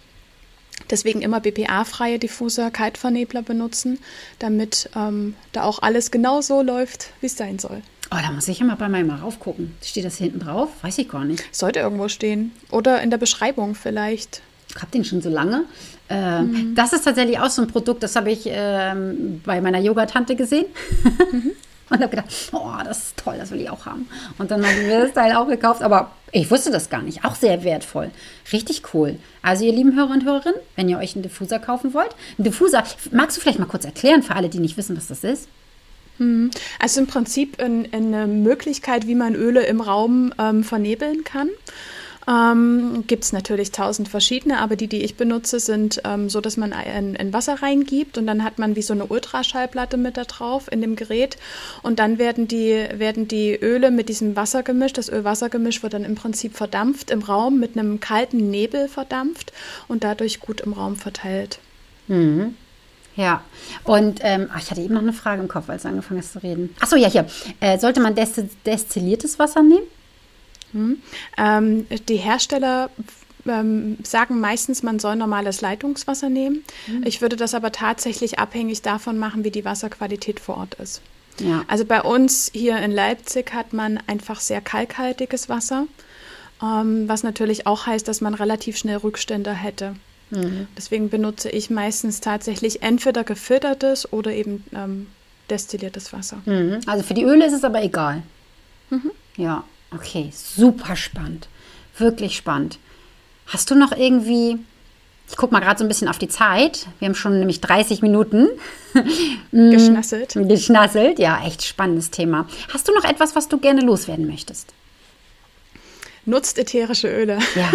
Deswegen 0.90 1.22
immer 1.22 1.40
BPA-freie 1.40 2.20
Diffuser, 2.20 2.72
Kaltvernebler 2.72 3.42
benutzen, 3.42 4.00
damit 4.40 4.90
ähm, 4.96 5.36
da 5.52 5.64
auch 5.64 5.80
alles 5.82 6.12
genau 6.12 6.42
so 6.42 6.62
läuft, 6.62 7.12
wie 7.22 7.28
es 7.28 7.38
sein 7.38 7.60
soll. 7.60 7.82
Oh, 8.12 8.18
da 8.22 8.32
muss 8.32 8.48
ich 8.48 8.60
immer 8.60 8.76
bei 8.76 8.90
meinem 8.90 9.08
mal 9.08 9.18
raufgucken. 9.18 9.76
Steht 9.82 10.06
das 10.06 10.18
hinten 10.18 10.40
drauf? 10.40 10.70
Weiß 10.82 10.98
ich 10.98 11.10
gar 11.10 11.26
nicht. 11.26 11.44
Sollte 11.56 11.80
irgendwo 11.80 12.10
stehen. 12.10 12.52
Oder 12.70 13.02
in 13.02 13.10
der 13.10 13.18
Beschreibung 13.18 13.76
vielleicht. 13.76 14.42
Ich 14.70 14.76
habe 14.82 14.92
den 14.92 15.06
schon 15.06 15.22
so 15.22 15.30
lange. 15.30 15.64
Ähm, 16.10 16.52
Mhm. 16.52 16.76
Das 16.76 16.92
ist 16.94 17.04
tatsächlich 17.04 17.40
auch 17.40 17.50
so 17.50 17.62
ein 17.62 17.68
Produkt, 17.68 18.04
das 18.04 18.16
habe 18.16 18.32
ich 18.32 18.42
ähm, 18.46 19.42
bei 19.46 19.62
meiner 19.62 19.80
Yoga-Tante 19.80 20.36
gesehen. 20.36 20.66
Mhm. 21.32 21.52
Und 21.94 22.02
habe 22.02 22.10
gedacht, 22.10 22.30
oh, 22.52 22.72
das 22.84 23.08
ist 23.08 23.18
toll, 23.18 23.36
das 23.38 23.52
will 23.52 23.62
ich 23.62 23.70
auch 23.70 23.86
haben. 23.86 24.08
Und 24.40 24.52
dann 24.52 24.66
haben 24.66 24.88
wir 24.88 25.02
das 25.02 25.14
Teil 25.14 25.34
auch 25.36 25.48
gekauft, 25.48 25.84
aber 25.84 26.12
ich 26.32 26.50
wusste 26.50 26.72
das 26.72 26.90
gar 26.90 27.04
nicht. 27.04 27.24
Auch 27.24 27.36
sehr 27.36 27.64
wertvoll. 27.64 28.10
Richtig 28.52 28.82
cool. 28.94 29.20
Also, 29.44 29.64
ihr 29.64 29.74
lieben 29.74 29.96
Hörer 29.96 30.12
und 30.12 30.26
Hörerinnen, 30.26 30.60
wenn 30.76 30.90
ihr 30.90 30.98
euch 30.98 31.16
einen 31.16 31.24
Diffuser 31.24 31.60
kaufen 31.60 31.94
wollt, 31.94 32.16
ein 32.40 32.44
Diffuser, 32.44 32.84
magst 33.12 33.38
du 33.38 33.42
vielleicht 33.42 33.60
mal 33.60 33.66
kurz 33.66 33.86
erklären 33.86 34.24
für 34.24 34.36
alle, 34.36 34.50
die 34.50 34.60
nicht 34.60 34.76
wissen, 34.76 34.98
was 34.98 35.08
das 35.08 35.24
ist? 35.24 35.48
Also 36.80 37.02
im 37.02 37.08
Prinzip 37.08 37.62
ein, 37.62 37.88
eine 37.92 38.28
Möglichkeit, 38.28 39.08
wie 39.08 39.16
man 39.16 39.36
Öle 39.36 39.64
im 39.66 39.82
Raum 39.82 40.34
ähm, 40.40 40.64
vernebeln 40.64 41.24
kann. 41.24 41.50
Ähm, 42.26 43.04
Gibt 43.08 43.26
es 43.26 43.34
natürlich 43.34 43.72
tausend 43.72 44.08
verschiedene, 44.08 44.60
aber 44.60 44.76
die, 44.78 44.88
die 44.88 45.04
ich 45.04 45.16
benutze, 45.16 45.60
sind 45.60 46.02
ähm, 46.06 46.30
so, 46.30 46.40
dass 46.40 46.56
man 46.56 46.72
ein, 46.72 47.18
ein 47.18 47.34
Wasser 47.34 47.62
reingibt 47.62 48.18
und 48.18 48.28
dann 48.28 48.44
hat 48.46 48.60
man 48.60 48.78
wie 48.78 48.82
so 48.82 48.94
eine 48.94 49.06
Ultraschallplatte 49.06 49.98
mit 49.98 50.16
da 50.16 50.24
drauf 50.24 50.72
in 50.72 50.80
dem 50.80 50.96
Gerät 50.96 51.38
und 51.82 52.00
dann 52.00 52.20
werden 52.20 52.48
die, 52.48 52.88
werden 52.94 53.28
die 53.28 53.54
Öle 53.54 53.92
mit 53.92 54.08
diesem 54.08 54.36
Wassergemisch, 54.38 54.94
das 54.94 55.10
Öl-Wasser-Gemisch 55.10 55.84
wird 55.84 55.94
dann 55.94 56.06
im 56.06 56.16
Prinzip 56.16 56.56
verdampft 56.56 57.12
im 57.12 57.22
Raum, 57.22 57.60
mit 57.60 57.78
einem 57.78 58.00
kalten 58.00 58.50
Nebel 58.50 58.88
verdampft 58.88 59.52
und 59.90 60.06
dadurch 60.06 60.40
gut 60.40 60.62
im 60.62 60.74
Raum 60.74 60.96
verteilt. 60.96 61.60
Ja, 63.16 63.44
und 63.84 64.20
ähm, 64.24 64.50
ich 64.58 64.72
hatte 64.72 64.82
eben 64.82 64.94
noch 64.94 65.02
eine 65.02 65.14
Frage 65.14 65.42
im 65.42 65.48
Kopf, 65.48 65.70
als 65.70 65.84
du 65.84 65.90
angefangen 65.90 66.20
hast 66.20 66.34
zu 66.34 66.42
reden. 66.42 66.76
Achso, 66.80 66.96
ja, 66.96 67.10
hier. 67.10 67.26
Äh, 67.60 67.78
sollte 67.80 68.00
man 68.00 68.16
desti- 68.16 68.50
destilliertes 68.66 69.38
Wasser 69.40 69.62
nehmen? 69.62 69.84
Ähm, 71.38 71.88
die 72.08 72.18
Hersteller 72.18 72.90
ähm, 73.46 73.98
sagen 74.04 74.40
meistens, 74.40 74.84
man 74.84 75.00
soll 75.00 75.16
normales 75.16 75.62
Leitungswasser 75.62 76.30
nehmen. 76.30 76.64
Ich 77.06 77.22
würde 77.22 77.36
das 77.36 77.54
aber 77.54 77.72
tatsächlich 77.72 78.40
abhängig 78.40 78.82
davon 78.82 79.18
machen, 79.18 79.44
wie 79.44 79.52
die 79.52 79.66
Wasserqualität 79.66 80.40
vor 80.40 80.58
Ort 80.58 80.76
ist. 80.76 81.02
Ja. 81.40 81.64
Also 81.68 81.86
bei 81.86 82.02
uns 82.02 82.52
hier 82.54 82.78
in 82.78 82.92
Leipzig 82.92 83.54
hat 83.54 83.74
man 83.74 84.00
einfach 84.08 84.40
sehr 84.40 84.62
kalkhaltiges 84.62 85.50
Wasser, 85.50 85.88
ähm, 86.62 87.10
was 87.10 87.24
natürlich 87.24 87.68
auch 87.68 87.86
heißt, 87.88 88.08
dass 88.08 88.22
man 88.22 88.34
relativ 88.34 88.78
schnell 88.78 88.98
Rückstände 88.98 89.54
hätte. 89.54 89.96
Deswegen 90.76 91.12
benutze 91.12 91.50
ich 91.50 91.70
meistens 91.70 92.20
tatsächlich 92.20 92.82
entweder 92.82 93.24
gefiltertes 93.24 94.12
oder 94.12 94.32
eben 94.32 94.64
ähm, 94.74 95.06
destilliertes 95.52 96.12
Wasser. 96.12 96.42
Mhm. 96.46 96.80
Also 96.88 97.04
für 97.04 97.14
die 97.14 97.22
Öle 97.24 97.46
ist 97.46 97.54
es 97.54 97.64
aber 97.64 97.84
egal. 97.84 98.24
Ja, 99.38 99.64
okay, 99.96 100.32
super 100.34 100.96
spannend. 100.96 101.48
Wirklich 101.98 102.36
spannend. 102.36 102.80
Hast 103.48 103.70
du 103.70 103.76
noch 103.76 103.92
irgendwie, 103.92 104.58
ich 105.30 105.36
gucke 105.38 105.54
mal 105.54 105.60
gerade 105.60 105.78
so 105.78 105.86
ein 105.86 105.88
bisschen 105.88 106.08
auf 106.08 106.18
die 106.18 106.28
Zeit. 106.28 106.88
Wir 107.00 107.08
haben 107.08 107.16
schon 107.16 107.38
nämlich 107.40 107.62
30 107.62 108.02
Minuten 108.02 108.48
Geschnasselt. 109.52 110.34
geschnasselt. 110.34 111.20
Ja, 111.20 111.44
echt 111.46 111.64
spannendes 111.64 112.10
Thema. 112.12 112.48
Hast 112.74 112.88
du 112.88 112.94
noch 112.94 113.04
etwas, 113.04 113.36
was 113.36 113.48
du 113.48 113.58
gerne 113.58 113.82
loswerden 113.82 114.28
möchtest? 114.28 114.74
Nutzt 116.26 116.58
ätherische 116.58 117.10
Öle. 117.10 117.38
Ja. 117.56 117.72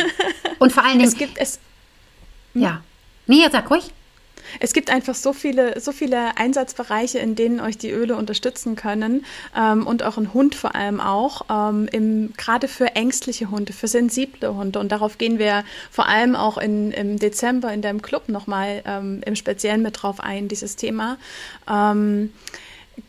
Und 0.59 0.73
vor 0.73 0.83
allen 0.85 0.99
Dingen, 0.99 1.09
Es 1.09 1.17
gibt 1.17 1.37
es 1.39 1.59
ja. 2.55 2.83
Nee, 3.27 3.47
sag 3.53 3.71
ruhig. 3.71 3.85
Es 4.61 4.73
gibt 4.73 4.91
einfach 4.91 5.15
so 5.15 5.33
viele, 5.33 5.81
so 5.81 5.93
viele 5.93 6.37
Einsatzbereiche, 6.37 7.19
in 7.19 7.35
denen 7.35 7.61
euch 7.61 7.79
die 7.79 7.91
Öle 7.91 8.17
unterstützen 8.17 8.77
können 8.77 9.25
ähm, 9.57 9.87
und 9.87 10.03
euren 10.03 10.35
Hund 10.35 10.55
vor 10.55 10.75
allem 10.75 11.01
auch, 11.01 11.43
ähm, 11.51 11.89
im, 11.93 12.33
gerade 12.37 12.69
für 12.69 12.95
ängstliche 12.97 13.51
Hunde, 13.51 13.73
für 13.73 13.89
sensible 13.89 14.55
Hunde. 14.55 14.79
Und 14.79 14.93
darauf 14.93 15.19
gehen 15.19 15.39
wir 15.39 15.65
vor 15.91 16.09
allem 16.09 16.37
auch 16.37 16.59
in, 16.59 16.93
im 16.93 17.19
Dezember 17.19 17.73
in 17.73 17.83
deinem 17.83 18.03
Club 18.03 18.29
nochmal 18.29 18.83
ähm, 18.87 19.21
im 19.25 19.37
Speziellen 19.37 19.83
mit 19.83 20.03
drauf 20.03 20.21
ein, 20.21 20.49
dieses 20.49 20.77
Thema. 20.77 21.19
Ähm, 21.71 22.33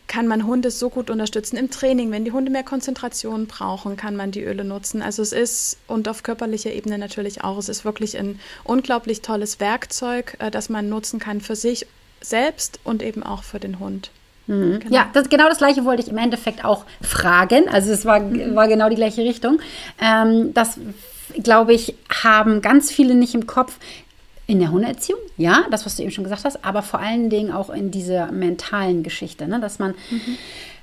kann 0.10 0.28
man 0.28 0.46
Hunde 0.46 0.72
so 0.72 0.90
gut 0.90 1.10
unterstützen 1.10 1.56
im 1.56 1.70
Training. 1.70 2.12
Wenn 2.12 2.26
die 2.26 2.34
Hunde 2.34 2.52
mehr 2.52 2.64
Konzentration 2.64 3.46
brauchen, 3.46 3.96
kann 3.96 4.18
man 4.18 4.32
die 4.32 4.44
Öle 4.44 4.66
nutzen. 4.66 5.02
Also 5.02 5.22
es 5.22 5.32
ist, 5.32 5.78
und 5.88 6.10
auf 6.10 6.24
körperlicher 6.24 6.74
Ebene 6.74 6.98
natürlich 6.98 7.44
auch, 7.44 7.58
es 7.58 7.70
ist 7.70 7.86
wirklich 7.86 8.18
ein 8.18 8.40
unglaublich 8.64 9.22
tolles 9.22 9.62
Werkzeug, 9.62 10.36
äh, 10.40 10.52
das 10.52 10.68
man 10.68 10.90
nutzen 10.90 11.20
kann 11.20 11.40
für 11.40 11.56
sich 11.56 11.86
selbst 12.22 12.80
und 12.84 13.04
eben 13.04 13.24
auch 13.24 13.44
für 13.44 13.60
den 13.60 13.80
Hund. 13.80 14.10
Mhm. 14.48 14.80
Ja, 14.90 15.10
das, 15.14 15.30
genau 15.30 15.48
das 15.48 15.60
gleiche 15.60 15.86
wollte 15.86 16.02
ich 16.02 16.10
im 16.10 16.18
Endeffekt 16.18 16.66
auch 16.66 16.86
fragen. 17.02 17.70
Also 17.70 17.92
es 17.92 18.04
war, 18.04 18.20
war 18.56 18.68
genau 18.68 18.90
die 18.90 18.96
gleiche 18.96 19.22
Richtung. 19.22 19.60
Ähm, 20.02 20.56
das, 20.56 20.80
glaube 21.44 21.74
ich, 21.74 21.94
haben 22.24 22.62
ganz 22.62 22.92
viele 22.92 23.14
nicht 23.14 23.36
im 23.36 23.46
Kopf. 23.46 23.78
In 24.50 24.60
der 24.60 24.72
Hundeerziehung, 24.72 25.20
ja, 25.38 25.66
das, 25.70 25.86
was 25.86 25.96
du 25.96 26.02
eben 26.02 26.12
schon 26.12 26.24
gesagt 26.24 26.44
hast, 26.44 26.66
aber 26.66 26.82
vor 26.82 27.00
allen 27.00 27.30
Dingen 27.30 27.52
auch 27.52 27.70
in 27.70 27.92
dieser 27.92 28.32
mentalen 28.32 29.04
Geschichte, 29.04 29.48
ne? 29.48 29.60
dass 29.60 29.78
man 29.78 29.94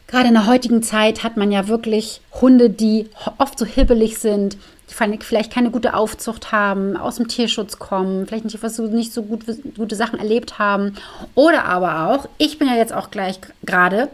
gerade 0.06 0.28
in 0.28 0.34
der 0.34 0.46
heutigen 0.46 0.84
Zeit 0.84 1.24
hat 1.24 1.36
man 1.36 1.50
ja 1.50 1.66
wirklich 1.66 2.20
Hunde, 2.40 2.70
die 2.70 3.08
oft 3.38 3.58
so 3.58 3.66
hibbelig 3.66 4.18
sind, 4.18 4.56
die 4.88 5.18
vielleicht 5.20 5.52
keine 5.52 5.72
gute 5.72 5.94
Aufzucht 5.94 6.52
haben, 6.52 6.96
aus 6.96 7.16
dem 7.16 7.26
Tierschutz 7.26 7.80
kommen, 7.80 8.28
vielleicht 8.28 8.44
nicht, 8.44 8.62
was 8.62 8.76
so, 8.76 8.86
nicht 8.86 9.12
so 9.12 9.24
gut, 9.24 9.44
gute 9.76 9.96
Sachen 9.96 10.20
erlebt 10.20 10.60
haben. 10.60 10.94
Oder 11.34 11.64
aber 11.64 12.08
auch, 12.08 12.28
ich 12.38 12.60
bin 12.60 12.68
ja 12.68 12.76
jetzt 12.76 12.92
auch 12.92 13.10
gleich 13.10 13.40
gerade 13.64 14.08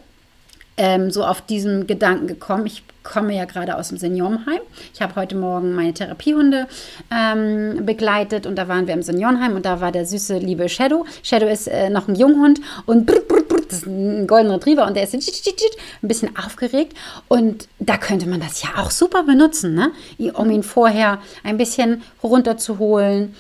ähm, 0.79 1.11
so 1.11 1.27
auf 1.27 1.43
diesen 1.43 1.87
Gedanken 1.87 2.27
gekommen. 2.27 2.65
Ich 2.65 2.85
komme 3.03 3.35
ja 3.35 3.45
gerade 3.45 3.77
aus 3.77 3.89
dem 3.89 3.99
Seniorenheim. 3.99 4.61
Ich 4.95 5.03
habe 5.03 5.17
heute 5.17 5.37
Morgen 5.37 5.75
meine 5.75 5.93
Therapiehunde 5.93 6.67
ähm, 7.11 7.85
begleitet 7.85 8.47
und 8.47 8.57
da 8.57 8.69
waren 8.69 8.87
wir 8.87 8.95
im 8.95 9.03
Seniorenheim 9.03 9.57
und 9.57 9.67
da 9.67 9.81
war 9.81 9.93
der 9.93 10.07
süße, 10.07 10.39
liebe 10.39 10.69
Shadow. 10.69 11.05
Shadow 11.23 11.47
ist 11.47 11.69
äh, 11.69 11.91
noch 11.91 12.09
ein 12.09 12.15
Junghund 12.15 12.61
und 12.87 13.07
brr, 13.07 13.21
brr, 13.21 13.43
brr, 13.43 13.61
das 13.69 13.79
ist 13.79 13.87
ein 13.87 14.27
goldener 14.27 14.57
Retriever 14.57 14.87
und 14.87 14.97
der 14.97 15.05
ist 15.05 15.15
ein 15.15 16.09
bisschen 16.09 16.37
aufgeregt 16.37 16.97
und 17.29 17.69
da 17.79 17.97
könnte 17.97 18.29
man 18.29 18.41
das 18.41 18.63
ja 18.63 18.71
auch 18.77 18.91
super 18.91 19.23
benutzen, 19.23 19.75
ne? 19.75 19.93
um 20.35 20.51
ihn 20.51 20.63
vorher 20.63 21.19
ein 21.43 21.57
bisschen 21.57 22.03
runterzuholen. 22.23 23.35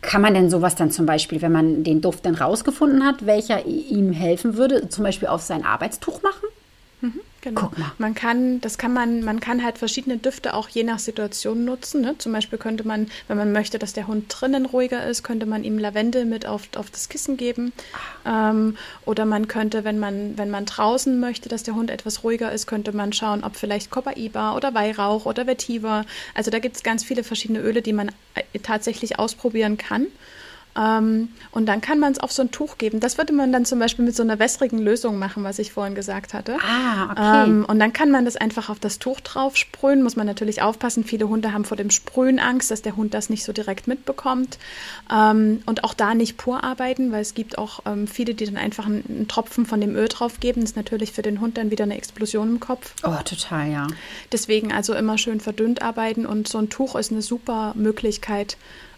Kann 0.00 0.22
man 0.22 0.34
denn 0.34 0.48
sowas 0.48 0.76
dann 0.76 0.92
zum 0.92 1.06
Beispiel, 1.06 1.42
wenn 1.42 1.50
man 1.50 1.82
den 1.82 2.00
Duft 2.00 2.24
dann 2.24 2.36
rausgefunden 2.36 3.04
hat, 3.04 3.26
welcher 3.26 3.66
ihm 3.66 4.12
helfen 4.12 4.56
würde, 4.56 4.88
zum 4.88 5.02
Beispiel 5.02 5.26
auf 5.26 5.42
sein 5.42 5.64
Arbeitstuch 5.64 6.22
machen? 6.22 6.46
Genau. 7.48 7.62
Guck 7.62 7.78
mal. 7.78 7.92
Man 7.98 8.14
kann, 8.14 8.60
das 8.60 8.78
kann 8.78 8.92
man, 8.92 9.22
man 9.22 9.40
kann 9.40 9.64
halt 9.64 9.78
verschiedene 9.78 10.18
Düfte 10.18 10.54
auch 10.54 10.68
je 10.68 10.82
nach 10.82 10.98
Situation 10.98 11.64
nutzen. 11.64 12.02
Ne? 12.02 12.16
Zum 12.18 12.32
Beispiel 12.32 12.58
könnte 12.58 12.86
man, 12.86 13.10
wenn 13.26 13.36
man 13.36 13.52
möchte, 13.52 13.78
dass 13.78 13.92
der 13.92 14.06
Hund 14.06 14.26
drinnen 14.28 14.66
ruhiger 14.66 15.06
ist, 15.06 15.22
könnte 15.22 15.46
man 15.46 15.64
ihm 15.64 15.78
Lavendel 15.78 16.24
mit 16.24 16.46
auf, 16.46 16.68
auf 16.76 16.90
das 16.90 17.08
Kissen 17.08 17.36
geben. 17.36 17.72
Ähm, 18.26 18.76
oder 19.04 19.24
man 19.24 19.48
könnte, 19.48 19.84
wenn 19.84 19.98
man, 19.98 20.36
wenn 20.36 20.50
man 20.50 20.66
draußen 20.66 21.18
möchte, 21.18 21.48
dass 21.48 21.62
der 21.62 21.74
Hund 21.74 21.90
etwas 21.90 22.24
ruhiger 22.24 22.52
ist, 22.52 22.66
könnte 22.66 22.92
man 22.92 23.12
schauen, 23.12 23.44
ob 23.44 23.56
vielleicht 23.56 23.90
Copaiba 23.90 24.54
oder 24.54 24.74
Weihrauch 24.74 25.26
oder 25.26 25.46
Vetiver. 25.46 26.04
Also 26.34 26.50
da 26.50 26.58
gibt 26.58 26.76
es 26.76 26.82
ganz 26.82 27.04
viele 27.04 27.24
verschiedene 27.24 27.60
Öle, 27.60 27.82
die 27.82 27.92
man 27.92 28.08
äh, 28.34 28.58
tatsächlich 28.62 29.18
ausprobieren 29.18 29.78
kann. 29.78 30.06
Ähm, 30.78 31.30
und 31.50 31.66
dann 31.66 31.80
kann 31.80 31.98
man 31.98 32.12
es 32.12 32.18
auf 32.20 32.30
so 32.30 32.42
ein 32.42 32.50
Tuch 32.50 32.78
geben. 32.78 33.00
Das 33.00 33.18
würde 33.18 33.32
man 33.32 33.52
dann 33.52 33.64
zum 33.64 33.78
Beispiel 33.78 34.04
mit 34.04 34.14
so 34.14 34.22
einer 34.22 34.38
wässrigen 34.38 34.78
Lösung 34.78 35.18
machen, 35.18 35.42
was 35.42 35.58
ich 35.58 35.72
vorhin 35.72 35.94
gesagt 35.94 36.34
hatte. 36.34 36.56
Ah, 36.60 37.10
okay. 37.10 37.50
Ähm, 37.50 37.64
und 37.66 37.80
dann 37.80 37.92
kann 37.92 38.10
man 38.10 38.24
das 38.24 38.36
einfach 38.36 38.68
auf 38.68 38.78
das 38.78 38.98
Tuch 38.98 39.20
drauf 39.20 39.56
sprühen. 39.56 40.02
Muss 40.02 40.14
man 40.14 40.26
natürlich 40.26 40.62
aufpassen. 40.62 41.04
Viele 41.04 41.28
Hunde 41.28 41.52
haben 41.52 41.64
vor 41.64 41.76
dem 41.76 41.90
Sprühen 41.90 42.38
Angst, 42.38 42.70
dass 42.70 42.82
der 42.82 42.96
Hund 42.96 43.14
das 43.14 43.28
nicht 43.28 43.44
so 43.44 43.52
direkt 43.52 43.88
mitbekommt. 43.88 44.58
Ähm, 45.12 45.62
und 45.66 45.82
auch 45.82 45.94
da 45.94 46.14
nicht 46.14 46.36
pur 46.36 46.62
arbeiten, 46.62 47.10
weil 47.10 47.22
es 47.22 47.34
gibt 47.34 47.58
auch 47.58 47.80
ähm, 47.86 48.06
viele, 48.06 48.34
die 48.34 48.44
dann 48.44 48.56
einfach 48.56 48.86
einen, 48.86 49.04
einen, 49.08 49.28
Tropfen 49.28 49.66
von 49.66 49.80
dem 49.80 49.96
Öl 49.96 50.08
drauf 50.08 50.38
geben. 50.38 50.60
Das 50.60 50.70
ist 50.70 50.76
natürlich 50.76 51.12
für 51.12 51.22
den 51.22 51.40
Hund 51.40 51.58
dann 51.58 51.70
wieder 51.70 51.84
eine 51.84 51.96
Explosion 51.96 52.48
im 52.48 52.60
Kopf. 52.60 52.94
Oh, 53.02 53.16
total, 53.24 53.70
ja. 53.70 53.86
Deswegen 54.30 54.72
also 54.72 54.94
immer 54.94 55.18
schön 55.18 55.40
verdünnt 55.40 55.82
arbeiten. 55.82 56.24
Und 56.24 56.46
so 56.46 56.58
ein 56.58 56.68
Tuch 56.68 56.94
ist 56.94 57.10
eine 57.10 57.22
super 57.22 57.72
Möglichkeit, 57.74 58.56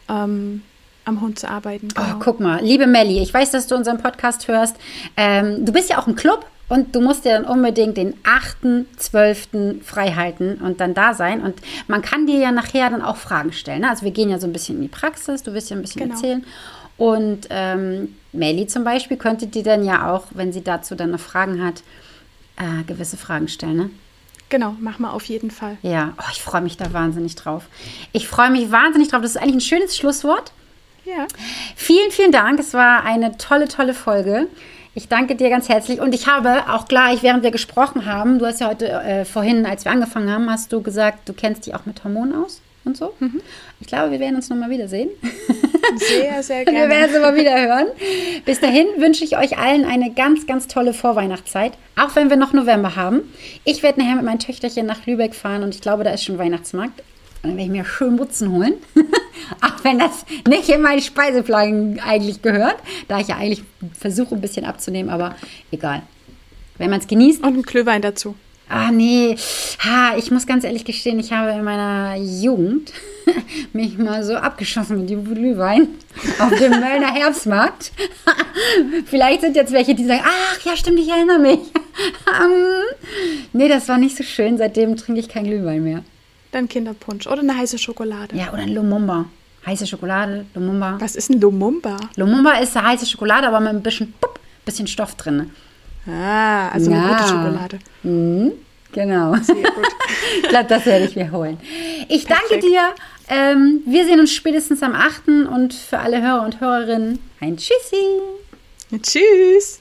ähm, 0.09 0.63
am 1.11 1.21
Hund 1.21 1.39
zu 1.39 1.49
arbeiten. 1.49 1.89
Oh, 1.93 2.01
genau. 2.01 2.17
Oh, 2.17 2.21
guck 2.21 2.41
mal, 2.41 2.65
liebe 2.65 2.87
Melli, 2.87 3.21
ich 3.21 3.35
weiß, 3.35 3.51
dass 3.51 3.67
du 3.67 3.75
unseren 3.75 3.99
Podcast 3.99 4.49
hörst. 4.49 4.77
Ähm, 5.17 5.65
du 5.65 5.73
bist 5.73 5.91
ja 5.91 5.99
auch 5.99 6.07
im 6.07 6.17
Club 6.17 6.47
und 6.69 6.95
du 6.95 7.01
musst 7.01 7.25
dir 7.25 7.33
dann 7.33 7.45
unbedingt 7.45 7.97
den 7.97 8.15
8.12. 8.23 9.83
frei 9.83 10.13
halten 10.13 10.55
und 10.65 10.81
dann 10.81 10.95
da 10.95 11.15
sein. 11.15 11.43
Und 11.43 11.57
man 11.89 12.01
kann 12.01 12.27
dir 12.27 12.39
ja 12.39 12.53
nachher 12.53 12.89
dann 12.89 13.03
auch 13.03 13.17
Fragen 13.17 13.53
stellen. 13.53 13.83
Ne? 13.83 13.91
Also 13.91 14.05
wir 14.05 14.13
gehen 14.13 14.31
ja 14.31 14.39
so 14.39 14.47
ein 14.47 14.53
bisschen 14.53 14.77
in 14.77 14.83
die 14.83 14.89
Praxis, 14.89 15.43
du 15.43 15.53
wirst 15.53 15.69
ja 15.69 15.77
ein 15.77 15.83
bisschen 15.83 16.03
genau. 16.03 16.15
erzählen. 16.15 16.47
Und 16.97 17.49
ähm, 17.51 18.15
Melli 18.33 18.67
zum 18.67 18.85
Beispiel 18.85 19.17
könnte 19.17 19.47
dir 19.47 19.63
dann 19.63 19.85
ja 19.85 20.13
auch, 20.13 20.27
wenn 20.31 20.53
sie 20.53 20.63
dazu 20.63 20.95
dann 20.95 21.11
noch 21.11 21.21
Fragen 21.21 21.65
hat, 21.65 21.83
äh, 22.57 22.85
gewisse 22.85 23.17
Fragen 23.17 23.49
stellen. 23.49 23.77
Ne? 23.77 23.91
Genau, 24.51 24.77
mach 24.81 24.99
mal 24.99 25.11
auf 25.11 25.25
jeden 25.25 25.51
Fall. 25.51 25.79
Ja, 25.83 26.13
oh, 26.19 26.29
ich 26.31 26.43
freue 26.43 26.61
mich 26.61 26.77
da 26.77 26.93
wahnsinnig 26.93 27.37
drauf. 27.37 27.65
Ich 28.13 28.29
freue 28.29 28.51
mich 28.51 28.71
wahnsinnig 28.71 29.09
drauf. 29.09 29.23
Das 29.23 29.31
ist 29.31 29.37
eigentlich 29.37 29.57
ein 29.57 29.61
schönes 29.61 29.97
Schlusswort. 29.97 30.53
Ja. 31.05 31.27
Vielen, 31.77 32.11
vielen 32.11 32.33
Dank. 32.33 32.61
Es 32.61 32.75
war 32.75 33.05
eine 33.05 33.37
tolle, 33.39 33.69
tolle 33.69 33.95
Folge. 33.95 34.49
Ich 34.95 35.09
danke 35.09 35.37
dir 35.37 35.51
ganz 35.51 35.69
herzlich. 35.69 36.01
Und 36.01 36.15
ich 36.15 36.27
habe 36.27 36.65
auch 36.69 36.87
gleich, 36.87 37.23
während 37.23 37.43
wir 37.43 37.51
gesprochen 37.51 38.07
haben, 38.07 38.39
du 38.39 38.47
hast 38.47 38.61
ja 38.61 38.69
heute 38.69 38.91
äh, 38.91 39.25
vorhin, 39.25 39.65
als 39.67 39.85
wir 39.85 39.93
angefangen 39.93 40.31
haben, 40.31 40.51
hast 40.51 40.73
du 40.73 40.83
gesagt, 40.83 41.29
du 41.29 41.33
kennst 41.33 41.67
dich 41.67 41.75
auch 41.75 41.87
mit 41.87 42.03
Hormonen 42.03 42.35
aus 42.35 42.61
und 42.85 42.97
so. 42.97 43.15
Mhm. 43.21 43.41
Ich 43.81 43.87
glaube, 43.87 44.11
wir 44.11 44.21
werden 44.21 44.37
uns 44.37 44.49
nochmal 44.49 44.71
wiedersehen. 44.71 45.11
Sehr, 45.97 46.43
sehr 46.43 46.65
gerne. 46.65 46.81
Wir 46.81 46.89
werden 46.89 47.11
es 47.11 47.17
immer 47.17 47.35
wieder 47.35 47.57
hören. 47.61 47.87
Bis 48.45 48.61
dahin 48.61 48.87
wünsche 48.99 49.25
ich 49.25 49.39
euch 49.39 49.59
allen 49.59 49.85
eine 49.85 50.13
ganz, 50.13 50.47
ganz 50.47 50.67
tolle 50.67 50.93
Vorweihnachtszeit, 50.93 51.73
auch 51.97 52.17
wenn 52.17 52.29
wir 52.29 52.37
noch 52.37 52.53
November 52.53 52.97
haben. 52.97 53.23
Ich 53.65 53.83
werde 53.83 54.01
nachher 54.01 54.17
mit 54.17 54.25
meinem 54.25 54.39
Töchterchen 54.39 54.87
nach 54.87 55.07
Lübeck 55.07 55.35
fahren 55.35 55.63
und 55.63 55.75
ich 55.75 55.81
glaube, 55.81 56.05
da 56.05 56.11
ist 56.11 56.25
schon 56.25 56.39
Weihnachtsmarkt. 56.39 57.01
Und 57.43 57.51
dann 57.51 57.57
werde 57.57 57.63
ich 57.63 57.71
mir 57.71 57.85
schön 57.85 58.17
Butzen 58.17 58.53
holen. 58.53 58.75
Auch 59.61 59.85
wenn 59.85 59.99
das 59.99 60.25
nicht 60.49 60.69
in 60.69 60.83
meine 60.83 61.03
Speiseplan 61.03 62.01
eigentlich 62.05 62.43
gehört. 62.43 62.77
Da 63.09 63.21
ich 63.21 63.29
ja 63.29 63.37
eigentlich 63.37 63.65
versuche, 63.99 64.35
ein 64.35 64.41
bisschen 64.41 64.65
abzunehmen, 64.65 65.11
aber 65.11 65.35
egal. 65.71 66.03
Wenn 66.79 66.91
man 66.91 67.01
es 67.01 67.07
genießt. 67.07 67.43
Und 67.43 67.59
ein 67.59 67.63
Glühwein 67.63 68.03
dazu. 68.03 68.35
Ah, 68.71 68.93
nee. 68.93 69.37
Ha, 69.85 70.17
ich 70.17 70.31
muss 70.31 70.47
ganz 70.47 70.63
ehrlich 70.63 70.85
gestehen, 70.85 71.19
ich 71.19 71.33
habe 71.33 71.51
in 71.51 71.65
meiner 71.65 72.15
Jugend 72.17 72.93
mich 73.73 73.99
mal 73.99 74.23
so 74.23 74.37
abgeschossen 74.37 75.01
mit 75.01 75.11
dem 75.11 75.25
Glühwein 75.25 75.89
auf 76.39 76.55
dem 76.55 76.71
Möllner 76.71 77.13
Herbstmarkt. 77.13 77.91
Vielleicht 79.07 79.41
sind 79.41 79.57
jetzt 79.57 79.73
welche, 79.73 79.97
die 79.97 80.05
sagen, 80.05 80.23
ach 80.25 80.61
ja, 80.65 80.77
stimmt, 80.77 81.01
ich 81.01 81.09
erinnere 81.09 81.41
mich. 81.41 81.59
nee, 83.53 83.69
das 83.69 83.89
war 83.89 83.99
nicht 83.99 84.17
so 84.17 84.23
schön. 84.23 84.57
Seitdem 84.57 84.97
trinke 84.97 85.21
ich 85.21 85.29
kein 85.29 85.45
Glühwein 85.45 85.83
mehr. 85.83 86.05
Dann 86.53 86.69
Kinderpunsch 86.69 87.27
oder 87.27 87.41
eine 87.41 87.57
heiße 87.57 87.77
Schokolade. 87.77 88.37
Ja, 88.37 88.53
oder 88.53 88.63
ein 88.63 88.73
Lumumba. 88.73 89.27
Heiße 89.67 89.87
Schokolade, 89.87 90.47
Lumumba. 90.55 90.97
Was 91.01 91.17
ist 91.17 91.31
ein 91.31 91.41
Lumumba? 91.41 91.97
Lumumba 92.17 92.53
ist 92.59 92.77
eine 92.77 92.89
heiße 92.89 93.07
Schokolade, 93.07 93.47
aber 93.49 93.61
mit 93.61 93.71
ein 93.71 93.83
bisschen, 93.83 94.13
pup, 94.21 94.39
bisschen 94.65 94.87
Stoff 94.87 95.15
drin. 95.17 95.51
Ah, 96.07 96.69
also 96.71 96.91
ja. 96.91 96.99
eine 96.99 97.09
gute 97.09 97.29
Schokolade. 97.29 97.79
Mhm, 98.03 98.53
genau. 98.93 99.37
Ich 100.43 100.49
glaube, 100.49 100.69
das 100.69 100.87
werde 100.87 101.05
ich 101.07 101.17
mir 101.17 101.31
holen. 101.33 101.59
Ich 102.09 102.25
Perfekt. 102.27 102.51
danke 102.53 102.67
dir. 102.67 102.95
Ähm, 103.29 103.83
wir 103.87 104.05
sehen 104.05 104.21
uns 104.21 104.33
spätestens 104.33 104.83
am 104.83 104.95
8. 104.95 105.29
und 105.29 105.75
für 105.75 105.99
alle 105.99 106.23
Hörer 106.23 106.45
und 106.45 106.61
Hörerinnen 106.61 107.19
ein 107.41 107.57
Tschüssi. 107.57 108.21
Tschüss. 109.03 109.79